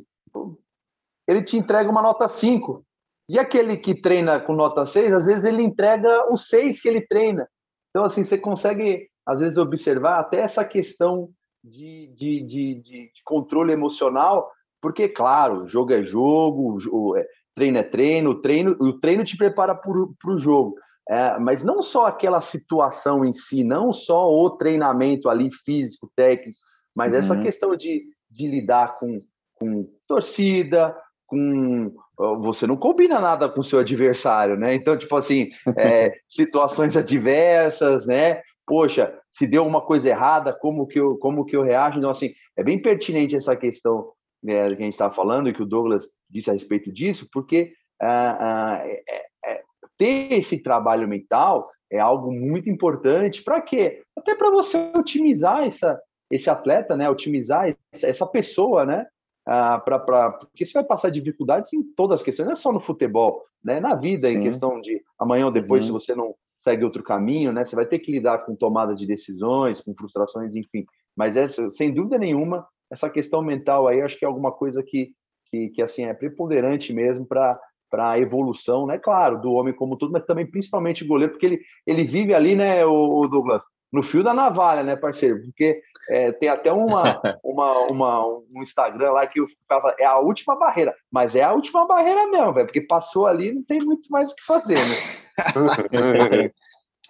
ele 1.28 1.42
te 1.42 1.58
entrega 1.58 1.90
uma 1.90 2.04
nota 2.04 2.28
5. 2.28 2.85
E 3.28 3.40
aquele 3.40 3.78
que 3.78 4.00
treina 4.00 4.40
com 4.40 4.54
nota 4.54 4.86
6, 4.86 5.12
às 5.12 5.26
vezes 5.26 5.46
ele 5.46 5.64
entrega 5.64 6.32
o 6.32 6.38
6 6.38 6.82
que 6.82 6.88
ele 6.88 7.02
treina. 7.02 7.48
Então, 7.90 8.04
assim, 8.04 8.24
você 8.24 8.38
consegue, 8.38 9.08
às 9.26 9.40
vezes, 9.40 9.58
observar 9.58 10.20
até 10.20 10.42
essa 10.42 10.64
questão 10.64 11.30
de, 11.64 12.14
de, 12.16 12.44
de, 12.44 12.76
de 12.82 13.12
controle 13.24 13.74
emocional, 13.74 14.52
porque, 14.82 15.10
claro, 15.10 15.66
jogo 15.66 15.94
é 15.94 16.04
jogo, 16.04 17.18
é, 17.18 17.26
treino 17.56 17.78
é 17.80 17.84
treino, 17.84 18.30
o 18.32 18.42
treino, 18.42 18.76
o 18.80 19.00
treino 19.00 19.24
te 19.24 19.36
prepara 19.36 19.74
para 19.74 19.92
o 19.92 20.38
jogo. 20.38 20.76
É, 21.08 21.40
mas 21.40 21.64
não 21.64 21.82
só 21.82 22.08
aquela 22.08 22.42
situação 22.42 23.24
em 23.24 23.34
si, 23.34 23.64
não 23.64 23.94
só 23.94 24.28
o 24.28 24.50
treinamento 24.52 25.30
ali 25.30 25.50
físico, 25.52 26.12
técnico, 26.16 26.58
mas 26.96 27.12
uhum. 27.12 27.20
essa 27.20 27.38
questão 27.38 27.76
de, 27.76 28.04
de 28.30 28.48
lidar 28.48 28.98
com, 29.00 29.20
com 29.56 29.88
torcida, 30.08 30.96
com 31.28 31.96
você 32.18 32.66
não 32.66 32.78
combina 32.78 33.20
nada 33.20 33.50
com 33.50 33.62
o 33.62 33.64
seu 33.64 33.80
adversário, 33.80 34.58
né? 34.58 34.74
Então, 34.74 34.98
tipo 34.98 35.16
assim, 35.16 35.50
é, 35.78 36.14
situações 36.28 36.96
adversas, 36.96 38.06
né? 38.08 38.42
Poxa, 38.66 39.14
se 39.32 39.46
deu 39.46 39.66
uma 39.66 39.82
coisa 39.82 40.10
errada, 40.10 40.54
como 40.54 40.88
que 40.88 41.00
eu, 41.00 41.18
como 41.18 41.46
que 41.46 41.56
eu 41.56 41.62
reajo? 41.62 41.98
Então, 41.98 42.10
assim, 42.10 42.34
é 42.58 42.64
bem 42.64 42.82
pertinente 42.82 43.36
essa 43.36 43.56
questão 43.56 44.12
né, 44.44 44.68
que 44.68 44.76
a 44.76 44.86
gente 44.86 44.94
está 44.94 45.12
falando 45.12 45.50
e 45.50 45.54
que 45.54 45.62
o 45.62 45.68
Douglas 45.68 46.08
disse 46.30 46.50
a 46.50 46.54
respeito 46.54 46.92
disso, 46.92 47.28
porque 47.32 47.74
ah, 48.02 48.38
ah, 48.40 48.82
é, 48.86 49.26
é, 49.46 49.62
ter 49.98 50.34
esse 50.34 50.62
trabalho 50.62 51.08
mental 51.08 51.70
é 51.92 52.00
algo 52.00 52.32
muito 52.32 52.70
importante. 52.70 53.44
Para 53.44 53.62
quê? 53.62 54.04
Até 54.18 54.36
para 54.36 54.50
você 54.50 54.92
otimizar 54.96 55.64
essa, 55.64 56.00
esse 56.30 56.50
atleta, 56.50 56.96
né? 56.96 57.10
Otimizar 57.10 57.74
essa 57.92 58.26
pessoa, 58.28 58.86
né? 58.86 59.06
Ah, 59.48 59.80
pra, 59.80 60.00
pra, 60.00 60.32
porque 60.32 60.66
você 60.66 60.74
vai 60.74 60.84
passar 60.84 61.10
dificuldades 61.10 61.72
em 61.72 61.84
todas 61.84 62.20
as 62.20 62.26
questões, 62.26 62.46
não 62.48 62.54
é 62.54 62.56
só 62.56 62.72
no 62.72 62.80
futebol, 62.80 63.44
né? 63.64 63.80
na 63.80 63.94
vida, 63.96 64.28
Sim. 64.28 64.38
em 64.38 64.44
questão 64.44 64.82
de 64.82 65.02
amanhã 65.20 65.46
ou 65.46 65.52
depois, 65.52 65.84
uhum. 65.84 66.00
se 66.00 66.06
você 66.06 66.16
não 66.16 66.34
segue 66.58 66.84
outro 66.84 67.04
caminho, 67.04 67.52
né? 67.52 67.64
você 67.64 67.76
vai 67.76 67.86
ter 67.86 68.00
que 68.00 68.12
lidar 68.12 68.40
com 68.40 68.56
tomada 68.56 68.96
de 68.96 69.06
decisões, 69.06 69.82
com 69.82 69.96
frustrações, 69.96 70.56
enfim. 70.56 70.86
Mas 71.16 71.38
essa, 71.38 71.70
sem 71.70 71.94
dúvida 71.94 72.18
nenhuma, 72.18 72.68
essa 72.92 73.10
questão 73.10 73.42
mental 73.42 73.88
aí, 73.88 74.02
acho 74.02 74.18
que 74.18 74.26
é 74.26 74.28
alguma 74.28 74.52
coisa 74.52 74.82
que, 74.82 75.12
que, 75.50 75.70
que 75.70 75.82
assim, 75.82 76.06
é 76.06 76.14
preponderante 76.14 76.92
mesmo 76.94 77.26
para 77.26 77.60
para 77.88 78.10
a 78.10 78.20
evolução, 78.20 78.86
né? 78.86 78.98
Claro, 78.98 79.40
do 79.40 79.54
homem 79.54 79.74
como 79.74 79.96
tudo, 79.96 80.12
mas 80.12 80.26
também 80.26 80.46
principalmente 80.46 81.06
o 81.06 81.08
goleiro, 81.08 81.32
porque 81.32 81.46
ele, 81.46 81.62
ele 81.86 82.04
vive 82.04 82.34
ali, 82.34 82.54
né, 82.54 82.84
o 82.86 83.26
Douglas, 83.28 83.64
no 83.96 84.04
fio 84.04 84.22
da 84.22 84.34
navalha, 84.34 84.84
né, 84.84 84.96
parceiro? 84.96 85.42
Porque 85.42 85.82
é, 86.10 86.32
tem 86.34 86.50
até 86.50 86.72
uma, 86.72 87.22
uma, 87.44 87.80
uma, 87.88 88.28
um 88.28 88.62
Instagram 88.62 89.12
lá 89.12 89.26
que 89.26 89.40
o 89.40 89.48
cara 89.70 89.96
é 89.98 90.06
a 90.06 90.20
última 90.20 90.58
barreira, 90.58 90.94
mas 91.10 91.34
é 91.34 91.44
a 91.44 91.54
última 91.54 91.88
barreira 91.88 92.28
mesmo, 92.28 92.54
velho, 92.54 92.68
porque 92.68 92.82
passou 92.82 93.26
ali 93.26 93.54
não 93.54 93.64
tem 93.64 93.80
muito 93.80 94.10
mais 94.12 94.32
o 94.32 94.36
que 94.36 94.44
fazer, 94.44 94.76
né? 94.76 94.96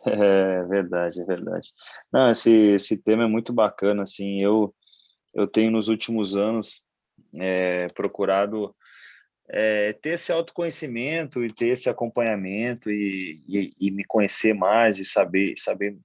é 0.06 0.64
verdade, 0.66 1.22
é 1.22 1.26
verdade. 1.26 1.70
Não, 2.14 2.30
esse, 2.30 2.54
esse 2.54 3.02
tema 3.02 3.24
é 3.24 3.28
muito 3.28 3.52
bacana, 3.52 4.04
assim, 4.04 4.42
eu, 4.44 4.74
eu 5.34 5.48
tenho 5.48 5.72
nos 5.72 5.88
últimos 5.88 6.36
anos 6.36 6.84
é, 7.34 7.88
procurado 7.96 8.76
é, 9.50 9.94
ter 9.94 10.12
esse 10.12 10.32
autoconhecimento 10.32 11.44
e 11.44 11.52
ter 11.52 11.70
esse 11.70 11.90
acompanhamento 11.90 12.92
e, 12.92 13.42
e, 13.48 13.74
e, 13.80 13.92
me 13.92 14.04
conhecer 14.04 14.54
mais 14.54 14.98
e 15.00 15.06
saber 15.06 15.54
saber 15.58 15.96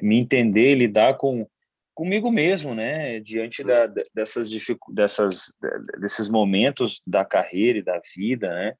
me 0.00 0.18
entender, 0.18 0.74
lidar 0.74 1.16
com 1.16 1.46
comigo 1.94 2.30
mesmo, 2.30 2.76
né, 2.76 3.18
diante 3.18 3.64
da, 3.64 3.86
dessas 4.14 4.48
dessas 4.88 5.52
desses 6.00 6.28
momentos 6.28 7.00
da 7.04 7.24
carreira 7.24 7.80
e 7.80 7.82
da 7.82 8.00
vida, 8.14 8.48
né? 8.48 8.74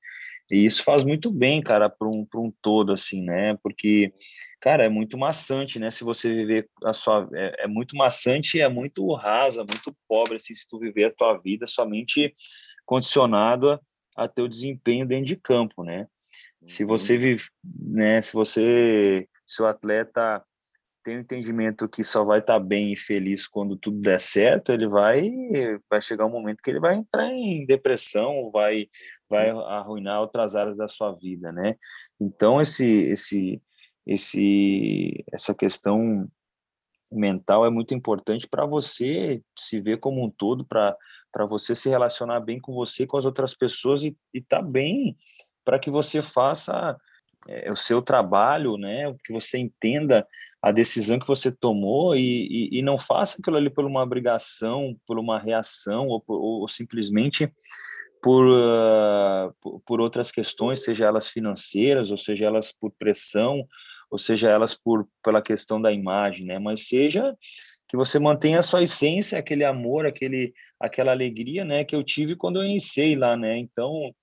E 0.50 0.64
isso 0.64 0.82
faz 0.82 1.04
muito 1.04 1.30
bem, 1.30 1.60
cara, 1.60 1.90
para 1.90 2.08
um, 2.08 2.26
um 2.36 2.52
todo, 2.62 2.94
assim, 2.94 3.22
né? 3.22 3.56
Porque, 3.62 4.12
cara, 4.60 4.84
é 4.84 4.88
muito 4.88 5.18
maçante, 5.18 5.78
né? 5.78 5.90
Se 5.90 6.04
você 6.04 6.32
viver 6.32 6.68
a 6.84 6.94
sua. 6.94 7.28
É, 7.34 7.64
é 7.64 7.66
muito 7.66 7.94
maçante, 7.96 8.60
é 8.60 8.68
muito 8.68 9.12
rasa, 9.14 9.58
muito 9.58 9.94
pobre, 10.08 10.36
assim, 10.36 10.54
se 10.54 10.66
tu 10.66 10.78
viver 10.78 11.04
a 11.04 11.10
tua 11.10 11.34
vida 11.34 11.66
somente 11.66 12.32
condicionado 12.86 13.72
a, 13.72 13.80
a 14.16 14.28
teu 14.28 14.48
desempenho 14.48 15.06
dentro 15.06 15.26
de 15.26 15.36
campo, 15.36 15.84
né? 15.84 16.06
Se 16.66 16.84
você 16.84 17.14
uhum. 17.14 17.20
vive, 17.20 17.44
né, 17.64 18.20
se 18.20 18.32
você, 18.32 19.28
se 19.46 19.62
o 19.62 19.66
atleta 19.66 20.42
tem 21.08 21.16
o 21.16 21.18
um 21.18 21.22
entendimento 21.22 21.88
que 21.88 22.04
só 22.04 22.22
vai 22.22 22.40
estar 22.40 22.54
tá 22.54 22.60
bem 22.60 22.92
e 22.92 22.96
feliz 22.96 23.48
quando 23.48 23.76
tudo 23.78 23.98
der 23.98 24.20
certo, 24.20 24.72
ele 24.72 24.86
vai 24.86 25.30
vai 25.88 26.02
chegar 26.02 26.26
um 26.26 26.30
momento 26.30 26.60
que 26.62 26.68
ele 26.68 26.80
vai 26.80 26.96
entrar 26.96 27.32
em 27.32 27.64
depressão, 27.64 28.50
vai 28.50 28.88
vai 29.30 29.48
arruinar 29.48 30.20
outras 30.20 30.54
áreas 30.54 30.76
da 30.76 30.86
sua 30.86 31.12
vida, 31.12 31.50
né? 31.50 31.76
Então 32.20 32.60
esse 32.60 32.86
esse 32.86 33.62
esse 34.06 35.24
essa 35.32 35.54
questão 35.54 36.28
mental 37.10 37.64
é 37.64 37.70
muito 37.70 37.94
importante 37.94 38.46
para 38.46 38.66
você 38.66 39.42
se 39.58 39.80
ver 39.80 40.00
como 40.00 40.22
um 40.22 40.30
todo, 40.30 40.66
para 40.66 41.46
você 41.48 41.74
se 41.74 41.88
relacionar 41.88 42.40
bem 42.40 42.60
com 42.60 42.74
você, 42.74 43.06
com 43.06 43.16
as 43.16 43.24
outras 43.24 43.54
pessoas 43.54 44.04
e 44.04 44.14
estar 44.34 44.58
tá 44.58 44.62
bem 44.62 45.16
para 45.64 45.78
que 45.78 45.90
você 45.90 46.20
faça 46.20 46.98
é, 47.48 47.72
o 47.72 47.76
seu 47.76 48.02
trabalho, 48.02 48.76
né? 48.76 49.14
Que 49.24 49.32
você 49.32 49.58
entenda 49.58 50.26
a 50.62 50.70
decisão 50.70 51.18
que 51.18 51.26
você 51.26 51.50
tomou 51.50 52.14
e, 52.16 52.70
e, 52.72 52.78
e 52.78 52.82
não 52.82 52.98
faça 52.98 53.38
aquilo 53.40 53.56
ali 53.56 53.70
por 53.70 53.84
uma 53.84 54.02
obrigação, 54.02 54.96
por 55.06 55.18
uma 55.18 55.38
reação 55.38 56.08
ou, 56.08 56.22
ou, 56.26 56.68
simplesmente 56.68 57.50
por, 58.20 58.44
uh, 58.44 59.80
por 59.86 60.00
outras 60.00 60.30
questões, 60.30 60.82
seja 60.82 61.06
elas 61.06 61.28
financeiras 61.28 62.10
ou 62.10 62.18
seja 62.18 62.46
elas 62.46 62.72
por 62.72 62.90
pressão 62.98 63.64
ou 64.10 64.18
seja 64.18 64.50
elas 64.50 64.74
por 64.74 65.06
pela 65.22 65.40
questão 65.40 65.80
da 65.80 65.92
imagem, 65.92 66.44
né? 66.44 66.58
Mas 66.58 66.88
seja 66.88 67.34
que 67.88 67.96
você 67.96 68.18
mantenha 68.18 68.58
a 68.58 68.62
sua 68.62 68.82
essência, 68.82 69.38
aquele 69.38 69.64
amor, 69.64 70.06
aquele 70.06 70.52
aquela 70.80 71.12
alegria, 71.12 71.64
né, 71.64 71.84
que 71.84 71.96
eu 71.96 72.04
tive 72.04 72.36
quando 72.36 72.60
eu 72.60 72.64
iniciei 72.64 73.16
lá, 73.16 73.36
né? 73.36 73.58
Então, 73.58 74.14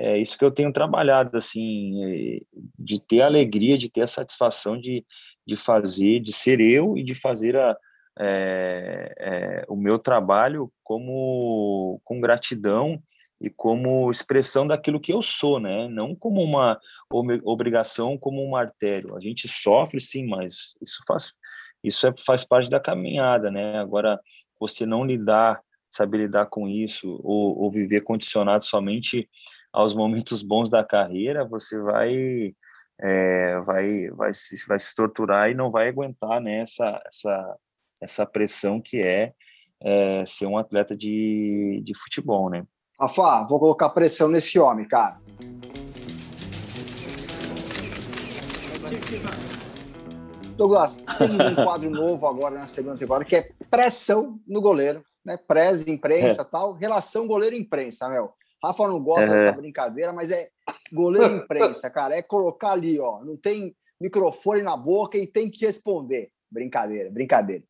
é 0.00 0.18
isso 0.18 0.38
que 0.38 0.44
eu 0.44 0.50
tenho 0.50 0.72
trabalhado 0.72 1.36
assim, 1.36 2.02
é, 2.04 2.40
de 2.78 2.98
ter 3.00 3.20
a 3.20 3.26
alegria, 3.26 3.76
de 3.76 3.90
ter 3.90 4.02
a 4.02 4.06
satisfação 4.06 4.80
de, 4.80 5.04
de 5.46 5.56
fazer, 5.56 6.20
de 6.20 6.32
ser 6.32 6.60
eu 6.60 6.96
e 6.96 7.02
de 7.02 7.14
fazer 7.14 7.56
a, 7.56 7.76
é, 8.18 9.14
é, 9.18 9.64
o 9.68 9.76
meu 9.76 9.98
trabalho 9.98 10.72
como 10.82 12.00
com 12.02 12.20
gratidão 12.20 13.02
e 13.40 13.50
como 13.50 14.10
expressão 14.10 14.66
daquilo 14.66 15.00
que 15.00 15.12
eu 15.12 15.22
sou, 15.22 15.60
né? 15.60 15.88
Não 15.88 16.14
como 16.14 16.42
uma 16.42 16.78
obrigação, 17.44 18.18
como 18.18 18.44
um 18.44 18.50
martério. 18.50 19.16
A 19.16 19.20
gente 19.20 19.48
sofre, 19.48 20.00
sim, 20.00 20.26
mas 20.26 20.76
isso 20.82 21.02
faz 21.06 21.32
isso 21.82 22.06
é, 22.06 22.14
faz 22.24 22.44
parte 22.44 22.68
da 22.70 22.80
caminhada, 22.80 23.50
né? 23.50 23.78
Agora, 23.78 24.20
você 24.58 24.84
não 24.84 25.04
lidar, 25.04 25.62
saber 25.90 26.18
lidar 26.18 26.46
com 26.46 26.68
isso 26.68 27.20
ou, 27.22 27.58
ou 27.58 27.70
viver 27.70 28.02
condicionado 28.02 28.64
somente 28.64 29.28
aos 29.72 29.94
momentos 29.94 30.42
bons 30.42 30.68
da 30.68 30.84
carreira, 30.84 31.44
você 31.44 31.78
vai 31.80 32.54
é, 33.00 33.60
vai 33.60 34.10
vai 34.10 34.34
se 34.34 34.56
vai 34.66 34.78
se 34.78 34.94
torturar 34.94 35.50
e 35.50 35.54
não 35.54 35.70
vai 35.70 35.88
aguentar 35.88 36.40
né, 36.40 36.60
essa 36.60 37.02
essa 37.06 37.56
essa 38.00 38.26
pressão 38.26 38.80
que 38.80 39.00
é, 39.00 39.32
é 39.82 40.24
ser 40.26 40.46
um 40.46 40.56
atleta 40.56 40.96
de, 40.96 41.82
de 41.84 41.94
futebol, 41.94 42.48
né? 42.48 42.64
Rafa, 42.98 43.46
vou 43.46 43.58
colocar 43.58 43.90
pressão 43.90 44.28
nesse 44.28 44.58
homem, 44.58 44.86
cara. 44.86 45.18
Douglas, 50.56 51.02
temos 51.16 51.46
um 51.46 51.54
quadro 51.54 51.90
novo 51.90 52.26
agora 52.26 52.58
na 52.58 52.66
segunda 52.66 52.98
temporada 52.98 53.24
que 53.24 53.36
é 53.36 53.50
pressão 53.70 54.38
no 54.46 54.60
goleiro, 54.60 55.02
né? 55.24 55.38
Preze, 55.38 55.90
imprensa 55.90 56.42
é. 56.42 56.44
tal, 56.44 56.74
relação 56.74 57.26
goleiro-imprensa, 57.26 58.08
meu. 58.08 58.32
Rafa 58.62 58.88
não 58.88 59.02
gosta 59.02 59.24
é. 59.24 59.28
dessa 59.28 59.52
brincadeira, 59.52 60.12
mas 60.12 60.30
é 60.30 60.50
goleiro-imprensa, 60.92 61.88
cara. 61.90 62.14
É 62.14 62.22
colocar 62.22 62.72
ali, 62.72 62.98
ó, 63.00 63.24
não 63.24 63.36
tem 63.36 63.74
microfone 64.00 64.62
na 64.62 64.76
boca 64.76 65.18
e 65.18 65.26
tem 65.26 65.50
que 65.50 65.64
responder. 65.64 66.30
Brincadeira, 66.50 67.10
brincadeira. 67.10 67.64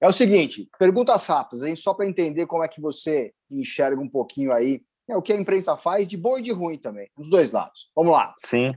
É 0.00 0.06
o 0.06 0.12
seguinte, 0.12 0.68
perguntas 0.78 1.26
rápidas, 1.26 1.62
hein? 1.62 1.76
Só 1.76 1.92
para 1.92 2.06
entender 2.06 2.46
como 2.46 2.64
é 2.64 2.68
que 2.68 2.80
você 2.80 3.32
enxerga 3.50 4.00
um 4.00 4.08
pouquinho 4.08 4.52
aí 4.52 4.82
é, 5.08 5.16
o 5.16 5.22
que 5.22 5.32
a 5.32 5.36
imprensa 5.36 5.76
faz 5.76 6.06
de 6.06 6.16
bom 6.16 6.38
e 6.38 6.42
de 6.42 6.52
ruim 6.52 6.78
também, 6.78 7.10
dos 7.16 7.28
dois 7.28 7.50
lados. 7.50 7.90
Vamos 7.94 8.12
lá. 8.12 8.32
Sim. 8.38 8.72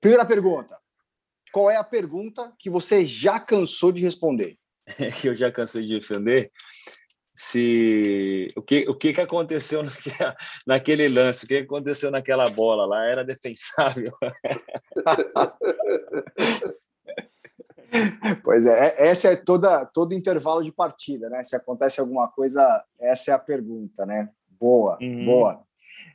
Primeira 0.00 0.26
pergunta. 0.26 0.76
Qual 1.52 1.70
é 1.70 1.76
a 1.76 1.84
pergunta 1.84 2.52
que 2.58 2.68
você 2.68 3.06
já 3.06 3.38
cansou 3.38 3.92
de 3.92 4.02
responder? 4.02 4.58
Eu 5.24 5.36
já 5.36 5.50
cansei 5.52 5.86
de 5.86 5.94
responder 5.94 6.50
se 7.34 8.46
o 8.56 8.62
que 8.62 8.88
o 8.88 8.94
que, 8.94 9.12
que 9.12 9.20
aconteceu 9.20 9.82
naquele 10.66 11.08
lance, 11.08 11.44
o 11.44 11.48
que 11.48 11.56
aconteceu 11.56 12.10
naquela 12.10 12.46
bola 12.46 12.86
lá 12.86 13.04
era 13.04 13.24
defensável. 13.24 14.12
Pois 18.42 18.66
é, 18.66 19.08
essa 19.08 19.28
é 19.28 19.36
toda 19.36 19.86
todo 19.86 20.14
intervalo 20.14 20.64
de 20.64 20.72
partida, 20.72 21.30
né? 21.30 21.44
Se 21.44 21.54
acontece 21.54 22.00
alguma 22.00 22.28
coisa, 22.28 22.84
essa 22.98 23.30
é 23.30 23.34
a 23.34 23.38
pergunta, 23.38 24.04
né? 24.04 24.28
Boa, 24.58 24.98
uhum. 25.00 25.24
boa. 25.24 25.62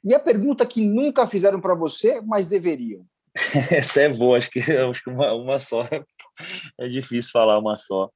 E 0.03 0.13
a 0.13 0.19
pergunta 0.19 0.65
que 0.65 0.85
nunca 0.85 1.25
fizeram 1.25 1.61
para 1.61 1.75
você, 1.75 2.19
mas 2.21 2.47
deveriam? 2.47 3.05
essa 3.71 4.01
é 4.01 4.09
boa, 4.09 4.37
acho 4.37 4.49
que 4.49 4.59
acho 4.59 5.03
que 5.03 5.09
uma, 5.09 5.33
uma 5.33 5.59
só 5.59 5.87
é 6.77 6.87
difícil 6.87 7.31
falar 7.31 7.57
uma 7.57 7.77
só. 7.77 8.09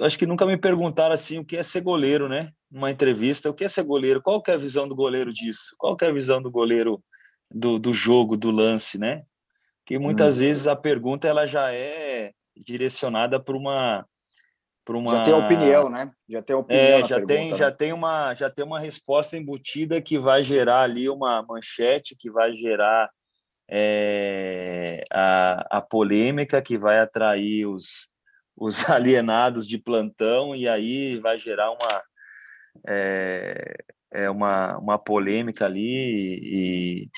Acho 0.00 0.18
que 0.18 0.26
nunca 0.26 0.44
me 0.44 0.56
perguntaram 0.56 1.14
assim 1.14 1.38
o 1.38 1.44
que 1.44 1.56
é 1.56 1.62
ser 1.62 1.80
goleiro, 1.80 2.28
né? 2.28 2.50
Uma 2.70 2.90
entrevista, 2.90 3.48
o 3.48 3.54
que 3.54 3.64
é 3.64 3.68
ser 3.68 3.84
goleiro? 3.84 4.20
Qual 4.20 4.42
que 4.42 4.50
é 4.50 4.54
a 4.54 4.58
visão 4.58 4.86
do 4.86 4.94
goleiro 4.94 5.32
disso? 5.32 5.74
Qual 5.78 5.96
que 5.96 6.04
é 6.04 6.08
a 6.08 6.12
visão 6.12 6.42
do 6.42 6.50
goleiro 6.50 7.02
do, 7.50 7.78
do 7.78 7.94
jogo, 7.94 8.36
do 8.36 8.50
lance, 8.50 8.98
né? 8.98 9.22
Que 9.84 9.98
muitas 9.98 10.36
hum. 10.36 10.40
vezes 10.40 10.66
a 10.66 10.76
pergunta 10.76 11.26
ela 11.26 11.46
já 11.46 11.72
é 11.72 12.32
direcionada 12.56 13.40
para 13.40 13.56
uma 13.56 14.04
para 14.84 14.96
uma 14.96 15.16
já 15.16 15.24
tem 15.24 15.34
opinião, 15.34 15.90
né? 15.90 16.12
Já 16.28 16.42
tem 16.42 16.54
opinião. 16.54 16.84
É, 16.84 17.00
já 17.04 17.16
pergunta, 17.16 17.26
tem 17.26 17.50
né? 17.50 17.56
já 17.56 17.72
tem 17.72 17.92
uma 17.92 18.34
já 18.34 18.50
tem 18.50 18.64
uma 18.64 18.78
resposta 18.78 19.36
embutida 19.36 20.00
que 20.00 20.18
vai 20.18 20.42
gerar 20.42 20.82
ali 20.82 21.08
uma 21.08 21.42
manchete 21.42 22.14
que 22.16 22.30
vai 22.30 22.54
gerar 22.54 23.10
é, 23.68 25.02
a, 25.10 25.78
a 25.78 25.80
polêmica 25.80 26.62
que 26.62 26.78
vai 26.78 27.00
atrair 27.00 27.66
os, 27.66 28.10
os 28.56 28.84
alienados 28.90 29.66
de 29.66 29.78
plantão 29.78 30.54
e 30.54 30.68
aí 30.68 31.18
vai 31.18 31.38
gerar 31.38 31.70
uma 31.70 32.02
é, 32.86 33.76
é 34.12 34.30
uma, 34.30 34.78
uma 34.78 34.98
polêmica 34.98 35.64
ali 35.64 36.40
e, 36.42 37.10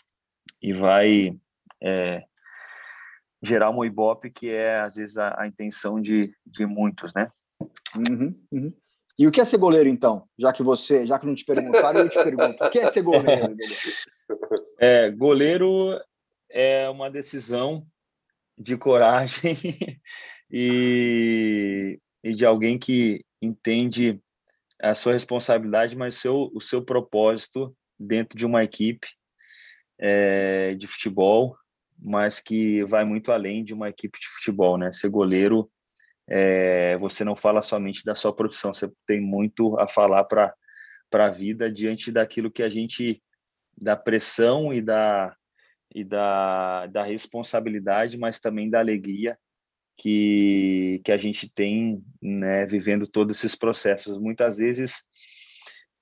e 0.63 0.73
vai 0.73 1.37
é, 1.83 2.25
gerar 3.43 3.71
um 3.71 3.85
ibope 3.85 4.31
que 4.31 4.51
é 4.51 4.81
às 4.81 4.97
vezes 4.97 5.17
a, 5.17 5.41
a 5.41 5.47
intenção 5.47 6.01
de, 6.01 6.33
de 6.45 6.67
muitos, 6.67 7.13
né? 7.15 7.29
Uhum, 8.09 8.35
uhum. 8.53 8.73
E 9.19 9.27
o 9.27 9.33
que 9.33 9.41
é 9.41 9.45
ser 9.45 9.59
goleiro, 9.59 9.89
então? 9.89 10.29
Já 10.39 10.53
que 10.53 10.63
você, 10.63 11.05
já 11.05 11.19
que 11.19 11.27
não 11.27 11.35
te 11.35 11.45
perguntaram, 11.45 12.01
eu 12.01 12.09
te 12.09 12.23
pergunto. 12.23 12.65
O 12.65 12.71
que 12.71 12.79
é 12.79 12.91
ser 12.91 13.03
goleiro? 13.03 13.57
É, 14.81 15.11
goleiro 15.11 15.99
é 16.49 16.89
uma 16.89 17.11
decisão 17.11 17.85
de 18.57 18.77
coragem 18.77 19.57
e, 20.51 21.99
e 22.23 22.35
de 22.35 22.45
alguém 22.47 22.79
que 22.79 23.25
entende 23.41 24.21
a 24.81 24.95
sua 24.95 25.13
responsabilidade, 25.13 25.97
mas 25.97 26.17
seu, 26.17 26.51
o 26.55 26.61
seu 26.61 26.83
propósito 26.83 27.75
dentro 27.99 28.39
de 28.39 28.47
uma 28.47 28.63
equipe 28.63 29.09
é, 29.99 30.75
de 30.75 30.87
futebol, 30.87 31.57
mas 31.99 32.41
que 32.41 32.85
vai 32.85 33.05
muito 33.05 33.33
além 33.33 33.65
de 33.65 33.75
uma 33.75 33.89
equipe 33.89 34.19
de 34.21 34.29
futebol, 34.29 34.79
né? 34.79 34.93
Ser 34.93 35.09
goleiro 35.09 35.69
é, 36.29 36.97
você 36.99 37.25
não 37.25 37.35
fala 37.35 37.63
somente 37.63 38.05
da 38.05 38.15
sua 38.15 38.35
profissão, 38.35 38.73
você 38.73 38.91
tem 39.07 39.21
muito 39.21 39.79
a 39.81 39.89
falar 39.89 40.25
para 40.25 40.55
a 41.15 41.29
vida 41.29 41.73
diante 41.73 42.13
daquilo 42.13 42.51
que 42.51 42.63
a 42.63 42.69
gente, 42.69 43.23
da 43.77 43.97
pressão 43.97 44.73
e 44.73 44.83
da, 44.83 45.35
e 45.93 46.05
da, 46.05 46.87
da 46.87 47.03
responsabilidade, 47.03 48.19
mas 48.19 48.39
também 48.39 48.69
da 48.69 48.79
alegria 48.79 49.39
que, 49.99 51.01
que 51.05 51.11
a 51.11 51.17
gente 51.17 51.49
tem 51.49 52.03
né, 52.23 52.65
vivendo 52.65 53.07
todos 53.07 53.37
esses 53.37 53.57
processos. 53.57 54.17
Muitas 54.17 54.59
vezes 54.59 55.05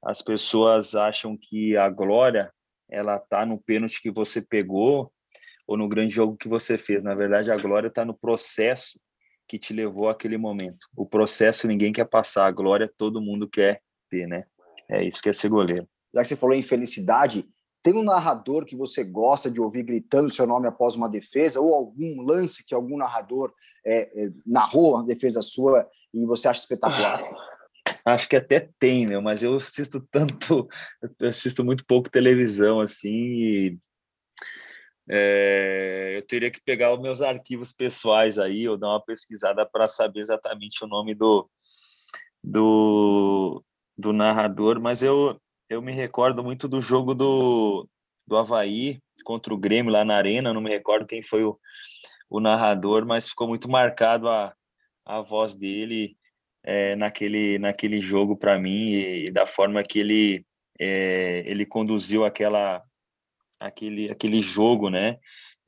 as 0.04 0.20
pessoas 0.22 0.94
acham 0.94 1.36
que 1.36 1.76
a 1.76 1.88
glória 1.88 2.52
ela 2.88 3.16
está 3.16 3.44
no 3.44 3.58
pênalti 3.58 4.00
que 4.00 4.10
você 4.10 4.40
pegou 4.40 5.10
ou 5.66 5.76
no 5.76 5.88
grande 5.88 6.14
jogo 6.14 6.36
que 6.36 6.46
você 6.46 6.78
fez. 6.78 7.02
Na 7.02 7.14
verdade, 7.14 7.50
a 7.50 7.56
glória 7.56 7.88
está 7.88 8.04
no 8.04 8.14
processo 8.14 9.00
que 9.48 9.58
te 9.58 9.72
levou 9.72 10.08
àquele 10.08 10.36
momento. 10.36 10.86
O 10.94 11.06
processo 11.06 11.66
ninguém 11.66 11.92
quer 11.92 12.04
passar, 12.04 12.46
a 12.46 12.52
glória 12.52 12.92
todo 12.96 13.20
mundo 13.20 13.48
quer 13.48 13.80
ter, 14.10 14.28
né? 14.28 14.44
É 14.88 15.02
isso 15.02 15.22
que 15.22 15.28
é 15.28 15.32
ser 15.32 15.48
goleiro. 15.48 15.88
Já 16.14 16.22
que 16.22 16.28
você 16.28 16.36
falou 16.36 16.54
em 16.54 16.62
felicidade, 16.62 17.44
tem 17.86 17.94
um 17.94 18.02
narrador 18.02 18.64
que 18.64 18.74
você 18.74 19.04
gosta 19.04 19.48
de 19.48 19.60
ouvir 19.60 19.84
gritando 19.84 20.28
seu 20.28 20.44
nome 20.44 20.66
após 20.66 20.96
uma 20.96 21.08
defesa, 21.08 21.60
ou 21.60 21.72
algum 21.72 22.20
lance 22.20 22.66
que 22.66 22.74
algum 22.74 22.96
narrador 22.96 23.54
é, 23.84 24.24
é, 24.24 24.30
narrou 24.44 24.96
uma 24.96 25.04
defesa 25.06 25.40
sua 25.40 25.88
e 26.12 26.26
você 26.26 26.48
acha 26.48 26.58
espetacular? 26.58 27.22
Acho 28.04 28.28
que 28.28 28.34
até 28.34 28.68
tem, 28.80 29.06
mas 29.22 29.44
eu 29.44 29.54
assisto 29.54 30.00
tanto, 30.10 30.68
eu 31.20 31.28
assisto 31.28 31.64
muito 31.64 31.86
pouco 31.86 32.10
televisão, 32.10 32.80
assim, 32.80 33.08
e 33.08 33.78
É, 35.08 36.16
eu 36.16 36.26
teria 36.26 36.50
que 36.50 36.60
pegar 36.60 36.92
os 36.92 37.00
meus 37.00 37.22
arquivos 37.22 37.72
pessoais 37.72 38.36
aí, 38.36 38.68
ou 38.68 38.76
dar 38.76 38.88
uma 38.88 39.04
pesquisada 39.04 39.64
para 39.64 39.86
saber 39.86 40.18
exatamente 40.18 40.82
o 40.82 40.88
nome 40.88 41.14
do, 41.14 41.48
do, 42.42 43.62
do 43.96 44.12
narrador, 44.12 44.80
mas 44.80 45.04
eu, 45.04 45.40
eu 45.68 45.82
me 45.82 45.92
recordo 45.92 46.42
muito 46.42 46.68
do 46.68 46.80
jogo 46.80 47.14
do, 47.14 47.88
do 48.26 48.36
Havaí 48.36 49.00
contra 49.24 49.52
o 49.52 49.58
Grêmio 49.58 49.92
lá 49.92 50.04
na 50.04 50.16
Arena, 50.16 50.54
não 50.54 50.60
me 50.60 50.70
recordo 50.70 51.06
quem 51.06 51.22
foi 51.22 51.44
o, 51.44 51.58
o 52.30 52.40
narrador, 52.40 53.04
mas 53.04 53.28
ficou 53.28 53.48
muito 53.48 53.68
marcado 53.68 54.28
a, 54.28 54.54
a 55.04 55.20
voz 55.20 55.54
dele 55.54 56.16
é, 56.62 56.94
naquele, 56.96 57.58
naquele 57.58 58.00
jogo 58.00 58.36
para 58.36 58.58
mim 58.58 58.90
e, 58.90 59.26
e, 59.26 59.30
da 59.30 59.46
forma 59.46 59.82
que 59.82 59.98
ele, 59.98 60.46
é, 60.78 61.44
ele 61.46 61.66
conduziu 61.66 62.24
aquela, 62.24 62.82
aquele, 63.58 64.10
aquele 64.10 64.40
jogo, 64.40 64.90
né? 64.90 65.18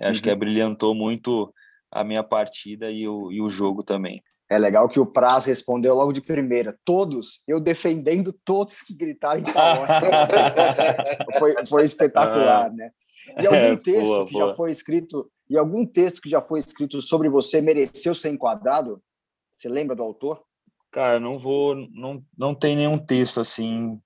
Acho 0.00 0.18
uhum. 0.18 0.22
que 0.22 0.30
abrilhantou 0.30 0.94
muito 0.94 1.52
a 1.90 2.04
minha 2.04 2.22
partida 2.22 2.90
e 2.90 3.08
o, 3.08 3.32
e 3.32 3.40
o 3.40 3.48
jogo 3.48 3.82
também. 3.82 4.22
É 4.50 4.58
legal 4.58 4.88
que 4.88 4.98
o 4.98 5.06
Praz 5.06 5.44
respondeu 5.44 5.94
logo 5.94 6.12
de 6.12 6.22
primeira. 6.22 6.78
Todos, 6.84 7.42
eu 7.46 7.60
defendendo 7.60 8.32
todos 8.32 8.80
que 8.80 8.94
gritaram 8.94 9.42
foi, 11.38 11.54
foi 11.66 11.82
espetacular, 11.82 12.66
ah, 12.66 12.70
né? 12.70 12.90
E 13.36 13.46
algum 13.46 13.56
é, 13.56 13.76
texto 13.76 14.06
boa, 14.06 14.26
que 14.26 14.32
boa. 14.32 14.46
já 14.46 14.54
foi 14.54 14.70
escrito, 14.70 15.30
e 15.50 15.58
algum 15.58 15.84
texto 15.84 16.22
que 16.22 16.30
já 16.30 16.40
foi 16.40 16.60
escrito 16.60 17.02
sobre 17.02 17.28
você 17.28 17.60
mereceu 17.60 18.14
ser 18.14 18.30
enquadrado? 18.30 19.02
Você 19.52 19.68
lembra 19.68 19.94
do 19.94 20.02
autor? 20.02 20.42
Cara, 20.90 21.20
não 21.20 21.36
vou, 21.36 21.74
não, 21.74 22.24
não 22.36 22.54
tem 22.54 22.74
nenhum 22.74 22.98
texto 22.98 23.40
assim 23.40 24.00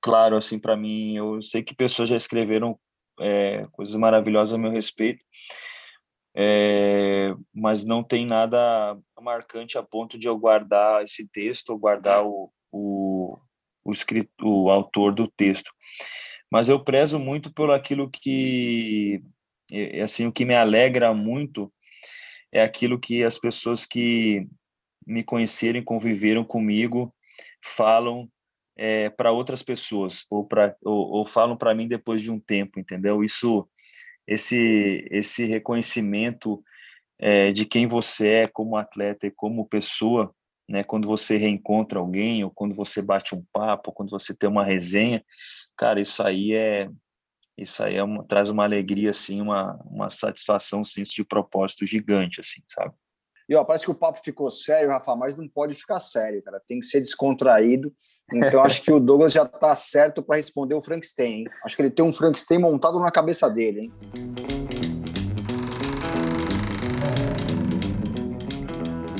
claro 0.00 0.36
assim 0.36 0.58
para 0.58 0.76
mim. 0.76 1.16
Eu 1.16 1.40
sei 1.40 1.62
que 1.62 1.74
pessoas 1.74 2.08
já 2.08 2.16
escreveram 2.16 2.78
é, 3.20 3.66
coisas 3.72 3.94
maravilhosas 3.96 4.54
a 4.54 4.58
meu 4.58 4.70
respeito, 4.70 5.24
é, 6.36 7.34
mas 7.54 7.84
não 7.84 8.02
tem 8.02 8.26
nada 8.26 8.96
marcante 9.20 9.78
a 9.78 9.82
ponto 9.82 10.18
de 10.18 10.26
eu 10.26 10.38
guardar 10.38 11.02
esse 11.02 11.26
texto 11.28 11.70
ou 11.70 11.78
guardar 11.78 12.24
o, 12.24 12.52
o, 12.72 13.38
o, 13.84 13.92
escrito, 13.92 14.46
o 14.46 14.70
autor 14.70 15.14
do 15.14 15.28
texto. 15.28 15.70
Mas 16.50 16.68
eu 16.68 16.82
prezo 16.82 17.18
muito 17.18 17.52
por 17.52 17.70
aquilo 17.70 18.10
que, 18.10 19.22
assim, 20.02 20.26
o 20.26 20.32
que 20.32 20.44
me 20.44 20.56
alegra 20.56 21.12
muito 21.12 21.72
é 22.52 22.62
aquilo 22.62 22.98
que 22.98 23.22
as 23.22 23.38
pessoas 23.38 23.84
que 23.84 24.46
me 25.06 25.22
conheceram, 25.22 25.82
conviveram 25.82 26.44
comigo, 26.44 27.14
falam 27.62 28.30
é, 28.76 29.10
para 29.10 29.32
outras 29.32 29.62
pessoas 29.62 30.24
ou 30.30 30.46
para 30.46 30.76
ou, 30.82 31.10
ou, 31.10 31.26
falam 31.26 31.56
para 31.56 31.74
mim 31.74 31.88
depois 31.88 32.22
de 32.22 32.30
um 32.30 32.38
tempo, 32.38 32.78
entendeu? 32.78 33.24
Isso, 33.24 33.68
esse 34.26 35.06
esse 35.10 35.44
reconhecimento 35.46 36.62
é, 37.18 37.50
de 37.50 37.64
quem 37.64 37.86
você 37.86 38.28
é 38.28 38.48
como 38.48 38.76
atleta 38.76 39.26
e 39.26 39.30
como 39.30 39.68
pessoa, 39.68 40.32
né? 40.68 40.84
Quando 40.84 41.08
você 41.08 41.36
reencontra 41.36 41.98
alguém 41.98 42.44
ou 42.44 42.50
quando 42.50 42.74
você 42.74 43.02
bate 43.02 43.34
um 43.34 43.44
papo, 43.52 43.90
ou 43.90 43.94
quando 43.94 44.10
você 44.10 44.34
tem 44.34 44.48
uma 44.48 44.64
resenha, 44.64 45.24
cara, 45.76 46.00
isso 46.00 46.22
aí 46.22 46.52
é 46.54 46.88
isso 47.56 47.82
aí 47.82 47.96
é 47.96 48.04
uma, 48.04 48.22
traz 48.22 48.50
uma 48.50 48.62
alegria 48.62 49.10
assim, 49.10 49.40
uma 49.40 49.74
uma 49.90 50.10
satisfação, 50.10 50.82
um 50.82 50.84
senso 50.84 51.14
de 51.14 51.24
propósito 51.24 51.84
gigante, 51.84 52.40
assim, 52.40 52.62
sabe? 52.68 52.94
E 53.48 53.56
ó, 53.56 53.64
parece 53.64 53.84
que 53.84 53.90
o 53.90 53.94
papo 53.94 54.20
ficou 54.22 54.50
sério, 54.50 54.90
Rafa, 54.90 55.16
mas 55.16 55.34
não 55.34 55.48
pode 55.48 55.74
ficar 55.74 55.98
sério, 55.98 56.42
cara. 56.42 56.60
Tem 56.68 56.80
que 56.80 56.86
ser 56.86 57.00
descontraído. 57.00 57.92
Então 58.30 58.62
acho 58.62 58.82
que 58.82 58.92
o 58.92 59.00
Douglas 59.00 59.32
já 59.32 59.44
está 59.44 59.74
certo 59.74 60.22
para 60.22 60.36
responder 60.36 60.74
o 60.74 60.82
Frankenstein. 60.82 61.44
Acho 61.64 61.74
que 61.74 61.80
ele 61.80 61.90
tem 61.90 62.04
um 62.04 62.12
Frankenstein 62.12 62.58
montado 62.58 63.00
na 63.00 63.10
cabeça 63.10 63.48
dele, 63.48 63.80
hein? 63.80 64.57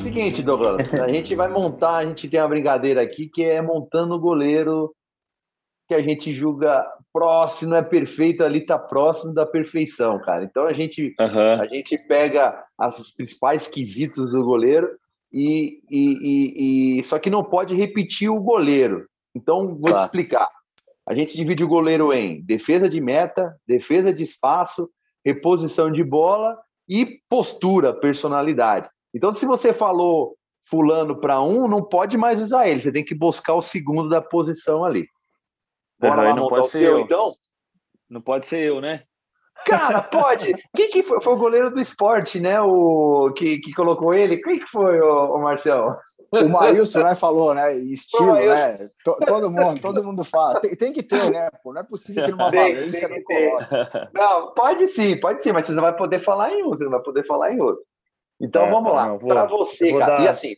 Seguinte, 0.08 0.42
Douglas, 0.42 0.94
a 0.94 1.06
gente 1.06 1.34
vai 1.34 1.48
montar, 1.48 1.98
a 1.98 2.02
gente 2.02 2.30
tem 2.30 2.40
uma 2.40 2.48
brincadeira 2.48 3.02
aqui 3.02 3.28
que 3.28 3.44
é 3.44 3.60
montando 3.60 4.14
o 4.14 4.18
goleiro 4.18 4.90
que 5.86 5.94
a 5.94 6.00
gente 6.00 6.32
julga 6.32 6.82
próximo, 7.12 7.74
é 7.74 7.82
perfeito, 7.82 8.42
ali 8.42 8.60
está 8.60 8.78
próximo 8.78 9.34
da 9.34 9.44
perfeição, 9.44 10.18
cara. 10.18 10.44
Então 10.44 10.64
a 10.64 10.72
gente, 10.72 11.14
uhum. 11.20 11.60
a 11.60 11.66
gente 11.66 11.98
pega 11.98 12.64
os 12.80 13.10
principais 13.10 13.68
quesitos 13.68 14.30
do 14.30 14.42
goleiro 14.42 14.88
e, 15.30 15.82
e, 15.90 16.16
e, 16.22 17.00
e, 17.00 17.04
só 17.04 17.18
que 17.18 17.28
não 17.28 17.44
pode 17.44 17.74
repetir 17.74 18.30
o 18.30 18.40
goleiro. 18.40 19.06
Então 19.34 19.76
vou 19.76 19.94
te 19.94 20.04
explicar. 20.04 20.48
A 21.06 21.14
gente 21.14 21.36
divide 21.36 21.62
o 21.62 21.68
goleiro 21.68 22.14
em 22.14 22.40
defesa 22.40 22.88
de 22.88 22.98
meta, 22.98 23.54
defesa 23.66 24.10
de 24.10 24.22
espaço, 24.22 24.88
reposição 25.22 25.92
de 25.92 26.02
bola 26.02 26.56
e 26.88 27.20
postura, 27.28 27.92
personalidade. 27.92 28.88
Então 29.14 29.32
se 29.32 29.46
você 29.46 29.72
falou 29.72 30.36
fulano 30.68 31.18
para 31.18 31.40
um, 31.40 31.66
não 31.66 31.82
pode 31.82 32.16
mais 32.16 32.40
usar 32.40 32.68
ele. 32.68 32.80
Você 32.80 32.92
tem 32.92 33.04
que 33.04 33.14
buscar 33.14 33.54
o 33.54 33.62
segundo 33.62 34.08
da 34.08 34.20
posição 34.20 34.84
ali. 34.84 35.06
Bora 35.98 36.22
lá 36.22 36.34
não 36.34 36.48
pode 36.48 36.68
ser 36.68 36.78
seu, 36.78 36.98
eu. 36.98 37.00
então? 37.00 37.32
Não 38.08 38.20
pode 38.20 38.46
ser 38.46 38.68
eu, 38.68 38.80
né? 38.80 39.02
Cara, 39.66 40.00
pode. 40.02 40.54
Quem 40.76 40.88
que 40.88 41.02
foi? 41.02 41.20
Foi 41.20 41.34
o 41.34 41.38
goleiro 41.38 41.70
do 41.70 41.80
esporte, 41.80 42.38
né? 42.38 42.60
O 42.60 43.32
que, 43.32 43.58
que 43.58 43.72
colocou 43.72 44.14
ele? 44.14 44.40
Quem 44.40 44.60
que 44.60 44.66
foi, 44.66 45.00
o, 45.00 45.34
o 45.34 45.42
Marcel? 45.42 45.96
O 46.30 46.48
Maílson, 46.48 47.02
né, 47.02 47.14
falou, 47.14 47.54
né? 47.54 47.74
Estilo, 47.74 48.34
né? 48.34 48.88
todo 49.26 49.50
mundo, 49.50 49.80
todo 49.80 50.04
mundo 50.04 50.22
fala. 50.22 50.60
Tem, 50.60 50.76
tem, 50.76 50.92
que 50.92 51.02
ter, 51.02 51.30
né? 51.30 51.48
Pô, 51.62 51.72
não 51.72 51.80
é 51.80 51.84
possível 51.84 52.22
que 52.22 52.30
numa 52.30 52.50
tem, 52.50 52.74
Valência 52.74 53.08
tem 53.08 53.16
não 53.16 53.24
coloque. 53.24 54.10
Não, 54.12 54.54
pode 54.54 54.86
sim, 54.88 55.18
pode 55.18 55.42
sim, 55.42 55.52
mas 55.52 55.64
você 55.64 55.72
não 55.72 55.82
vai 55.82 55.96
poder 55.96 56.18
falar 56.18 56.52
em 56.52 56.62
um, 56.62 56.68
você 56.68 56.84
não 56.84 56.90
vai 56.90 57.02
poder 57.02 57.24
falar 57.24 57.50
em 57.52 57.60
outro. 57.60 57.82
Então 58.40 58.66
é, 58.66 58.70
vamos 58.70 58.92
lá. 58.92 59.18
Para 59.18 59.46
você, 59.46 59.92
cara. 59.98 60.16
Dar... 60.16 60.24
E 60.24 60.28
assim, 60.28 60.54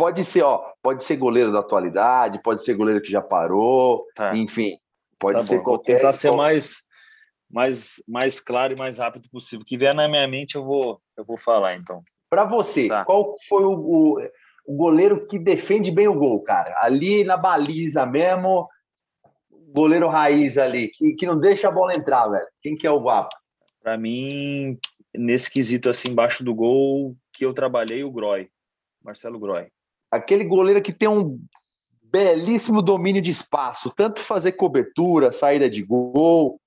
Pode 0.00 0.24
ser, 0.24 0.42
ó, 0.42 0.72
pode 0.82 1.04
ser 1.04 1.16
goleiro 1.16 1.52
da 1.52 1.58
atualidade, 1.58 2.42
pode 2.42 2.64
ser 2.64 2.72
goleiro 2.72 3.02
que 3.02 3.10
já 3.10 3.20
parou, 3.20 4.06
tá. 4.14 4.34
enfim, 4.34 4.78
pode 5.18 5.34
tá 5.34 5.42
ser 5.42 5.58
bom. 5.58 5.64
qualquer. 5.64 5.92
Vou 5.92 6.00
tentar 6.00 6.12
ser 6.14 6.30
mais, 6.30 6.84
mais, 7.50 8.02
mais 8.08 8.40
claro 8.40 8.72
e 8.72 8.78
mais 8.78 8.96
rápido 8.96 9.28
possível. 9.28 9.60
O 9.60 9.64
que 9.66 9.76
vier 9.76 9.94
na 9.94 10.08
minha 10.08 10.26
mente 10.26 10.56
eu 10.56 10.64
vou, 10.64 11.02
eu 11.18 11.22
vou 11.22 11.36
falar, 11.36 11.74
então. 11.74 12.02
Para 12.30 12.44
você, 12.44 12.88
tá. 12.88 13.04
qual 13.04 13.36
foi 13.46 13.62
o, 13.62 13.72
o, 13.72 14.30
o, 14.66 14.74
goleiro 14.74 15.26
que 15.26 15.38
defende 15.38 15.90
bem 15.90 16.08
o 16.08 16.14
gol, 16.14 16.42
cara? 16.42 16.74
Ali 16.80 17.22
na 17.22 17.36
baliza 17.36 18.06
mesmo, 18.06 18.66
goleiro 19.74 20.08
raiz 20.08 20.56
ali, 20.56 20.88
que, 20.88 21.12
que 21.12 21.26
não 21.26 21.38
deixa 21.38 21.68
a 21.68 21.72
bola 21.72 21.94
entrar, 21.94 22.26
velho. 22.26 22.46
Quem 22.62 22.74
que 22.74 22.86
é 22.86 22.90
o 22.90 23.00
guapo? 23.00 23.36
Para 23.82 23.98
mim, 23.98 24.78
nesse 25.14 25.50
quesito 25.50 25.90
assim, 25.90 26.10
embaixo 26.10 26.44
do 26.44 26.54
gol, 26.54 27.16
que 27.32 27.44
eu 27.44 27.52
trabalhei, 27.52 28.04
o 28.04 28.10
Groy, 28.10 28.48
Marcelo 29.02 29.38
Groy 29.38 29.66
aquele 30.10 30.44
goleiro 30.44 30.82
que 30.82 30.92
tem 30.92 31.08
um 31.08 31.40
belíssimo 32.02 32.82
domínio 32.82 33.22
de 33.22 33.30
espaço, 33.30 33.92
tanto 33.96 34.20
fazer 34.20 34.52
cobertura, 34.52 35.32
saída 35.32 35.70
de 35.70 35.82
gol, 35.82 36.60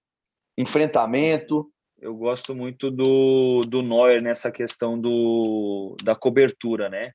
enfrentamento. 0.57 1.69
Eu 1.99 2.15
gosto 2.15 2.55
muito 2.55 2.89
do, 2.89 3.61
do 3.67 3.81
Neuer 3.81 4.21
nessa 4.21 4.51
questão 4.51 4.99
do, 4.99 5.95
da 6.03 6.15
cobertura, 6.15 6.89
né? 6.89 7.11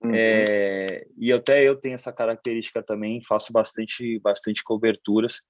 Uhum. 0.00 0.12
É, 0.14 1.04
e 1.16 1.32
até 1.32 1.64
eu 1.64 1.74
tenho 1.74 1.96
essa 1.96 2.12
característica 2.12 2.80
também, 2.80 3.22
faço 3.24 3.52
bastante, 3.52 4.20
bastante 4.20 4.62
coberturas. 4.62 5.40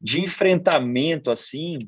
De 0.00 0.20
enfrentamento, 0.20 1.30
assim, 1.30 1.78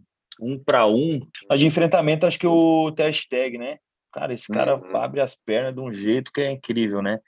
um 0.41 0.59
para 0.59 0.87
um, 0.87 1.21
mas 1.49 1.61
de 1.61 1.67
enfrentamento 1.67 2.27
acho 2.27 2.39
que 2.39 2.47
o 2.47 2.93
hashtag, 2.97 3.59
né? 3.59 3.79
Cara, 4.13 4.33
esse 4.33 4.53
cara 4.53 4.77
uhum. 4.77 4.97
abre 4.97 5.21
as 5.21 5.35
pernas 5.35 5.75
de 5.75 5.81
um 5.81 5.93
jeito 5.93 6.33
que 6.33 6.41
é 6.41 6.51
incrível, 6.51 7.01
né? 7.01 7.21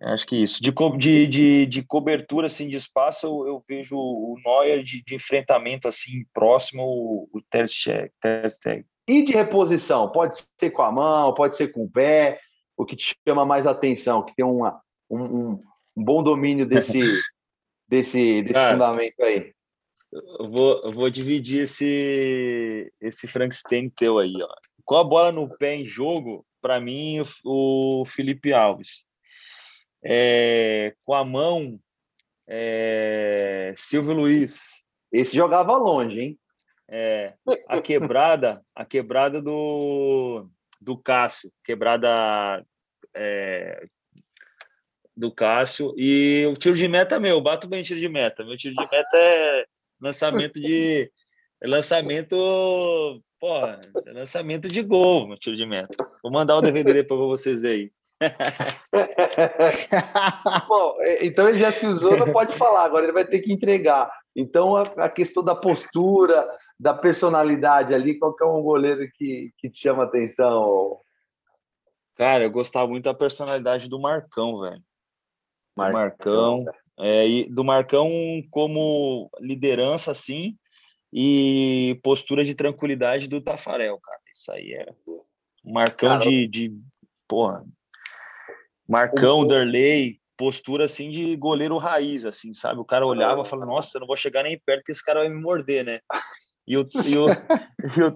Acho 0.00 0.26
que 0.26 0.36
isso. 0.36 0.62
De, 0.62 0.72
de, 0.98 1.26
de, 1.26 1.66
de 1.66 1.82
cobertura 1.82 2.46
assim, 2.46 2.68
de 2.68 2.76
espaço, 2.76 3.26
eu, 3.26 3.46
eu 3.46 3.64
vejo 3.68 3.96
o 3.96 4.36
Neuer 4.44 4.82
de, 4.82 5.02
de, 5.02 5.14
enfrentamento 5.14 5.86
assim 5.86 6.24
próximo, 6.32 6.82
o, 6.82 7.28
o 7.32 7.40
Ter 7.42 7.68
Stegen. 7.68 8.84
E 9.08 9.22
de 9.22 9.32
reposição? 9.32 10.10
Pode 10.10 10.38
ser 10.58 10.70
com 10.70 10.82
a 10.82 10.92
mão, 10.92 11.34
pode 11.34 11.56
ser 11.56 11.68
com 11.68 11.84
o 11.84 11.90
pé. 11.90 12.40
O 12.76 12.84
que 12.84 12.96
te 12.96 13.14
chama 13.26 13.44
mais 13.44 13.66
atenção? 13.66 14.24
Que 14.24 14.34
tem 14.34 14.44
uma, 14.44 14.80
um, 15.10 15.60
um 15.96 16.04
bom 16.04 16.22
domínio 16.22 16.66
desse, 16.66 17.00
desse, 17.88 18.42
desse 18.42 18.54
Cara, 18.54 18.72
fundamento 18.72 19.20
aí. 19.20 19.52
Eu 20.12 20.50
vou, 20.50 20.82
eu 20.84 20.92
vou 20.92 21.10
dividir 21.10 21.62
esse, 21.62 22.92
esse 23.00 23.26
Frankenstein 23.26 23.88
teu 23.88 24.18
aí. 24.18 24.34
Ó. 24.40 24.48
Com 24.84 24.96
a 24.96 25.04
bola 25.04 25.32
no 25.32 25.48
pé 25.56 25.76
em 25.76 25.86
jogo, 25.86 26.44
para 26.60 26.80
mim, 26.80 27.20
o, 27.44 28.02
o 28.02 28.04
Felipe 28.04 28.52
Alves 28.52 29.06
é, 30.04 30.94
com 31.04 31.14
a 31.14 31.24
mão, 31.24 31.78
é, 32.46 33.72
Silvio 33.76 34.14
Luiz. 34.14 34.82
Esse 35.12 35.36
jogava 35.36 35.76
longe, 35.76 36.20
hein? 36.20 36.38
É, 36.88 37.34
a 37.68 37.80
quebrada, 37.80 38.62
a 38.74 38.84
quebrada 38.84 39.40
do, 39.40 40.48
do 40.80 40.96
Cássio, 40.96 41.50
quebrada 41.64 42.64
é, 43.14 43.86
do 45.16 45.32
Cássio 45.32 45.94
e 45.96 46.44
o 46.46 46.54
tiro 46.54 46.76
de 46.76 46.88
meta 46.88 47.18
meu, 47.20 47.40
bato 47.40 47.68
bem 47.68 47.82
tiro 47.82 48.00
de 48.00 48.08
meta. 48.08 48.44
Meu 48.44 48.56
tiro 48.56 48.74
de 48.74 48.90
meta 48.90 49.16
é 49.16 49.64
lançamento 50.02 50.60
de 50.60 51.10
lançamento 51.62 52.36
porra, 53.38 53.80
lançamento 54.06 54.66
de 54.68 54.82
gol 54.82 55.28
no 55.28 55.36
tiro 55.36 55.56
de 55.56 55.64
meta. 55.64 55.96
Vou 56.22 56.32
mandar 56.32 56.56
o 56.56 56.60
DVD 56.60 56.92
depois 56.92 57.18
para 57.18 57.28
vocês 57.28 57.64
aí. 57.64 57.90
Bom, 60.68 60.96
é, 61.00 61.24
então 61.24 61.48
ele 61.48 61.58
já 61.58 61.72
se 61.72 61.86
usou, 61.86 62.14
não 62.16 62.30
pode 62.32 62.56
falar, 62.56 62.84
agora 62.84 63.04
ele 63.04 63.12
vai 63.12 63.24
ter 63.24 63.40
que 63.40 63.52
entregar. 63.52 64.08
Então 64.34 64.76
a, 64.76 64.82
a 64.96 65.08
questão 65.08 65.42
da 65.42 65.56
postura, 65.56 66.44
da 66.78 66.94
personalidade 66.94 67.94
ali, 67.94 68.18
qual 68.18 68.34
que 68.34 68.44
é 68.44 68.46
um 68.46 68.62
goleiro 68.62 69.08
que, 69.14 69.52
que 69.58 69.70
te 69.70 69.80
chama 69.80 70.04
atenção? 70.04 70.98
Cara, 72.16 72.44
eu 72.44 72.50
gostava 72.50 72.86
muito 72.86 73.04
da 73.04 73.14
personalidade 73.14 73.88
do 73.88 74.00
Marcão, 74.00 74.60
velho. 74.60 74.82
Marcão. 75.76 76.64
Marcão 76.64 76.81
é, 76.98 77.26
e 77.26 77.50
do 77.50 77.64
Marcão 77.64 78.10
como 78.50 79.30
liderança, 79.40 80.10
assim, 80.10 80.56
e 81.12 81.98
postura 82.02 82.42
de 82.42 82.54
tranquilidade 82.54 83.28
do 83.28 83.40
Tafarel, 83.40 83.98
cara. 84.00 84.18
Isso 84.34 84.50
aí 84.50 84.72
é 84.72 84.86
Marcão 85.64 86.18
cara, 86.18 86.20
de, 86.20 86.46
de. 86.48 86.72
Porra. 87.28 87.64
Marcão, 88.88 89.40
um... 89.40 89.46
Derley, 89.46 90.20
postura 90.36 90.84
assim 90.84 91.10
de 91.10 91.36
goleiro 91.36 91.78
raiz, 91.78 92.24
assim, 92.24 92.52
sabe? 92.52 92.80
O 92.80 92.84
cara 92.84 93.06
olhava 93.06 93.42
e 93.42 93.46
falava, 93.48 93.70
nossa, 93.70 93.96
eu 93.96 94.00
não 94.00 94.06
vou 94.06 94.16
chegar 94.16 94.42
nem 94.42 94.58
perto 94.58 94.84
que 94.84 94.92
esse 94.92 95.04
cara 95.04 95.20
vai 95.20 95.28
me 95.28 95.40
morder, 95.40 95.84
né? 95.84 96.00
E 96.66 96.76
o, 96.76 96.86
e 97.04 97.18
o, 97.18 97.26
e 97.96 98.02
o, 98.02 98.14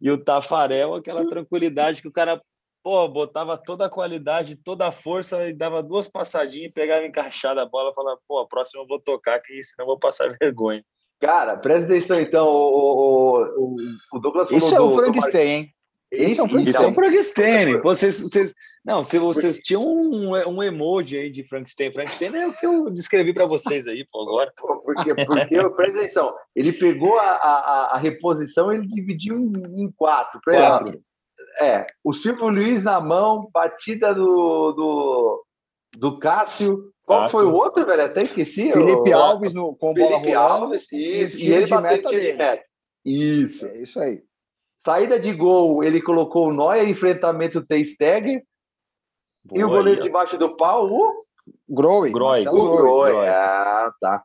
e 0.00 0.10
o 0.10 0.24
Tafarel, 0.24 0.94
aquela 0.94 1.26
tranquilidade 1.28 2.00
que 2.00 2.08
o 2.08 2.12
cara 2.12 2.40
pô, 2.82 3.08
botava 3.08 3.56
toda 3.56 3.86
a 3.86 3.90
qualidade, 3.90 4.56
toda 4.56 4.86
a 4.86 4.92
força 4.92 5.48
e 5.48 5.52
dava 5.52 5.82
duas 5.82 6.08
passadinhas, 6.08 6.72
pegava 6.72 7.06
encaixada 7.06 7.62
a 7.62 7.66
bola, 7.66 7.94
falava, 7.94 8.18
pô, 8.26 8.38
a 8.38 8.46
próxima 8.46 8.82
eu 8.82 8.86
vou 8.86 9.00
tocar, 9.00 9.40
que 9.40 9.62
senão 9.62 9.84
eu 9.84 9.86
vou 9.86 9.98
passar 9.98 10.28
vergonha. 10.40 10.84
Cara, 11.20 11.56
presta 11.56 11.86
atenção 11.86 12.20
então, 12.20 12.46
o, 12.48 13.42
o, 13.56 13.76
o 14.12 14.18
Douglas 14.20 14.48
falou 14.48 14.58
Isso 14.58 14.74
é 14.74 14.80
o 14.80 14.90
Frankenstein, 14.92 15.48
hein? 15.48 15.74
Esse 16.10 16.40
é 16.40 16.42
um 16.42 16.48
Frankenstein. 16.48 16.74
Isso 16.74 16.84
é 16.84 16.88
um 16.88 16.94
Frankenstein. 16.94 17.80
Vocês, 17.82 18.20
vocês, 18.20 18.54
não, 18.84 19.02
se 19.02 19.18
vocês 19.18 19.58
tinham 19.58 19.82
um, 19.82 20.30
um 20.48 20.62
emoji 20.62 21.18
aí 21.18 21.30
de 21.30 21.44
Frankenstein, 21.44 21.92
Frankenstein 21.92 22.34
é 22.34 22.46
o 22.46 22.54
que 22.54 22.64
eu 22.64 22.88
descrevi 22.90 23.34
para 23.34 23.44
vocês 23.44 23.86
aí, 23.86 24.06
pô, 24.10 24.22
agora. 24.22 24.52
Porque, 24.56 25.14
porque 25.14 25.70
presta 25.70 25.98
atenção, 25.98 26.34
ele 26.54 26.72
pegou 26.72 27.18
a, 27.18 27.32
a, 27.32 27.94
a 27.94 27.98
reposição 27.98 28.72
ele 28.72 28.86
dividiu 28.86 29.36
em, 29.36 29.82
em 29.82 29.92
quatro. 29.92 30.40
Quatro. 30.42 31.02
É, 31.60 31.86
o 32.04 32.12
Silvio 32.12 32.48
Luiz 32.48 32.84
na 32.84 33.00
mão, 33.00 33.48
batida 33.52 34.14
do, 34.14 34.72
do, 34.72 35.44
do 35.96 36.18
Cássio. 36.18 36.92
Qual 37.04 37.22
Cássio. 37.22 37.38
foi 37.38 37.46
o 37.46 37.54
outro, 37.54 37.86
velho? 37.86 38.04
Até 38.04 38.22
esqueci. 38.22 38.72
Felipe 38.72 39.10
o... 39.10 39.16
Alves 39.16 39.54
no, 39.54 39.74
com 39.74 39.94
Bola 39.94 40.20
Felipe 40.20 40.34
rolando, 40.34 40.64
Alves, 40.64 40.92
isso. 40.92 41.38
E, 41.38 41.52
ele 41.52 41.64
de 41.64 41.70
bateu 41.70 42.10
de 42.10 42.32
meta. 42.34 42.64
Isso. 43.04 43.66
É 43.66 43.78
isso 43.78 44.00
aí. 44.00 44.22
Saída 44.78 45.18
de 45.18 45.32
gol, 45.32 45.82
ele 45.82 46.00
colocou 46.00 46.48
o 46.48 46.52
Neuer, 46.52 46.88
enfrentamento 46.88 47.66
Teisteg. 47.66 48.42
E 49.52 49.64
o 49.64 49.68
goleiro 49.68 50.00
debaixo 50.00 50.36
do 50.36 50.56
pau, 50.56 50.86
o 50.86 51.20
Groy. 51.68 52.10
Groy. 52.10 52.46
O 52.46 52.76
Groy. 52.76 53.26
Ah, 53.26 53.90
tá. 54.00 54.22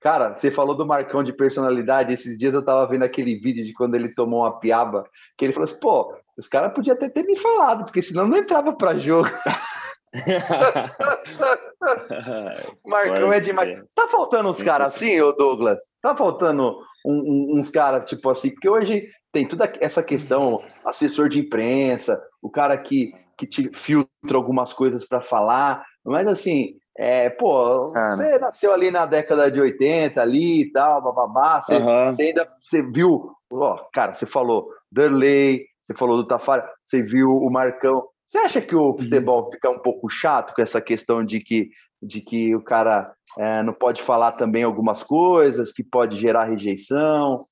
Cara, 0.00 0.34
você 0.34 0.50
falou 0.50 0.74
do 0.74 0.84
Marcão 0.84 1.22
de 1.22 1.32
personalidade. 1.32 2.12
Esses 2.12 2.36
dias 2.36 2.54
eu 2.54 2.64
tava 2.64 2.86
vendo 2.88 3.04
aquele 3.04 3.36
vídeo 3.36 3.64
de 3.64 3.72
quando 3.72 3.94
ele 3.94 4.12
tomou 4.12 4.40
uma 4.40 4.58
piaba, 4.58 5.08
que 5.38 5.44
ele 5.44 5.52
falou 5.52 5.64
assim: 5.64 5.78
pô, 5.78 6.14
os 6.36 6.48
caras 6.48 6.72
podiam 6.72 6.94
até 6.94 7.08
ter 7.08 7.24
me 7.24 7.36
falado, 7.36 7.84
porque 7.84 8.02
senão 8.02 8.26
não 8.26 8.38
entrava 8.38 8.72
para 8.72 8.98
jogo. 8.98 9.28
Marcão 12.86 13.32
é 13.32 13.40
demais. 13.40 13.82
Tá 13.94 14.06
faltando 14.08 14.50
uns 14.50 14.62
caras 14.62 14.88
assim, 14.88 15.18
ô 15.20 15.32
Douglas? 15.32 15.80
Tá 16.02 16.14
faltando 16.14 16.76
um, 17.04 17.14
um, 17.14 17.58
uns 17.58 17.70
caras 17.70 18.08
tipo 18.08 18.28
assim, 18.28 18.50
porque 18.50 18.68
hoje 18.68 19.08
tem 19.32 19.48
toda 19.48 19.72
essa 19.80 20.02
questão, 20.02 20.62
assessor 20.84 21.30
de 21.30 21.40
imprensa, 21.40 22.22
o 22.42 22.50
cara 22.50 22.76
que, 22.76 23.12
que 23.38 23.46
te 23.46 23.70
filtra 23.72 24.10
algumas 24.34 24.74
coisas 24.74 25.06
para 25.06 25.22
falar, 25.22 25.82
mas 26.04 26.26
assim, 26.26 26.74
é, 26.98 27.30
pô, 27.30 27.90
cara. 27.92 28.14
você 28.14 28.38
nasceu 28.38 28.70
ali 28.72 28.90
na 28.90 29.06
década 29.06 29.50
de 29.50 29.58
80 29.58 30.20
ali 30.20 30.60
e 30.62 30.72
tal, 30.72 31.02
bababá, 31.02 31.62
você, 31.62 31.76
uhum. 31.76 32.10
você 32.10 32.24
ainda 32.24 32.46
você 32.60 32.82
viu, 32.82 33.30
ó, 33.50 33.78
cara, 33.94 34.12
você 34.12 34.26
falou 34.26 34.68
Derley, 34.90 35.64
você 35.92 35.98
falou 35.98 36.16
do 36.16 36.26
Tafari, 36.26 36.66
você 36.82 37.02
viu 37.02 37.30
o 37.30 37.50
Marcão. 37.50 38.06
Você 38.26 38.38
acha 38.38 38.60
que 38.60 38.74
o 38.74 38.88
uhum. 38.88 38.96
futebol 38.96 39.50
fica 39.50 39.70
um 39.70 39.78
pouco 39.78 40.08
chato 40.08 40.54
com 40.54 40.62
essa 40.62 40.80
questão 40.80 41.24
de 41.24 41.40
que, 41.40 41.68
de 42.02 42.20
que 42.20 42.54
o 42.54 42.62
cara 42.62 43.14
é, 43.38 43.62
não 43.62 43.74
pode 43.74 44.00
falar 44.00 44.32
também 44.32 44.62
algumas 44.62 45.02
coisas, 45.02 45.72
que 45.72 45.84
pode 45.84 46.16
gerar 46.16 46.44
rejeição? 46.44 47.44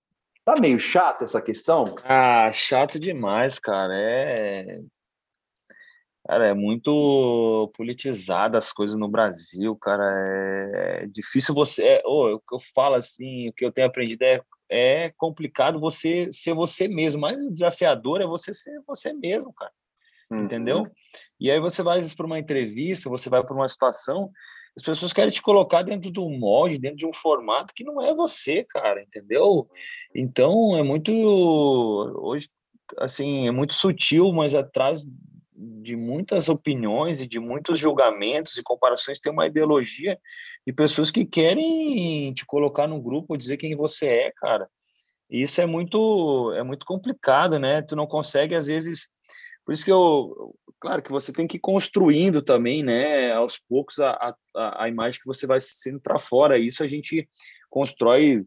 Tá 0.45 0.55
meio 0.61 0.80
chato 0.80 1.22
essa 1.22 1.41
questão? 1.43 1.95
Ah, 2.05 2.51
chato 2.51 2.99
demais, 2.99 3.59
cara. 3.59 3.93
É. 3.95 4.80
Cara, 6.26 6.49
é 6.49 6.55
muito 6.55 7.70
politizada 7.76 8.57
as 8.57 8.72
coisas 8.72 8.97
no 8.97 9.09
Brasil, 9.09 9.76
cara. 9.76 10.03
É, 10.03 11.03
é 11.03 11.07
difícil 11.07 11.55
você. 11.55 11.84
É, 11.84 12.03
oh, 12.07 12.36
o 12.36 12.41
que 12.41 12.55
eu 12.55 12.61
falo 12.74 12.95
assim, 12.95 13.49
o 13.49 13.53
que 13.53 13.64
eu 13.64 13.72
tenho 13.72 13.88
aprendido 13.88 14.22
é 14.22 14.41
é 14.71 15.12
complicado 15.16 15.81
você 15.81 16.33
ser 16.33 16.55
você 16.55 16.87
mesmo, 16.87 17.21
mas 17.21 17.45
o 17.45 17.51
desafiador 17.51 18.21
é 18.21 18.27
você 18.27 18.55
ser 18.55 18.81
você 18.87 19.12
mesmo, 19.12 19.53
cara. 19.53 19.73
Uhum. 20.31 20.45
Entendeu? 20.45 20.87
E 21.41 21.51
aí 21.51 21.59
você 21.59 21.83
vai 21.83 22.01
para 22.16 22.27
uma 22.27 22.39
entrevista, 22.39 23.11
você 23.11 23.29
vai 23.29 23.43
para 23.43 23.55
uma 23.55 23.68
situação, 23.68 24.31
as 24.77 24.83
pessoas 24.83 25.12
querem 25.12 25.31
te 25.31 25.43
colocar 25.43 25.83
dentro 25.83 26.11
de 26.11 26.21
um 26.21 26.39
molde, 26.39 26.79
dentro 26.79 26.99
de 26.99 27.07
um 27.07 27.12
formato 27.12 27.75
que 27.75 27.83
não 27.83 28.01
é 28.01 28.14
você, 28.14 28.64
cara, 28.64 29.03
entendeu? 29.03 29.68
Então 30.14 30.77
é 30.77 30.83
muito 30.83 31.12
hoje 31.12 32.49
assim, 32.99 33.47
é 33.47 33.51
muito 33.51 33.75
sutil, 33.75 34.33
mas 34.33 34.55
atrás 34.55 35.05
de 35.83 35.95
muitas 35.95 36.49
opiniões 36.49 37.21
e 37.21 37.27
de 37.27 37.39
muitos 37.39 37.79
julgamentos 37.79 38.57
e 38.57 38.63
comparações 38.63 39.19
tem 39.19 39.33
uma 39.33 39.47
ideologia 39.47 40.19
de 40.67 40.73
pessoas 40.73 41.11
que 41.11 41.25
querem 41.25 42.33
te 42.33 42.47
colocar 42.47 42.87
no 42.87 43.01
grupo, 43.01 43.37
dizer 43.37 43.59
quem 43.59 43.77
você 43.77 44.07
é, 44.07 44.33
cara. 44.37 44.69
E 45.29 45.43
isso 45.43 45.61
é 45.61 45.67
muito 45.67 46.53
é 46.57 46.63
muito 46.63 46.87
complicado, 46.87 47.59
né? 47.59 47.83
Tu 47.83 47.95
não 47.95 48.07
consegue 48.07 48.55
às 48.55 48.67
vezes, 48.67 49.09
por 49.65 49.73
isso 49.73 49.85
que 49.85 49.93
eu, 49.93 50.55
claro 50.81 51.03
que 51.03 51.13
você 51.13 51.33
tem 51.33 51.47
que 51.47 51.59
ir 51.59 51.61
construindo 51.61 52.41
também, 52.41 52.83
né, 52.83 53.33
aos 53.33 53.59
poucos 53.59 54.01
a, 54.01 54.35
a, 54.57 54.85
a 54.85 54.89
imagem 54.89 55.21
que 55.21 55.27
você 55.27 55.47
vai 55.47 55.61
sendo 55.61 56.01
para 56.01 56.19
fora. 56.19 56.59
Isso 56.59 56.83
a 56.83 56.87
gente 56.87 57.29
constrói 57.69 58.45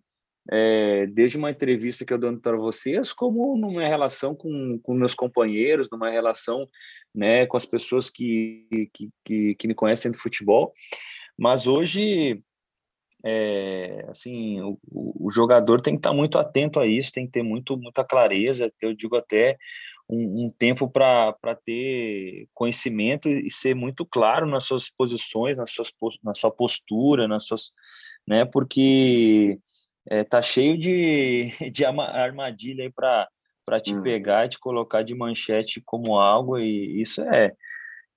é, 0.52 1.06
desde 1.08 1.38
uma 1.38 1.52
entrevista 1.52 2.04
que 2.04 2.14
eu 2.14 2.18
dando 2.18 2.42
para 2.42 2.58
vocês, 2.58 3.14
como 3.14 3.56
numa 3.58 3.88
relação 3.88 4.36
com, 4.36 4.80
com 4.84 4.94
meus 4.94 5.16
companheiros, 5.16 5.90
numa 5.90 6.10
relação 6.10 6.68
né, 7.14 7.46
com 7.46 7.58
as 7.58 7.66
pessoas 7.66 8.10
que, 8.10 8.68
que, 8.94 9.10
que, 9.24 9.56
que 9.56 9.68
me 9.68 9.76
conhecem 9.76 10.12
do 10.12 10.18
futebol. 10.18 10.74
Mas 11.38 11.68
hoje, 11.68 12.42
é, 13.24 14.06
assim, 14.10 14.62
o, 14.62 14.80
o, 14.92 15.32
jogador 15.32 15.82
tem 15.82 15.94
que 15.94 16.00
estar 16.00 16.14
muito 16.14 16.38
atento 16.38 16.80
a 16.80 16.88
isso, 16.88 17.12
tem 17.12 17.26
que 17.26 17.32
ter 17.32 17.44
muito, 17.44 17.78
muita 17.78 18.04
clareza, 18.04 18.72
eu 18.82 18.94
digo 18.94 19.16
até 19.16 19.58
um, 20.10 20.46
um 20.46 20.50
tempo 20.50 20.90
para 20.90 21.56
ter 21.64 22.48
conhecimento 22.54 23.30
e 23.30 23.50
ser 23.50 23.76
muito 23.76 24.06
claro 24.06 24.46
nas 24.46 24.66
suas 24.66 24.90
posições, 24.90 25.58
nas 25.58 25.72
suas, 25.72 25.92
na 26.24 26.36
sua 26.36 26.52
postura, 26.52 27.28
nas 27.28 27.46
suas, 27.46 27.72
né, 28.28 28.46
porque 28.46 29.58
é, 30.10 30.24
tá 30.24 30.42
cheio 30.42 30.78
de, 30.78 31.50
de 31.72 31.86
armadilha 31.86 32.84
aí 32.84 32.92
para 32.92 33.28
para 33.66 33.80
te 33.80 33.96
hum. 33.96 34.02
pegar 34.02 34.46
e 34.46 34.50
te 34.50 34.60
colocar 34.60 35.04
de 35.04 35.16
manchete 35.16 35.82
como 35.82 36.20
algo 36.20 36.58
e 36.60 37.02
isso 37.02 37.22
é 37.22 37.54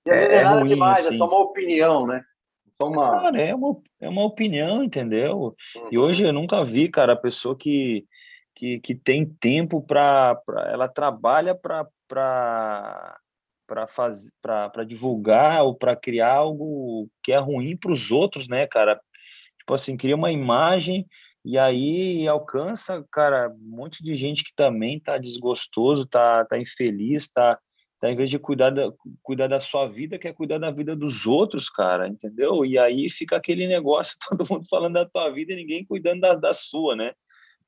é, 0.07 0.23
é, 0.23 0.35
é 0.35 0.43
ruim, 0.43 0.67
demais, 0.67 1.05
assim. 1.05 1.15
é 1.15 1.17
só 1.17 1.27
uma 1.27 1.41
opinião, 1.41 2.07
né? 2.07 2.23
Só 2.81 2.89
uma... 2.89 3.11
Cara, 3.19 3.41
é 3.41 3.53
uma, 3.53 3.81
é 3.99 4.09
uma 4.09 4.23
opinião, 4.23 4.83
entendeu? 4.83 5.55
Uhum. 5.75 5.89
E 5.91 5.97
hoje 5.97 6.23
eu 6.23 6.33
nunca 6.33 6.63
vi, 6.63 6.89
cara, 6.89 7.13
a 7.13 7.17
pessoa 7.17 7.57
que, 7.57 8.05
que, 8.55 8.79
que 8.79 8.95
tem 8.95 9.25
tempo 9.25 9.81
para 9.81 10.39
ela 10.71 10.87
trabalha 10.87 11.53
para 11.55 11.87
para 13.67 13.85
fazer 13.85 14.31
para 14.41 14.85
divulgar 14.85 15.61
ou 15.65 15.75
para 15.75 15.93
criar 15.93 16.35
algo 16.35 17.09
que 17.21 17.33
é 17.33 17.37
ruim 17.37 17.75
para 17.75 17.91
os 17.91 18.11
outros, 18.11 18.47
né, 18.47 18.65
cara? 18.65 18.97
Tipo 19.59 19.73
assim, 19.73 19.97
cria 19.97 20.15
uma 20.15 20.31
imagem 20.31 21.05
e 21.47 21.57
aí 21.57 22.27
alcança, 22.27 23.05
cara, 23.09 23.49
um 23.49 23.77
monte 23.77 24.03
de 24.03 24.17
gente 24.17 24.43
que 24.43 24.53
também 24.53 24.99
tá 24.99 25.17
desgostoso, 25.17 26.05
tá, 26.05 26.43
tá 26.43 26.59
infeliz, 26.59 27.31
tá, 27.31 27.57
tá 28.01 28.11
em 28.11 28.17
vez 28.17 28.29
de 28.29 28.37
cuidar 28.37 28.69
da, 28.69 28.91
cuidar 29.23 29.47
da 29.47 29.57
sua 29.57 29.87
vida, 29.87 30.19
quer 30.19 30.33
cuidar 30.33 30.57
da 30.57 30.69
vida 30.69 30.93
dos 30.93 31.25
outros, 31.25 31.69
cara, 31.69 32.05
entendeu? 32.05 32.65
E 32.65 32.77
aí 32.77 33.09
fica 33.09 33.37
aquele 33.37 33.65
negócio, 33.65 34.17
todo 34.29 34.45
mundo 34.49 34.67
falando 34.69 34.95
da 34.95 35.05
tua 35.05 35.29
vida 35.29 35.53
e 35.53 35.55
ninguém 35.55 35.85
cuidando 35.85 36.19
da, 36.19 36.35
da 36.35 36.53
sua, 36.53 36.97
né? 36.97 37.13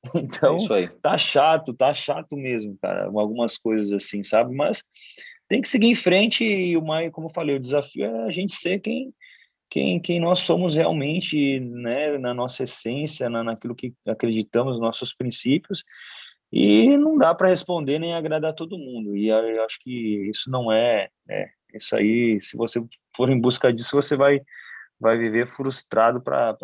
Então, 0.14 0.58
é 0.76 0.86
tá 1.00 1.16
chato, 1.16 1.72
tá 1.72 1.94
chato 1.94 2.36
mesmo, 2.36 2.76
cara, 2.82 3.06
algumas 3.06 3.56
coisas 3.56 3.94
assim, 3.94 4.22
sabe? 4.22 4.54
Mas 4.54 4.84
tem 5.48 5.62
que 5.62 5.68
seguir 5.68 5.86
em 5.86 5.94
frente 5.94 6.44
e 6.44 6.76
o 6.76 6.84
mais, 6.84 7.10
como 7.10 7.28
eu 7.28 7.32
falei, 7.32 7.56
o 7.56 7.60
desafio 7.60 8.04
é 8.04 8.26
a 8.26 8.30
gente 8.30 8.52
ser 8.52 8.78
quem 8.78 9.10
quem, 9.70 10.00
quem 10.00 10.20
nós 10.20 10.40
somos 10.40 10.74
realmente, 10.74 11.60
né, 11.60 12.18
na 12.18 12.34
nossa 12.34 12.64
essência, 12.64 13.30
na, 13.30 13.44
naquilo 13.44 13.74
que 13.74 13.94
acreditamos, 14.06 14.80
nossos 14.80 15.14
princípios, 15.14 15.84
E 16.52 16.96
não 16.96 17.16
dá 17.16 17.34
para 17.34 17.48
responder 17.48 17.98
nem 18.00 18.14
agradar 18.14 18.54
todo 18.54 18.78
mundo. 18.78 19.16
E 19.16 19.28
eu 19.28 19.64
acho 19.64 19.78
que 19.80 20.28
isso 20.28 20.50
não 20.50 20.72
é, 20.72 21.08
é 21.30 21.50
isso 21.74 21.94
aí, 21.96 22.40
se 22.42 22.56
você 22.56 22.82
for 23.16 23.30
em 23.30 23.40
busca 23.40 23.72
disso, 23.72 23.96
você 23.96 24.16
vai 24.16 24.40
vai 25.00 25.16
viver 25.16 25.46
frustrado 25.46 26.20
para 26.20 26.56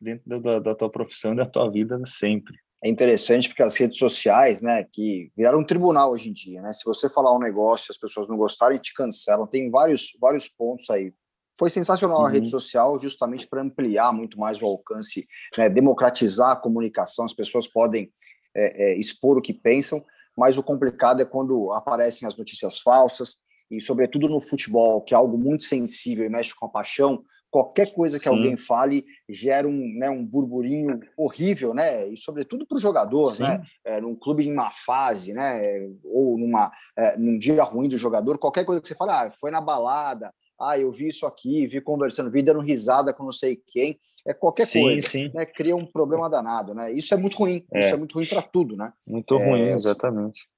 dentro 0.00 0.40
da, 0.42 0.58
da 0.58 0.74
tua 0.74 0.90
profissão 0.90 1.32
e 1.32 1.36
da 1.36 1.46
tua 1.46 1.70
vida 1.70 1.98
sempre. 2.04 2.54
É 2.84 2.88
interessante 2.88 3.48
porque 3.48 3.62
as 3.62 3.76
redes 3.76 3.98
sociais, 3.98 4.62
né, 4.62 4.84
que 4.92 5.32
viraram 5.36 5.60
um 5.60 5.64
tribunal 5.64 6.12
hoje 6.12 6.28
em 6.28 6.32
dia, 6.32 6.62
né? 6.62 6.72
Se 6.72 6.84
você 6.84 7.08
falar 7.10 7.34
um 7.34 7.40
negócio, 7.40 7.90
as 7.90 7.98
pessoas 7.98 8.28
não 8.28 8.36
gostarem, 8.36 8.78
te 8.78 8.94
cancelam. 8.94 9.46
Tem 9.46 9.70
vários 9.70 10.10
vários 10.20 10.48
pontos 10.48 10.88
aí. 10.90 11.12
Foi 11.58 11.68
sensacional 11.68 12.20
uhum. 12.20 12.26
a 12.26 12.30
rede 12.30 12.46
uhum. 12.46 12.50
social, 12.50 13.00
justamente 13.00 13.46
para 13.46 13.62
ampliar 13.62 14.12
muito 14.12 14.38
mais 14.38 14.62
o 14.62 14.66
alcance, 14.66 15.26
né, 15.56 15.68
democratizar 15.68 16.52
a 16.52 16.56
comunicação. 16.56 17.24
As 17.24 17.34
pessoas 17.34 17.66
podem 17.66 18.12
é, 18.54 18.92
é, 18.92 18.98
expor 18.98 19.36
o 19.36 19.42
que 19.42 19.52
pensam, 19.52 20.02
mas 20.36 20.56
o 20.56 20.62
complicado 20.62 21.20
é 21.20 21.24
quando 21.24 21.72
aparecem 21.72 22.28
as 22.28 22.36
notícias 22.36 22.78
falsas, 22.78 23.36
e 23.70 23.80
sobretudo 23.80 24.28
no 24.28 24.40
futebol, 24.40 25.02
que 25.02 25.12
é 25.12 25.16
algo 25.16 25.36
muito 25.36 25.64
sensível 25.64 26.24
e 26.24 26.28
mexe 26.28 26.54
com 26.54 26.66
a 26.66 26.70
paixão, 26.70 27.22
qualquer 27.50 27.92
coisa 27.92 28.18
que 28.18 28.24
Sim. 28.24 28.30
alguém 28.30 28.56
fale 28.56 29.04
gera 29.28 29.66
um, 29.66 29.94
né, 29.98 30.08
um 30.08 30.24
burburinho 30.24 31.00
horrível, 31.16 31.74
né? 31.74 32.08
E 32.08 32.16
sobretudo 32.16 32.66
para 32.66 32.76
o 32.76 32.80
jogador, 32.80 33.32
Sim. 33.32 33.42
né? 33.42 33.62
É, 33.84 34.00
num 34.00 34.14
clube 34.14 34.46
em 34.46 34.54
má 34.54 34.70
fase, 34.70 35.32
né? 35.32 35.62
Ou 36.04 36.38
numa, 36.38 36.70
é, 36.96 37.16
num 37.16 37.38
dia 37.38 37.62
ruim 37.62 37.88
do 37.88 37.98
jogador, 37.98 38.38
qualquer 38.38 38.64
coisa 38.64 38.80
que 38.80 38.88
você 38.88 38.94
fale, 38.94 39.10
ah, 39.10 39.30
foi 39.30 39.50
na 39.50 39.60
balada, 39.60 40.32
ah, 40.60 40.78
eu 40.78 40.90
vi 40.90 41.08
isso 41.08 41.26
aqui, 41.26 41.66
vi 41.66 41.80
conversando, 41.80 42.30
vi 42.30 42.42
dando 42.42 42.60
risada 42.60 43.12
com 43.12 43.24
não 43.24 43.32
sei 43.32 43.60
quem 43.66 43.98
é 44.26 44.34
qualquer 44.34 44.66
sim, 44.66 44.82
coisa, 44.82 45.08
sim. 45.08 45.30
Né, 45.32 45.46
cria 45.46 45.74
um 45.74 45.86
problema 45.86 46.28
danado, 46.28 46.74
né? 46.74 46.92
Isso 46.92 47.14
é 47.14 47.16
muito 47.16 47.36
ruim, 47.38 47.64
é. 47.72 47.78
isso 47.78 47.94
é 47.94 47.96
muito 47.96 48.14
ruim 48.14 48.26
para 48.26 48.42
tudo, 48.42 48.76
né? 48.76 48.92
Muito 49.06 49.34
é, 49.34 49.50
ruim, 49.50 49.68
exatamente. 49.70 50.48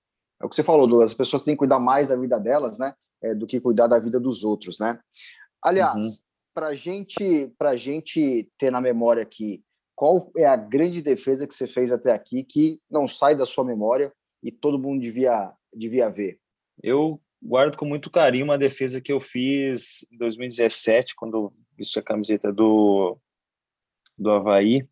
É 0.43 0.47
o 0.47 0.49
que 0.49 0.57
você 0.57 0.65
falou, 0.65 0.89
Douglas, 0.89 1.13
as 1.13 1.17
pessoas 1.17 1.43
têm 1.43 1.55
que 1.55 1.59
cuidar 1.59 1.79
mais 1.79 2.09
da 2.09 2.17
vida 2.17 2.39
delas, 2.39 2.79
né? 2.79 2.95
É, 3.23 3.35
do 3.35 3.47
que 3.47 3.61
cuidar 3.61 3.87
da 3.87 3.99
vida 3.99 4.19
dos 4.19 4.43
outros, 4.43 4.79
né? 4.81 4.99
Aliás, 5.63 6.03
uhum. 6.03 6.11
para 6.53 6.75
gente, 6.75 7.53
a 7.61 7.77
gente 7.77 8.51
ter 8.59 8.73
na 8.73 8.81
memória 8.81 9.23
aqui, 9.23 9.63
qual 9.95 10.33
é 10.37 10.47
a 10.47 10.57
grande 10.57 11.01
defesa 11.01 11.47
que 11.47 11.55
você 11.55 11.67
fez 11.67 11.93
até 11.93 12.13
aqui 12.13 12.43
que 12.43 12.81
não 12.91 13.07
sai 13.07 13.37
da 13.37 13.45
sua 13.45 13.65
memória 13.65 14.13
e 14.43 14.51
todo 14.51 14.79
mundo 14.79 15.01
devia, 15.01 15.53
devia 15.73 16.09
ver? 16.09 16.41
Eu 16.83 17.21
guardo 17.43 17.77
com 17.77 17.85
muito 17.85 18.11
carinho 18.11 18.45
uma 18.45 18.59
defesa 18.59 19.01
que 19.01 19.13
eu 19.13 19.21
fiz 19.21 20.07
em 20.13 20.17
2017, 20.19 21.15
quando 21.15 21.53
vesti 21.77 21.99
a 21.99 22.03
camiseta 22.03 22.53
do 22.53 23.19
do 24.19 24.31
Havaí, 24.31 24.87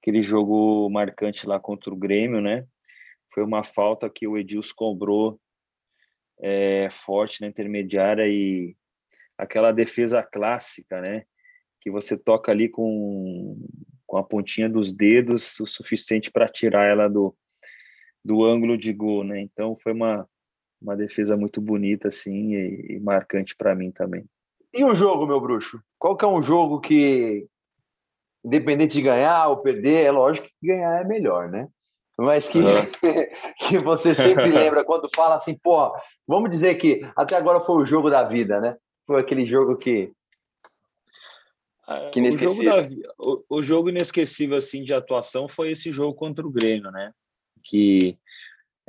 aquele 0.00 0.22
jogo 0.22 0.90
marcante 0.90 1.46
lá 1.46 1.58
contra 1.58 1.90
o 1.90 1.96
Grêmio, 1.96 2.40
né? 2.40 2.66
Foi 3.32 3.42
uma 3.42 3.62
falta 3.62 4.10
que 4.10 4.26
o 4.26 4.36
Edilson 4.36 4.74
cobrou 4.76 5.40
é, 6.38 6.88
forte 6.90 7.40
na 7.40 7.46
intermediária 7.46 8.28
e 8.28 8.76
aquela 9.38 9.72
defesa 9.72 10.22
clássica, 10.22 11.00
né? 11.00 11.24
Que 11.80 11.90
você 11.90 12.16
toca 12.16 12.52
ali 12.52 12.68
com, 12.68 13.56
com 14.06 14.18
a 14.18 14.24
pontinha 14.24 14.68
dos 14.68 14.92
dedos 14.92 15.58
o 15.60 15.66
suficiente 15.66 16.30
para 16.30 16.48
tirar 16.48 16.84
ela 16.84 17.08
do, 17.08 17.34
do 18.22 18.44
ângulo 18.44 18.76
de 18.76 18.92
gol, 18.92 19.24
né? 19.24 19.40
Então 19.40 19.76
foi 19.78 19.92
uma, 19.92 20.28
uma 20.80 20.96
defesa 20.96 21.36
muito 21.36 21.60
bonita, 21.60 22.08
assim, 22.08 22.54
e, 22.54 22.96
e 22.96 23.00
marcante 23.00 23.56
para 23.56 23.74
mim 23.74 23.90
também. 23.90 24.24
E 24.72 24.84
o 24.84 24.94
jogo, 24.94 25.26
meu 25.26 25.40
bruxo? 25.40 25.82
Qual 25.98 26.16
que 26.16 26.24
é 26.24 26.28
um 26.28 26.42
jogo 26.42 26.80
que, 26.80 27.46
independente 28.44 28.94
de 28.94 29.02
ganhar 29.02 29.48
ou 29.48 29.58
perder, 29.58 30.04
é 30.04 30.10
lógico 30.10 30.46
que 30.46 30.66
ganhar 30.68 31.00
é 31.00 31.04
melhor, 31.04 31.48
né? 31.48 31.68
Mas 32.18 32.48
que, 32.48 32.58
uhum. 32.58 32.64
que 33.68 33.78
você 33.84 34.14
sempre 34.14 34.50
lembra 34.50 34.84
quando 34.84 35.08
fala 35.14 35.36
assim, 35.36 35.56
pô, 35.56 35.92
vamos 36.26 36.50
dizer 36.50 36.74
que 36.74 37.00
até 37.16 37.36
agora 37.36 37.60
foi 37.60 37.82
o 37.82 37.86
jogo 37.86 38.10
da 38.10 38.24
vida, 38.24 38.60
né? 38.60 38.76
Foi 39.06 39.20
aquele 39.20 39.46
jogo 39.46 39.76
que. 39.76 40.12
Que 42.12 42.18
inesquecível. 42.18 42.74
O 42.74 42.82
jogo, 42.82 42.96
da, 42.96 43.12
o, 43.18 43.44
o 43.48 43.62
jogo 43.62 43.88
inesquecível 43.88 44.58
assim, 44.58 44.82
de 44.82 44.92
atuação 44.92 45.48
foi 45.48 45.70
esse 45.70 45.90
jogo 45.90 46.12
contra 46.12 46.46
o 46.46 46.50
Grêmio, 46.50 46.90
né? 46.90 47.12
Que 47.62 48.18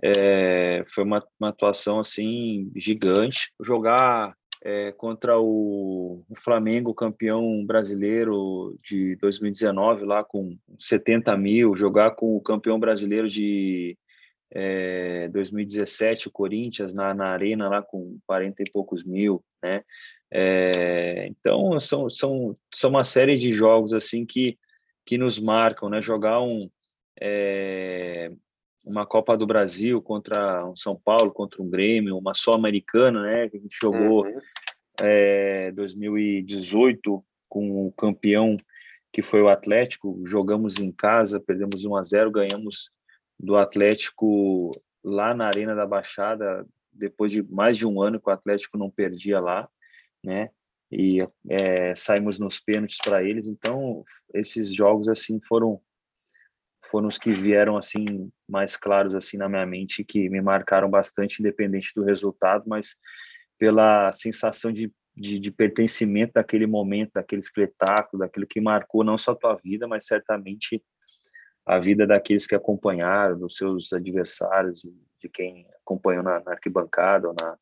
é, 0.01 0.83
foi 0.93 1.03
uma, 1.03 1.25
uma 1.39 1.49
atuação 1.49 1.99
assim 1.99 2.71
gigante. 2.75 3.51
Jogar 3.61 4.35
é, 4.63 4.91
contra 4.91 5.39
o, 5.39 6.23
o, 6.29 6.35
Flamengo, 6.37 6.93
campeão 6.93 7.65
brasileiro 7.65 8.75
de 8.83 9.15
2019, 9.17 10.05
lá 10.05 10.23
com 10.23 10.57
70 10.77 11.35
mil, 11.37 11.75
jogar 11.75 12.11
com 12.11 12.35
o 12.35 12.41
campeão 12.41 12.79
brasileiro 12.79 13.29
de 13.29 13.97
é, 14.51 15.29
2017, 15.29 16.27
o 16.27 16.31
Corinthians, 16.31 16.93
na, 16.93 17.13
na 17.13 17.27
Arena, 17.27 17.69
lá 17.69 17.81
com 17.81 18.17
40 18.25 18.63
e 18.63 18.71
poucos 18.71 19.03
mil, 19.03 19.43
né? 19.61 19.83
É, 20.31 21.27
então, 21.27 21.79
são, 21.79 22.09
são, 22.09 22.55
são 22.73 22.89
uma 22.89 23.03
série 23.03 23.37
de 23.37 23.51
jogos, 23.53 23.93
assim, 23.93 24.25
que, 24.25 24.57
que 25.05 25.17
nos 25.17 25.39
marcam, 25.39 25.89
né? 25.89 26.01
Jogar 26.01 26.41
um... 26.41 26.69
Uma 28.89 29.05
Copa 29.05 29.37
do 29.37 29.45
Brasil 29.45 30.01
contra 30.01 30.65
um 30.65 30.75
São 30.75 30.95
Paulo, 30.95 31.31
contra 31.31 31.61
um 31.61 31.69
Grêmio, 31.69 32.17
uma 32.17 32.33
só 32.33 32.53
americana, 32.53 33.21
né? 33.21 33.47
Que 33.47 33.57
a 33.57 33.59
gente 33.59 33.77
jogou 33.79 34.25
uhum. 34.25 34.39
é, 34.99 35.71
2018 35.73 37.23
com 37.47 37.85
o 37.85 37.91
campeão 37.91 38.57
que 39.13 39.21
foi 39.21 39.43
o 39.43 39.49
Atlético. 39.49 40.19
Jogamos 40.25 40.79
em 40.79 40.91
casa, 40.91 41.39
perdemos 41.39 41.85
1 41.85 41.95
a 41.95 42.03
0, 42.03 42.31
ganhamos 42.31 42.89
do 43.39 43.57
Atlético 43.57 44.71
lá 45.03 45.35
na 45.35 45.45
Arena 45.45 45.75
da 45.75 45.85
Baixada 45.85 46.65
depois 46.91 47.31
de 47.31 47.43
mais 47.43 47.77
de 47.77 47.85
um 47.85 48.01
ano 48.01 48.19
que 48.19 48.27
o 48.27 48.33
Atlético 48.33 48.75
não 48.75 48.89
perdia 48.89 49.39
lá, 49.39 49.69
né? 50.23 50.49
E 50.91 51.19
é, 51.47 51.93
saímos 51.95 52.39
nos 52.39 52.59
pênaltis 52.59 52.97
para 52.97 53.23
eles. 53.23 53.47
Então 53.47 54.03
esses 54.33 54.73
jogos 54.73 55.07
assim 55.07 55.39
foram 55.47 55.79
foram 56.85 57.07
os 57.07 57.17
que 57.17 57.33
vieram 57.33 57.77
assim 57.77 58.31
mais 58.47 58.75
claros 58.75 59.15
assim 59.15 59.37
na 59.37 59.49
minha 59.49 59.65
mente 59.65 60.03
que 60.03 60.29
me 60.29 60.41
marcaram 60.41 60.89
bastante 60.89 61.39
independente 61.39 61.91
do 61.95 62.03
resultado 62.03 62.63
mas 62.67 62.95
pela 63.57 64.11
sensação 64.11 64.71
de, 64.71 64.91
de, 65.15 65.39
de 65.39 65.51
pertencimento 65.51 66.33
daquele 66.33 66.65
momento 66.65 67.11
daquele 67.15 67.41
espetáculo 67.41 68.21
daquilo 68.21 68.47
que 68.47 68.61
marcou 68.61 69.03
não 69.03 69.17
só 69.17 69.31
a 69.31 69.35
tua 69.35 69.55
vida 69.55 69.87
mas 69.87 70.05
certamente 70.05 70.81
a 71.65 71.77
vida 71.77 72.07
daqueles 72.07 72.47
que 72.47 72.55
acompanharam 72.55 73.37
dos 73.37 73.57
seus 73.57 73.93
adversários 73.93 74.81
de 75.19 75.29
quem 75.29 75.67
acompanhou 75.81 76.23
na, 76.23 76.39
na 76.39 76.51
arquibancada 76.51 77.27
ou 77.27 77.35
na, 77.39 77.57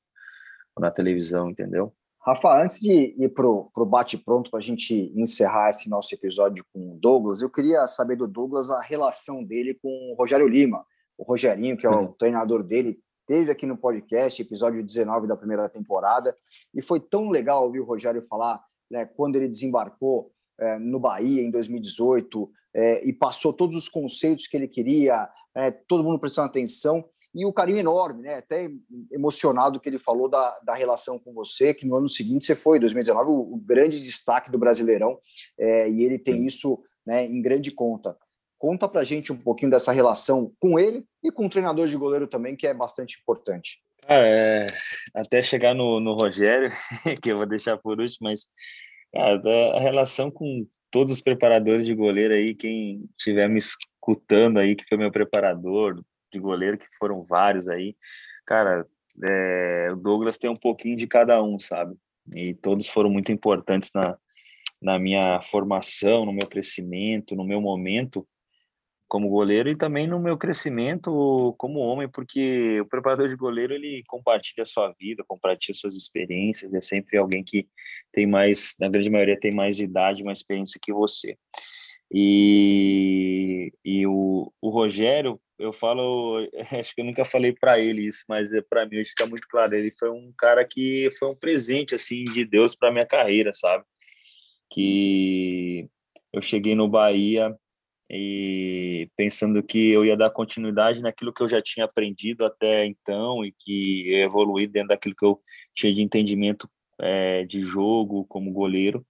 ou 0.75 0.81
na 0.81 0.91
televisão 0.91 1.49
entendeu 1.49 1.93
Rafa, 2.27 2.61
antes 2.61 2.81
de 2.81 3.15
ir 3.17 3.29
para 3.29 3.47
o 3.47 3.85
bate-pronto 3.85 4.51
para 4.51 4.59
a 4.59 4.61
gente 4.61 5.13
encerrar 5.15 5.69
esse 5.69 5.89
nosso 5.89 6.13
episódio 6.13 6.65
com 6.73 6.91
o 6.91 6.99
Douglas, 6.99 7.41
eu 7.41 7.49
queria 7.49 7.87
saber 7.87 8.17
do 8.17 8.27
Douglas 8.27 8.69
a 8.69 8.81
relação 8.81 9.41
dele 9.41 9.79
com 9.81 10.11
o 10.11 10.13
Rogério 10.13 10.45
Lima. 10.45 10.85
O 11.17 11.23
Rogerinho, 11.23 11.77
que 11.77 11.87
é 11.87 11.89
o 11.89 12.01
uhum. 12.01 12.11
treinador 12.19 12.63
dele, 12.63 12.99
teve 13.25 13.49
aqui 13.49 13.65
no 13.65 13.77
podcast, 13.77 14.41
episódio 14.41 14.83
19 14.83 15.25
da 15.25 15.37
primeira 15.37 15.69
temporada, 15.69 16.35
e 16.75 16.81
foi 16.81 16.99
tão 16.99 17.29
legal 17.29 17.63
ouvir 17.63 17.79
o 17.79 17.85
Rogério 17.85 18.21
falar 18.23 18.61
né, 18.91 19.05
quando 19.05 19.37
ele 19.37 19.47
desembarcou 19.47 20.29
é, 20.59 20.77
no 20.77 20.99
Bahia 20.99 21.41
em 21.41 21.49
2018 21.49 22.51
é, 22.75 23.07
e 23.07 23.13
passou 23.13 23.53
todos 23.53 23.77
os 23.77 23.87
conceitos 23.87 24.47
que 24.47 24.57
ele 24.57 24.67
queria, 24.67 25.29
é, 25.55 25.71
todo 25.71 26.03
mundo 26.03 26.19
prestando 26.19 26.49
atenção 26.49 27.05
e 27.37 27.45
o 27.45 27.53
carinho 27.53 27.77
enorme, 27.77 28.23
né? 28.23 28.35
Até 28.35 28.67
emocionado 29.11 29.79
que 29.79 29.87
ele 29.87 29.99
falou 29.99 30.27
da, 30.27 30.59
da 30.63 30.73
relação 30.73 31.19
com 31.19 31.31
você, 31.33 31.71
que 31.71 31.85
no 31.85 31.95
ano 31.95 32.09
seguinte 32.09 32.45
você 32.45 32.55
foi, 32.55 32.79
2019, 32.79 33.29
o, 33.29 33.53
o 33.53 33.57
grande 33.57 33.99
destaque 33.99 34.49
do 34.49 34.57
Brasileirão, 34.57 35.19
é, 35.55 35.87
e 35.87 36.03
ele 36.03 36.17
tem 36.17 36.47
isso 36.47 36.81
né, 37.05 37.23
em 37.25 37.39
grande 37.39 37.69
conta. 37.69 38.17
Conta 38.57 38.89
pra 38.89 39.03
gente 39.03 39.31
um 39.31 39.37
pouquinho 39.37 39.69
dessa 39.69 39.91
relação 39.91 40.51
com 40.59 40.79
ele 40.79 41.05
e 41.23 41.31
com 41.31 41.45
o 41.45 41.49
treinador 41.49 41.87
de 41.87 41.95
goleiro 41.95 42.25
também, 42.25 42.55
que 42.55 42.65
é 42.65 42.73
bastante 42.73 43.19
importante. 43.21 43.83
é, 44.09 44.67
até 45.13 45.39
chegar 45.39 45.75
no, 45.75 45.99
no 45.99 46.15
Rogério, 46.15 46.71
que 47.21 47.31
eu 47.31 47.37
vou 47.37 47.45
deixar 47.45 47.77
por 47.77 47.99
último, 47.99 48.27
mas 48.27 48.47
cara, 49.13 49.39
a 49.75 49.79
relação 49.79 50.31
com 50.31 50.65
todos 50.89 51.13
os 51.13 51.21
preparadores 51.21 51.85
de 51.85 51.93
goleiro 51.93 52.33
aí, 52.33 52.55
quem 52.55 53.07
estiver 53.15 53.47
me 53.47 53.59
escutando 53.59 54.57
aí, 54.57 54.75
que 54.75 54.85
foi 54.89 54.97
meu 54.97 55.11
preparador, 55.11 56.01
de 56.37 56.43
goleiro, 56.43 56.77
que 56.77 56.85
foram 56.99 57.23
vários 57.23 57.67
aí. 57.67 57.95
Cara, 58.45 58.85
é, 59.23 59.89
o 59.91 59.95
Douglas 59.95 60.37
tem 60.37 60.49
um 60.49 60.55
pouquinho 60.55 60.95
de 60.95 61.07
cada 61.07 61.41
um, 61.41 61.57
sabe? 61.59 61.95
E 62.35 62.53
todos 62.53 62.87
foram 62.87 63.09
muito 63.09 63.31
importantes 63.31 63.91
na, 63.93 64.17
na 64.81 64.99
minha 64.99 65.41
formação, 65.41 66.25
no 66.25 66.31
meu 66.31 66.47
crescimento, 66.47 67.35
no 67.35 67.43
meu 67.43 67.61
momento 67.61 68.27
como 69.07 69.29
goleiro 69.29 69.69
e 69.69 69.75
também 69.75 70.05
no 70.05 70.19
meu 70.19 70.37
crescimento 70.37 71.55
como 71.57 71.79
homem, 71.79 72.09
porque 72.09 72.81
o 72.81 72.85
preparador 72.85 73.29
de 73.29 73.37
goleiro 73.37 73.73
ele 73.73 74.03
compartilha 74.05 74.63
a 74.63 74.65
sua 74.65 74.93
vida, 74.99 75.23
compartilha 75.25 75.73
suas 75.73 75.95
experiências, 75.95 76.73
é 76.73 76.81
sempre 76.81 77.17
alguém 77.17 77.41
que 77.43 77.67
tem 78.11 78.27
mais, 78.27 78.75
na 78.79 78.89
grande 78.89 79.09
maioria 79.09 79.39
tem 79.39 79.53
mais 79.53 79.79
idade, 79.79 80.23
mais 80.23 80.39
experiência 80.39 80.79
que 80.81 80.91
você. 80.91 81.37
E, 82.11 83.71
e 83.83 84.05
o, 84.05 84.51
o 84.61 84.69
Rogério, 84.69 85.39
eu 85.59 85.73
falo, 85.73 86.47
acho 86.79 86.93
que 86.93 87.01
eu 87.01 87.05
nunca 87.05 87.25
falei 87.25 87.53
para 87.53 87.79
ele 87.79 88.05
isso, 88.05 88.23
mas 88.29 88.53
é 88.53 88.61
para 88.61 88.85
mim 88.85 88.99
hoje 88.99 89.09
fica 89.09 89.25
muito 89.25 89.47
claro. 89.47 89.75
Ele 89.75 89.91
foi 89.91 90.09
um 90.09 90.31
cara 90.37 90.65
que 90.65 91.09
foi 91.17 91.29
um 91.29 91.35
presente 91.35 91.95
assim 91.95 92.23
de 92.25 92.45
Deus 92.45 92.75
para 92.75 92.91
minha 92.91 93.05
carreira, 93.05 93.53
sabe? 93.53 93.83
Que 94.71 95.89
eu 96.33 96.41
cheguei 96.41 96.75
no 96.75 96.87
Bahia 96.87 97.55
e 98.09 99.09
pensando 99.17 99.61
que 99.61 99.89
eu 99.89 100.05
ia 100.05 100.15
dar 100.15 100.29
continuidade 100.29 101.01
naquilo 101.01 101.33
que 101.33 101.43
eu 101.43 101.49
já 101.49 101.61
tinha 101.61 101.85
aprendido 101.85 102.45
até 102.45 102.85
então 102.85 103.43
e 103.43 103.51
que 103.51 104.13
evoluir 104.13 104.69
dentro 104.69 104.89
daquilo 104.89 105.15
que 105.15 105.25
eu 105.25 105.41
tinha 105.75 105.91
de 105.91 106.01
entendimento 106.01 106.69
é, 106.99 107.43
de 107.45 107.61
jogo 107.63 108.25
como 108.25 108.51
goleiro 108.51 109.05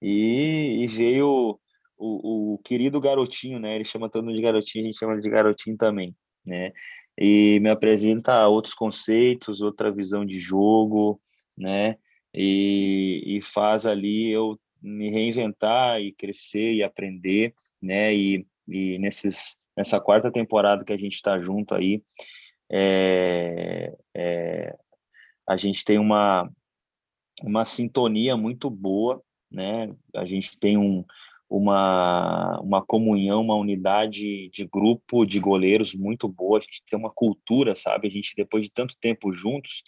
e, 0.00 0.84
e 0.84 0.86
veio 0.86 1.60
o, 2.00 2.54
o, 2.54 2.58
querido 2.58 2.98
garotinho, 2.98 3.58
né? 3.58 3.74
Ele 3.74 3.84
chama 3.84 4.08
todo 4.08 4.24
mundo 4.24 4.34
de 4.34 4.42
garotinho, 4.42 4.84
a 4.84 4.86
gente 4.86 4.98
chama 4.98 5.20
de 5.20 5.28
garotinho 5.28 5.76
também, 5.76 6.16
né? 6.46 6.72
E 7.18 7.60
me 7.60 7.68
apresenta 7.68 8.48
outros 8.48 8.74
conceitos, 8.74 9.60
outra 9.60 9.92
visão 9.92 10.24
de 10.24 10.38
jogo, 10.38 11.20
né? 11.56 11.96
E, 12.34 13.22
e 13.26 13.42
faz 13.42 13.86
ali 13.86 14.30
eu 14.30 14.58
me 14.82 15.10
reinventar 15.10 16.00
e 16.00 16.12
crescer 16.12 16.72
e 16.72 16.82
aprender, 16.82 17.54
né? 17.82 18.14
E, 18.14 18.46
e 18.66 18.98
nesses, 18.98 19.58
nessa 19.76 20.00
quarta 20.00 20.32
temporada 20.32 20.84
que 20.84 20.92
a 20.92 20.96
gente 20.96 21.16
está 21.16 21.38
junto 21.38 21.74
aí, 21.74 22.02
é, 22.72 23.94
é, 24.14 24.76
a 25.46 25.56
gente 25.56 25.84
tem 25.84 25.98
uma, 25.98 26.50
uma 27.42 27.64
sintonia 27.66 28.36
muito 28.36 28.70
boa, 28.70 29.22
né? 29.50 29.94
A 30.14 30.24
gente 30.24 30.58
tem 30.58 30.78
um, 30.78 31.04
uma, 31.50 32.60
uma 32.60 32.80
comunhão, 32.80 33.40
uma 33.40 33.56
unidade 33.56 34.48
de 34.50 34.64
grupo 34.64 35.26
de 35.26 35.40
goleiros 35.40 35.92
muito 35.94 36.28
boa, 36.28 36.58
a 36.58 36.62
gente 36.62 36.84
tem 36.88 36.96
uma 36.96 37.10
cultura, 37.10 37.74
sabe? 37.74 38.06
A 38.06 38.10
gente, 38.10 38.34
depois 38.36 38.64
de 38.64 38.70
tanto 38.70 38.96
tempo 39.00 39.32
juntos, 39.32 39.82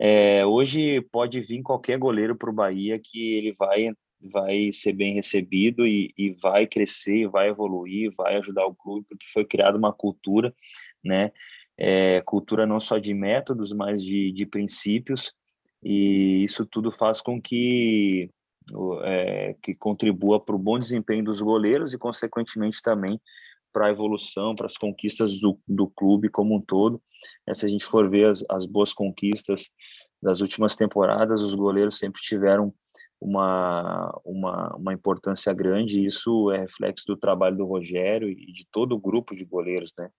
é, 0.00 0.44
hoje 0.44 1.00
pode 1.12 1.40
vir 1.40 1.62
qualquer 1.62 1.96
goleiro 1.98 2.34
para 2.34 2.50
o 2.50 2.52
Bahia 2.52 2.98
que 2.98 3.34
ele 3.34 3.52
vai 3.52 3.92
vai 4.24 4.70
ser 4.70 4.92
bem 4.92 5.14
recebido 5.14 5.84
e, 5.84 6.14
e 6.16 6.30
vai 6.30 6.64
crescer, 6.64 7.28
vai 7.28 7.48
evoluir, 7.48 8.12
vai 8.16 8.36
ajudar 8.36 8.64
o 8.66 8.74
clube, 8.74 9.04
porque 9.08 9.26
foi 9.26 9.44
criada 9.44 9.76
uma 9.76 9.92
cultura, 9.92 10.54
né? 11.02 11.32
É, 11.76 12.20
cultura 12.24 12.64
não 12.64 12.78
só 12.78 12.98
de 12.98 13.12
métodos, 13.14 13.72
mas 13.72 14.00
de, 14.00 14.30
de 14.30 14.46
princípios, 14.46 15.32
e 15.82 16.44
isso 16.44 16.64
tudo 16.64 16.92
faz 16.92 17.20
com 17.20 17.42
que 17.42 18.30
é, 19.04 19.56
que 19.62 19.74
contribua 19.74 20.40
para 20.40 20.54
o 20.54 20.58
bom 20.58 20.78
desempenho 20.78 21.24
dos 21.24 21.40
goleiros 21.40 21.92
e, 21.92 21.98
consequentemente, 21.98 22.82
também 22.82 23.20
para 23.72 23.86
a 23.86 23.90
evolução, 23.90 24.54
para 24.54 24.66
as 24.66 24.76
conquistas 24.76 25.40
do, 25.40 25.58
do 25.66 25.88
clube 25.88 26.28
como 26.28 26.56
um 26.56 26.60
todo. 26.60 27.00
É, 27.46 27.54
se 27.54 27.64
a 27.66 27.68
gente 27.68 27.84
for 27.84 28.08
ver 28.08 28.28
as, 28.28 28.44
as 28.50 28.66
boas 28.66 28.92
conquistas 28.92 29.70
das 30.22 30.40
últimas 30.40 30.76
temporadas, 30.76 31.40
os 31.40 31.54
goleiros 31.54 31.98
sempre 31.98 32.20
tiveram 32.20 32.72
uma, 33.20 34.20
uma, 34.24 34.76
uma 34.76 34.92
importância 34.92 35.52
grande, 35.52 36.00
e 36.00 36.06
isso 36.06 36.50
é 36.50 36.58
reflexo 36.58 37.06
do 37.06 37.16
trabalho 37.16 37.56
do 37.56 37.64
Rogério 37.64 38.28
e 38.28 38.52
de 38.52 38.66
todo 38.70 38.94
o 38.94 39.00
grupo 39.00 39.34
de 39.34 39.44
goleiros, 39.44 39.92
né? 39.96 40.10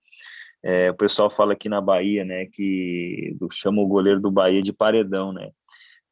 É, 0.65 0.89
o 0.89 0.95
pessoal 0.95 1.29
fala 1.29 1.51
aqui 1.51 1.67
na 1.67 1.81
Bahia, 1.81 2.23
né, 2.23 2.45
que 2.45 3.35
chama 3.51 3.81
o 3.81 3.87
goleiro 3.87 4.21
do 4.21 4.31
Bahia 4.31 4.61
de 4.61 4.71
paredão, 4.71 5.33
né? 5.33 5.51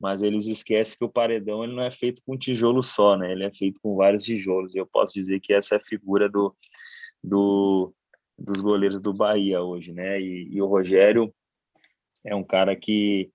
Mas 0.02 0.24
eles 0.24 0.48
esquecem 0.48 0.98
que 0.98 1.06
o 1.06 1.10
paredão 1.10 1.64
ele 1.64 1.76
não 1.76 1.84
é 1.84 1.92
feito 1.92 2.24
com 2.26 2.36
tijolo 2.36 2.82
só, 2.82 3.16
né? 3.16 3.32
Ele 3.32 3.44
é 3.44 3.54
feito 3.54 3.80
com 3.82 3.96
vários 3.96 4.24
tijolos. 4.24 4.76
Eu 4.76 4.88
posso 4.88 5.14
dizer 5.14 5.40
que 5.40 5.54
essa 5.54 5.76
é 5.76 5.78
a 5.78 5.82
figura 5.82 6.28
do, 6.28 6.56
do 7.24 7.94
dos 8.38 8.60
goleiros 8.60 9.00
do 9.00 9.14
Bahia 9.14 9.62
hoje, 9.62 9.94
né? 9.94 10.20
E, 10.20 10.50
e, 10.52 10.60
o 10.60 10.66
Rogério 10.66 11.32
é 12.26 12.36
um 12.36 12.44
cara 12.44 12.76
que, 12.76 13.30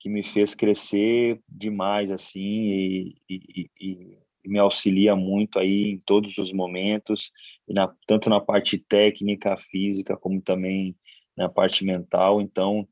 que 0.00 0.08
me 0.08 0.24
fez 0.24 0.52
crescer 0.52 1.40
demais, 1.48 2.10
assim, 2.10 2.40
e, 2.42 3.16
e, 3.28 3.70
e 3.80 4.48
me 4.48 4.58
auxilia 4.58 5.14
muito 5.14 5.60
aí 5.60 5.92
em 5.92 5.98
todos 5.98 6.36
os 6.38 6.52
momentos, 6.52 7.30
na, 7.68 7.94
tanto 8.04 8.28
na 8.28 8.40
parte 8.40 8.76
técnica, 8.78 9.56
física, 9.56 10.16
como 10.16 10.42
também 10.42 10.96
na 11.36 11.48
parte 11.48 11.84
mental. 11.84 12.40
Então, 12.40 12.88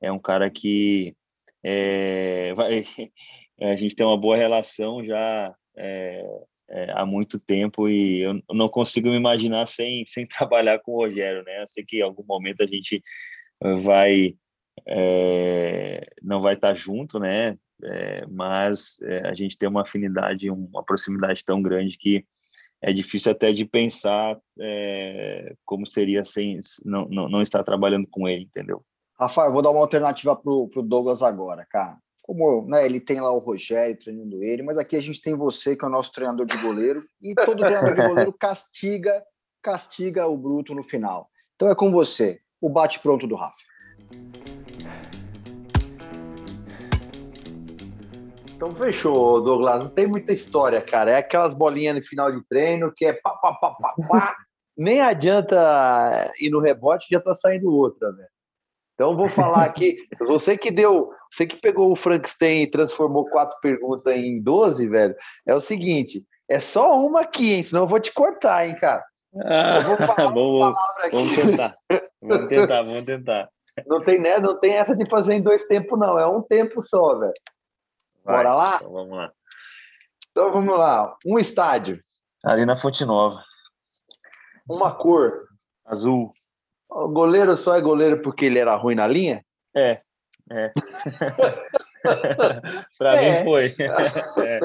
é 0.00 0.12
um 0.12 0.18
cara 0.20 0.48
que 0.48 1.16
é, 1.62 2.54
vai, 2.54 2.84
a 3.60 3.76
gente 3.76 3.94
tem 3.94 4.06
uma 4.06 4.18
boa 4.18 4.36
relação 4.36 5.04
já 5.04 5.54
é, 5.76 6.24
é, 6.70 6.92
há 6.92 7.04
muito 7.04 7.38
tempo 7.38 7.88
e 7.88 8.20
eu 8.20 8.42
não 8.52 8.68
consigo 8.68 9.08
me 9.08 9.16
imaginar 9.16 9.66
sem, 9.66 10.04
sem 10.06 10.26
trabalhar 10.26 10.78
com 10.80 10.92
o 10.92 10.96
Rogério, 10.96 11.42
né? 11.44 11.62
Eu 11.62 11.68
sei 11.68 11.84
que 11.84 11.98
em 11.98 12.02
algum 12.02 12.24
momento 12.24 12.62
a 12.62 12.66
gente 12.66 13.02
vai 13.82 14.34
é, 14.86 16.06
não 16.22 16.40
vai 16.40 16.54
estar 16.54 16.74
junto, 16.74 17.18
né? 17.18 17.58
É, 17.82 18.26
mas 18.26 19.00
é, 19.02 19.28
a 19.28 19.34
gente 19.34 19.56
tem 19.56 19.68
uma 19.68 19.82
afinidade, 19.82 20.50
uma 20.50 20.84
proximidade 20.84 21.44
tão 21.44 21.62
grande 21.62 21.96
que 21.98 22.24
é 22.82 22.92
difícil 22.92 23.32
até 23.32 23.52
de 23.52 23.64
pensar 23.66 24.38
como 25.66 25.86
seria 25.86 26.24
sem 26.24 26.58
não, 26.84 27.06
não, 27.08 27.28
não 27.28 27.42
estar 27.42 27.62
trabalhando 27.62 28.06
com 28.06 28.26
ele, 28.26 28.44
entendeu? 28.44 28.82
Rafael, 29.20 29.48
eu 29.48 29.52
vou 29.52 29.60
dar 29.60 29.70
uma 29.70 29.80
alternativa 29.80 30.34
para 30.34 30.50
o 30.50 30.82
Douglas 30.82 31.22
agora, 31.22 31.66
cara. 31.68 31.98
Como 32.22 32.66
né, 32.66 32.86
ele 32.86 32.98
tem 32.98 33.20
lá 33.20 33.30
o 33.30 33.38
Rogério 33.38 33.98
treinando 33.98 34.42
ele, 34.42 34.62
mas 34.62 34.78
aqui 34.78 34.96
a 34.96 35.02
gente 35.02 35.20
tem 35.20 35.34
você, 35.34 35.76
que 35.76 35.84
é 35.84 35.88
o 35.88 35.90
nosso 35.90 36.10
treinador 36.10 36.46
de 36.46 36.56
goleiro, 36.56 37.02
e 37.20 37.34
todo 37.34 37.62
treinador 37.62 37.94
de 37.94 38.08
goleiro 38.08 38.32
castiga, 38.32 39.22
castiga 39.62 40.26
o 40.26 40.38
bruto 40.38 40.74
no 40.74 40.82
final. 40.82 41.28
Então 41.54 41.68
é 41.68 41.74
com 41.74 41.92
você, 41.92 42.40
o 42.62 42.70
bate-pronto 42.70 43.26
do 43.26 43.34
Rafa. 43.34 43.58
Então 48.56 48.70
fechou, 48.70 49.42
Douglas. 49.42 49.84
Não 49.84 49.90
tem 49.90 50.06
muita 50.06 50.32
história, 50.32 50.80
cara. 50.80 51.10
É 51.10 51.16
aquelas 51.16 51.52
bolinhas 51.52 51.96
no 51.96 52.02
final 52.02 52.32
de 52.32 52.42
treino 52.46 52.90
que 52.96 53.04
é 53.04 53.12
pá, 53.12 53.32
pá, 53.32 53.52
pá, 53.52 53.74
pá, 53.74 53.94
pá. 54.08 54.36
Nem 54.76 55.02
adianta 55.02 56.32
ir 56.40 56.48
no 56.48 56.60
rebote, 56.60 57.08
já 57.10 57.20
tá 57.20 57.34
saindo 57.34 57.70
outra, 57.70 58.10
velho. 58.12 58.28
Então 59.00 59.16
vou 59.16 59.28
falar 59.28 59.64
aqui, 59.64 59.96
você 60.28 60.58
que 60.58 60.70
deu, 60.70 61.10
você 61.32 61.46
que 61.46 61.56
pegou 61.56 61.90
o 61.90 61.96
Frankenstein 61.96 62.64
e 62.64 62.70
transformou 62.70 63.24
quatro 63.30 63.58
perguntas 63.62 64.14
em 64.14 64.42
12, 64.42 64.86
velho, 64.90 65.16
é 65.48 65.54
o 65.54 65.60
seguinte, 65.60 66.22
é 66.46 66.60
só 66.60 66.94
uma 67.00 67.22
aqui, 67.22 67.54
hein? 67.54 67.62
Senão 67.62 67.84
eu 67.84 67.88
vou 67.88 67.98
te 67.98 68.12
cortar, 68.12 68.68
hein, 68.68 68.76
cara. 68.76 69.02
Ah, 69.42 69.78
eu 69.78 69.88
vou 69.88 69.96
falar 70.06 70.28
vamos, 70.30 70.76
aqui. 70.98 71.16
Vamos 71.16 71.34
tentar. 71.34 71.76
Vamos 72.20 72.48
tentar, 72.48 72.82
vamos 72.82 73.04
tentar. 73.06 73.48
Não 73.86 74.02
tem, 74.02 74.20
né? 74.20 74.38
Não 74.38 74.60
tem 74.60 74.74
essa 74.74 74.94
de 74.94 75.08
fazer 75.08 75.32
em 75.32 75.40
dois 75.40 75.64
tempos, 75.64 75.98
não. 75.98 76.18
É 76.18 76.26
um 76.26 76.42
tempo 76.42 76.82
só, 76.82 77.18
velho. 77.18 77.32
Bora 78.22 78.54
lá? 78.54 78.76
Então 78.76 78.92
vamos 78.92 79.16
lá. 79.16 79.32
Então 80.30 80.52
vamos 80.52 80.78
lá. 80.78 81.16
Um 81.24 81.38
estádio. 81.38 81.98
Ali 82.44 82.66
na 82.66 82.76
Fonte 82.76 83.02
Nova. 83.06 83.42
Uma 84.68 84.94
cor. 84.94 85.46
Azul. 85.86 86.34
O 86.90 87.08
goleiro 87.08 87.56
só 87.56 87.76
é 87.76 87.80
goleiro 87.80 88.20
porque 88.20 88.46
ele 88.46 88.58
era 88.58 88.74
ruim 88.74 88.94
na 88.94 89.06
linha? 89.06 89.44
É, 89.74 90.00
é. 90.50 90.72
Para 92.98 93.16
é. 93.16 93.38
mim 93.38 93.44
foi. 93.44 93.76
é. 93.78 94.60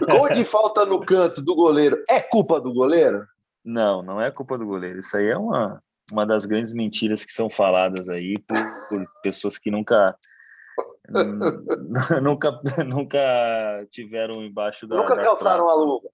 Gol 0.04 0.30
de 0.30 0.44
falta 0.44 0.84
no 0.84 1.00
canto 1.00 1.42
do 1.42 1.54
goleiro 1.54 2.02
é 2.08 2.20
culpa 2.20 2.60
do 2.60 2.72
goleiro? 2.72 3.26
Não, 3.64 4.02
não 4.02 4.20
é 4.20 4.30
culpa 4.30 4.56
do 4.56 4.66
goleiro. 4.66 5.00
Isso 5.00 5.16
aí 5.16 5.28
é 5.28 5.36
uma, 5.36 5.82
uma 6.10 6.26
das 6.26 6.46
grandes 6.46 6.72
mentiras 6.72 7.24
que 7.24 7.32
são 7.32 7.50
faladas 7.50 8.08
aí 8.08 8.34
por, 8.38 8.88
por 8.88 9.06
pessoas 9.22 9.58
que 9.58 9.70
nunca 9.70 10.16
nunca 12.22 12.60
nunca 12.86 13.86
tiveram 13.90 14.42
embaixo 14.42 14.86
da 14.86 14.96
nunca 14.96 15.16
da 15.16 15.22
calçaram 15.22 15.68
a 15.68 15.74
luva. 15.74 16.08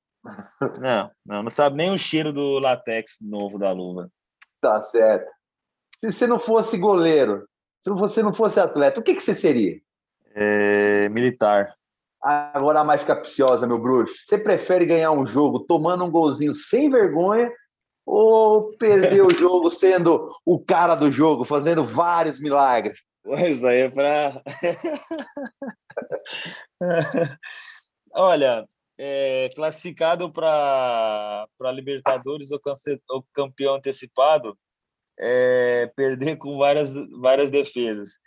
Não, 0.81 1.11
não, 1.25 1.43
não 1.45 1.51
sabe 1.51 1.77
nem 1.77 1.93
o 1.93 1.99
cheiro 1.99 2.33
do 2.33 2.59
latex 2.59 3.19
novo 3.21 3.59
da 3.59 3.71
luva. 3.71 4.11
Tá 4.67 4.81
certo. 4.81 5.31
Se 6.01 6.11
você 6.11 6.27
não 6.27 6.41
fosse 6.41 6.77
goleiro, 6.77 7.47
se 7.81 7.89
você 7.91 8.21
não 8.21 8.35
fosse 8.35 8.59
atleta, 8.59 8.99
o 8.99 9.03
que, 9.03 9.15
que 9.15 9.23
você 9.23 9.33
seria? 9.33 9.81
É, 10.35 11.09
militar. 11.09 11.73
Agora 12.21 12.81
a 12.81 12.85
mais 12.85 13.05
capciosa, 13.05 13.65
meu 13.65 13.79
bruxo. 13.79 14.17
Você 14.19 14.37
prefere 14.37 14.85
ganhar 14.85 15.13
um 15.13 15.25
jogo 15.25 15.61
tomando 15.61 16.05
um 16.05 16.11
golzinho 16.11 16.53
sem 16.53 16.91
vergonha 16.91 17.49
ou 18.05 18.77
perder 18.77 19.23
o 19.23 19.31
jogo 19.39 19.71
sendo 19.71 20.33
o 20.45 20.59
cara 20.59 20.97
do 20.97 21.13
jogo, 21.13 21.45
fazendo 21.45 21.85
vários 21.85 22.41
milagres? 22.41 23.05
Isso 23.25 23.65
aí 23.69 23.83
é 23.83 23.89
para. 23.89 24.43
Olha, 28.13 28.67
é, 28.99 29.51
classificado 29.55 30.33
para 30.33 31.47
Libertadores 31.73 32.51
ou, 32.51 32.61
ou 33.11 33.27
campeão 33.33 33.75
antecipado, 33.75 34.59
é, 35.19 35.91
perder 35.97 36.37
com 36.37 36.59
várias, 36.59 36.95
várias 37.21 37.51
defesas. 37.51 38.21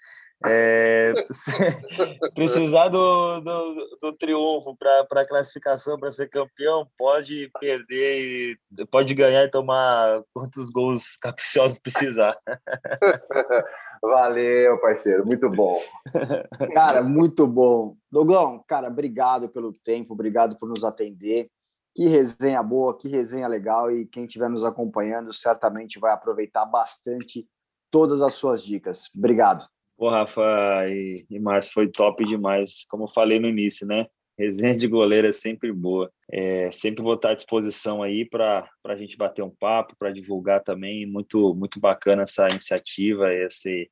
É, 0.46 1.12
precisar 2.34 2.88
do, 2.88 3.42
do, 3.42 3.98
do 4.02 4.14
triunfo 4.14 4.76
para 4.78 5.22
a 5.22 5.28
classificação, 5.28 6.00
para 6.00 6.12
ser 6.12 6.30
campeão, 6.30 6.88
pode 6.98 7.52
perder, 7.60 8.58
pode 8.90 9.14
ganhar 9.14 9.44
e 9.44 9.52
tomar 9.52 10.24
quantos 10.34 10.70
gols 10.70 11.18
capciosos 11.18 11.80
precisar. 11.80 12.38
Valeu, 14.02 14.80
parceiro, 14.80 15.26
muito 15.26 15.50
bom. 15.50 15.78
Cara, 16.74 17.04
muito 17.04 17.46
bom. 17.46 17.98
Doglão, 18.10 18.64
cara, 18.66 18.88
obrigado 18.88 19.50
pelo 19.50 19.74
tempo, 19.74 20.14
obrigado 20.14 20.58
por 20.58 20.70
nos 20.70 20.86
atender. 20.86 21.50
Que 21.94 22.08
resenha 22.08 22.64
boa, 22.64 22.98
que 22.98 23.10
resenha 23.10 23.48
legal 23.48 23.92
e 23.92 24.06
quem 24.06 24.24
estiver 24.24 24.50
nos 24.50 24.64
acompanhando 24.64 25.34
certamente 25.34 26.00
vai 26.00 26.14
aproveitar 26.14 26.66
bastante 26.66 27.46
todas 27.92 28.22
as 28.22 28.36
suas 28.36 28.64
dicas. 28.64 29.10
Obrigado. 29.14 29.68
Pô, 30.00 30.10
Rafa 30.10 30.42
e, 30.88 31.26
e 31.30 31.38
Márcio, 31.38 31.74
foi 31.74 31.92
top 31.92 32.24
demais. 32.26 32.86
Como 32.90 33.04
eu 33.04 33.08
falei 33.10 33.38
no 33.38 33.50
início, 33.50 33.86
né? 33.86 34.08
Resenha 34.38 34.74
de 34.74 34.88
goleiro 34.88 35.28
é 35.28 35.32
sempre 35.34 35.74
boa. 35.74 36.10
É, 36.32 36.72
sempre 36.72 37.04
vou 37.04 37.16
estar 37.16 37.32
à 37.32 37.34
disposição 37.34 38.02
aí 38.02 38.24
para 38.24 38.66
a 38.86 38.96
gente 38.96 39.18
bater 39.18 39.44
um 39.44 39.50
papo, 39.50 39.98
para 40.00 40.14
divulgar 40.14 40.64
também. 40.64 41.06
Muito, 41.06 41.54
muito 41.54 41.82
bacana 41.82 42.24
essa 42.24 42.48
iniciativa, 42.48 43.34
esse, 43.34 43.92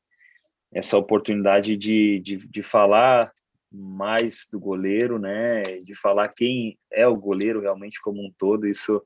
essa 0.73 0.97
oportunidade 0.97 1.75
de, 1.75 2.21
de, 2.21 2.37
de 2.37 2.63
falar 2.63 3.33
mais 3.69 4.47
do 4.49 4.61
goleiro, 4.61 5.19
né? 5.19 5.61
De 5.83 5.93
falar 5.93 6.29
quem 6.29 6.77
é 6.89 7.05
o 7.05 7.17
goleiro 7.17 7.59
realmente 7.59 7.99
como 7.99 8.25
um 8.25 8.31
todo. 8.37 8.65
Isso 8.65 9.03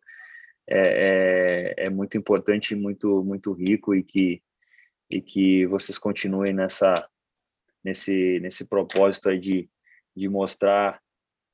é, 0.69 1.73
é, 1.79 1.85
é 1.87 1.89
muito 1.89 2.15
importante, 2.15 2.75
muito, 2.75 3.23
muito 3.23 3.53
rico 3.53 3.95
e 3.95 4.03
que 4.03 4.39
e 5.13 5.21
que 5.21 5.65
vocês 5.67 5.97
continuem 5.97 6.53
nessa 6.53 6.93
nesse 7.83 8.39
nesse 8.39 8.65
propósito 8.65 9.29
aí 9.29 9.39
de, 9.39 9.69
de 10.15 10.29
mostrar 10.29 11.01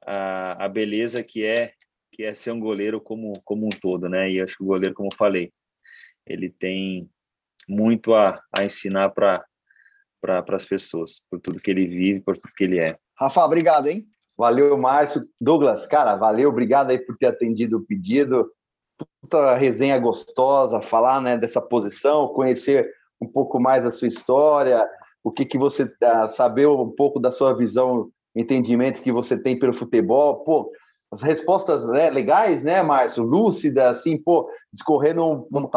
a, 0.06 0.66
a 0.66 0.70
beleza 0.70 1.24
que 1.24 1.44
é 1.44 1.74
que 2.12 2.24
é 2.24 2.34
ser 2.34 2.52
um 2.52 2.60
goleiro 2.60 3.02
como 3.02 3.34
como 3.44 3.66
um 3.66 3.70
todo, 3.70 4.08
né? 4.10 4.30
E 4.32 4.42
acho 4.42 4.58
que 4.58 4.64
o 4.64 4.68
goleiro, 4.68 4.96
como 4.96 5.10
eu 5.12 5.18
falei, 5.18 5.52
ele 6.26 6.50
tem 6.50 7.10
muito 7.68 8.14
a, 8.14 8.42
a 8.58 8.64
ensinar 8.64 9.10
para 9.10 9.46
para 10.20 10.44
as 10.58 10.66
pessoas, 10.66 11.22
por 11.30 11.40
tudo 11.40 11.60
que 11.60 11.70
ele 11.70 11.88
vive, 11.88 12.20
por 12.22 12.38
tudo 12.38 12.54
que 12.56 12.64
ele 12.64 12.80
é. 12.80 12.98
Rafa, 13.18 13.46
obrigado, 13.46 13.88
hein? 13.88 14.06
Valeu, 14.38 14.78
Márcio. 14.78 15.28
Douglas, 15.40 15.88
cara, 15.88 16.16
valeu, 16.16 16.50
obrigado 16.50 16.90
aí 16.90 16.98
por 16.98 17.18
ter 17.18 17.28
atendido 17.28 17.78
o 17.78 17.86
pedido. 17.86 18.52
Puta 19.22 19.56
resenha 19.56 19.98
gostosa, 20.00 20.82
falar 20.82 21.22
né, 21.22 21.38
dessa 21.38 21.62
posição, 21.62 22.28
conhecer 22.30 22.92
um 23.22 23.28
pouco 23.28 23.62
mais 23.62 23.84
da 23.84 23.92
sua 23.92 24.08
história, 24.08 24.88
o 25.24 25.32
que, 25.32 25.46
que 25.46 25.58
você 25.58 25.84
uh, 25.84 26.30
saber 26.30 26.68
um 26.68 26.90
pouco 26.90 27.20
da 27.20 27.32
sua 27.32 27.54
visão, 27.54 28.10
entendimento 28.36 29.02
que 29.02 29.12
você 29.12 29.38
tem 29.38 29.58
pelo 29.58 29.74
futebol. 29.74 30.44
Pô, 30.44 30.72
as 31.12 31.22
respostas 31.22 31.86
né, 31.88 32.10
legais, 32.10 32.64
né, 32.64 32.82
Márcio? 32.82 33.24
Lúcida, 33.24 33.90
assim, 33.90 34.18
pô, 34.18 34.50
discorrendo 34.72 35.26
um, 35.26 35.48
um 35.52 35.70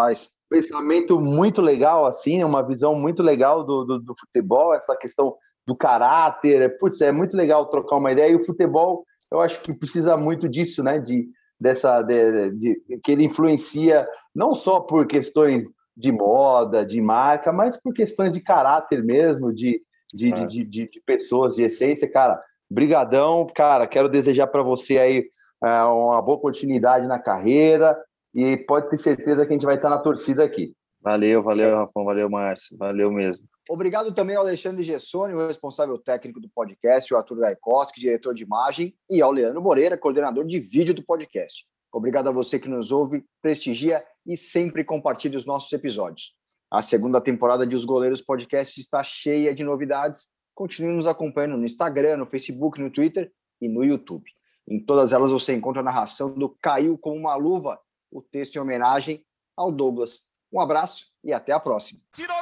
pensamento 0.49 1.20
muito 1.20 1.62
legal, 1.62 2.07
assim, 2.07 2.43
uma 2.45 2.66
visão 2.66 2.95
muito 2.95 3.22
legal 3.22 3.64
do, 3.64 3.84
do, 3.84 3.99
do, 4.01 4.14
futebol, 4.18 4.74
essa 4.74 4.97
questão 4.97 5.34
do 5.66 5.76
caráter. 5.76 6.78
Putz, 6.78 7.01
é 7.01 7.12
muito 7.12 7.36
legal 7.36 7.66
trocar 7.66 7.97
uma 7.97 8.12
ideia. 8.12 8.30
E 8.30 8.36
o 8.36 8.45
futebol, 8.45 9.05
eu 9.32 9.41
acho 9.41 9.61
que 9.62 9.72
precisa 9.72 10.16
muito 10.16 10.49
disso, 10.49 10.82
né? 10.82 10.99
De, 10.99 11.28
dessa, 11.61 12.03
de, 12.03 12.51
de, 12.51 12.82
que 13.03 13.12
ele 13.12 13.24
influencia 13.24 14.09
não 14.34 14.55
só 14.55 14.80
por 14.80 15.07
questões 15.07 15.64
de 16.01 16.11
moda, 16.11 16.84
de 16.84 17.01
marca, 17.01 17.53
mas 17.53 17.76
por 17.76 17.92
questões 17.92 18.32
de 18.32 18.40
caráter 18.40 19.05
mesmo, 19.05 19.53
de, 19.53 19.82
de, 20.12 20.32
é. 20.32 20.46
de, 20.46 20.64
de, 20.64 20.88
de, 20.88 21.01
pessoas, 21.05 21.55
de 21.55 21.62
essência, 21.62 22.11
cara. 22.11 22.42
Brigadão, 22.70 23.46
cara. 23.55 23.86
Quero 23.86 24.09
desejar 24.09 24.46
para 24.46 24.62
você 24.62 24.98
aí 24.98 25.28
é, 25.62 25.82
uma 25.82 26.22
boa 26.22 26.40
continuidade 26.40 27.07
na 27.07 27.18
carreira 27.18 27.96
e 28.34 28.57
pode 28.57 28.88
ter 28.88 28.96
certeza 28.96 29.44
que 29.44 29.53
a 29.53 29.55
gente 29.55 29.66
vai 29.66 29.74
estar 29.74 29.90
na 29.90 29.98
torcida 29.98 30.42
aqui. 30.42 30.74
Valeu, 31.03 31.42
valeu, 31.42 31.76
Rafão, 31.76 32.05
valeu, 32.05 32.28
Márcio, 32.28 32.76
valeu 32.78 33.11
mesmo. 33.11 33.44
Obrigado 33.68 34.12
também 34.12 34.36
ao 34.36 34.42
Alexandre 34.42 34.82
Gessoni, 34.82 35.34
o 35.34 35.46
responsável 35.46 35.98
técnico 35.98 36.40
do 36.40 36.48
podcast, 36.55 37.12
o 37.12 37.16
Arthur 37.16 37.38
Gaikoski, 37.38 38.01
diretor 38.01 38.34
de 38.34 38.42
imagem, 38.42 38.94
e 39.09 39.22
ao 39.22 39.32
Leandro 39.32 39.62
Moreira, 39.62 39.96
coordenador 39.96 40.44
de 40.44 40.61
vídeo 40.61 40.94
do 40.94 41.05
podcast. 41.05 41.64
Obrigado 41.92 42.28
a 42.28 42.32
você 42.32 42.59
que 42.59 42.68
nos 42.68 42.92
ouve, 42.92 43.24
prestigia 43.42 44.03
e 44.26 44.36
sempre 44.36 44.84
compartilhe 44.84 45.36
os 45.36 45.46
nossos 45.46 45.72
episódios. 45.72 46.34
A 46.70 46.80
segunda 46.80 47.20
temporada 47.20 47.66
de 47.66 47.74
Os 47.74 47.84
Goleiros 47.84 48.22
Podcast 48.22 48.80
está 48.80 49.02
cheia 49.02 49.52
de 49.52 49.64
novidades. 49.64 50.28
Continue 50.54 50.94
nos 50.94 51.06
acompanhando 51.06 51.56
no 51.56 51.66
Instagram, 51.66 52.18
no 52.18 52.26
Facebook, 52.26 52.80
no 52.80 52.90
Twitter 52.90 53.32
e 53.60 53.68
no 53.68 53.84
YouTube. 53.84 54.30
Em 54.68 54.78
todas 54.78 55.12
elas 55.12 55.32
você 55.32 55.54
encontra 55.54 55.80
a 55.80 55.84
narração 55.84 56.32
do 56.32 56.48
Caiu 56.48 56.96
como 56.96 57.16
uma 57.16 57.34
Luva, 57.34 57.80
o 58.10 58.22
texto 58.22 58.56
em 58.56 58.60
homenagem 58.60 59.24
ao 59.56 59.72
Douglas. 59.72 60.30
Um 60.52 60.60
abraço 60.60 61.06
e 61.24 61.32
até 61.32 61.52
a 61.52 61.60
próxima. 61.60 62.00
Tirou 62.14 62.36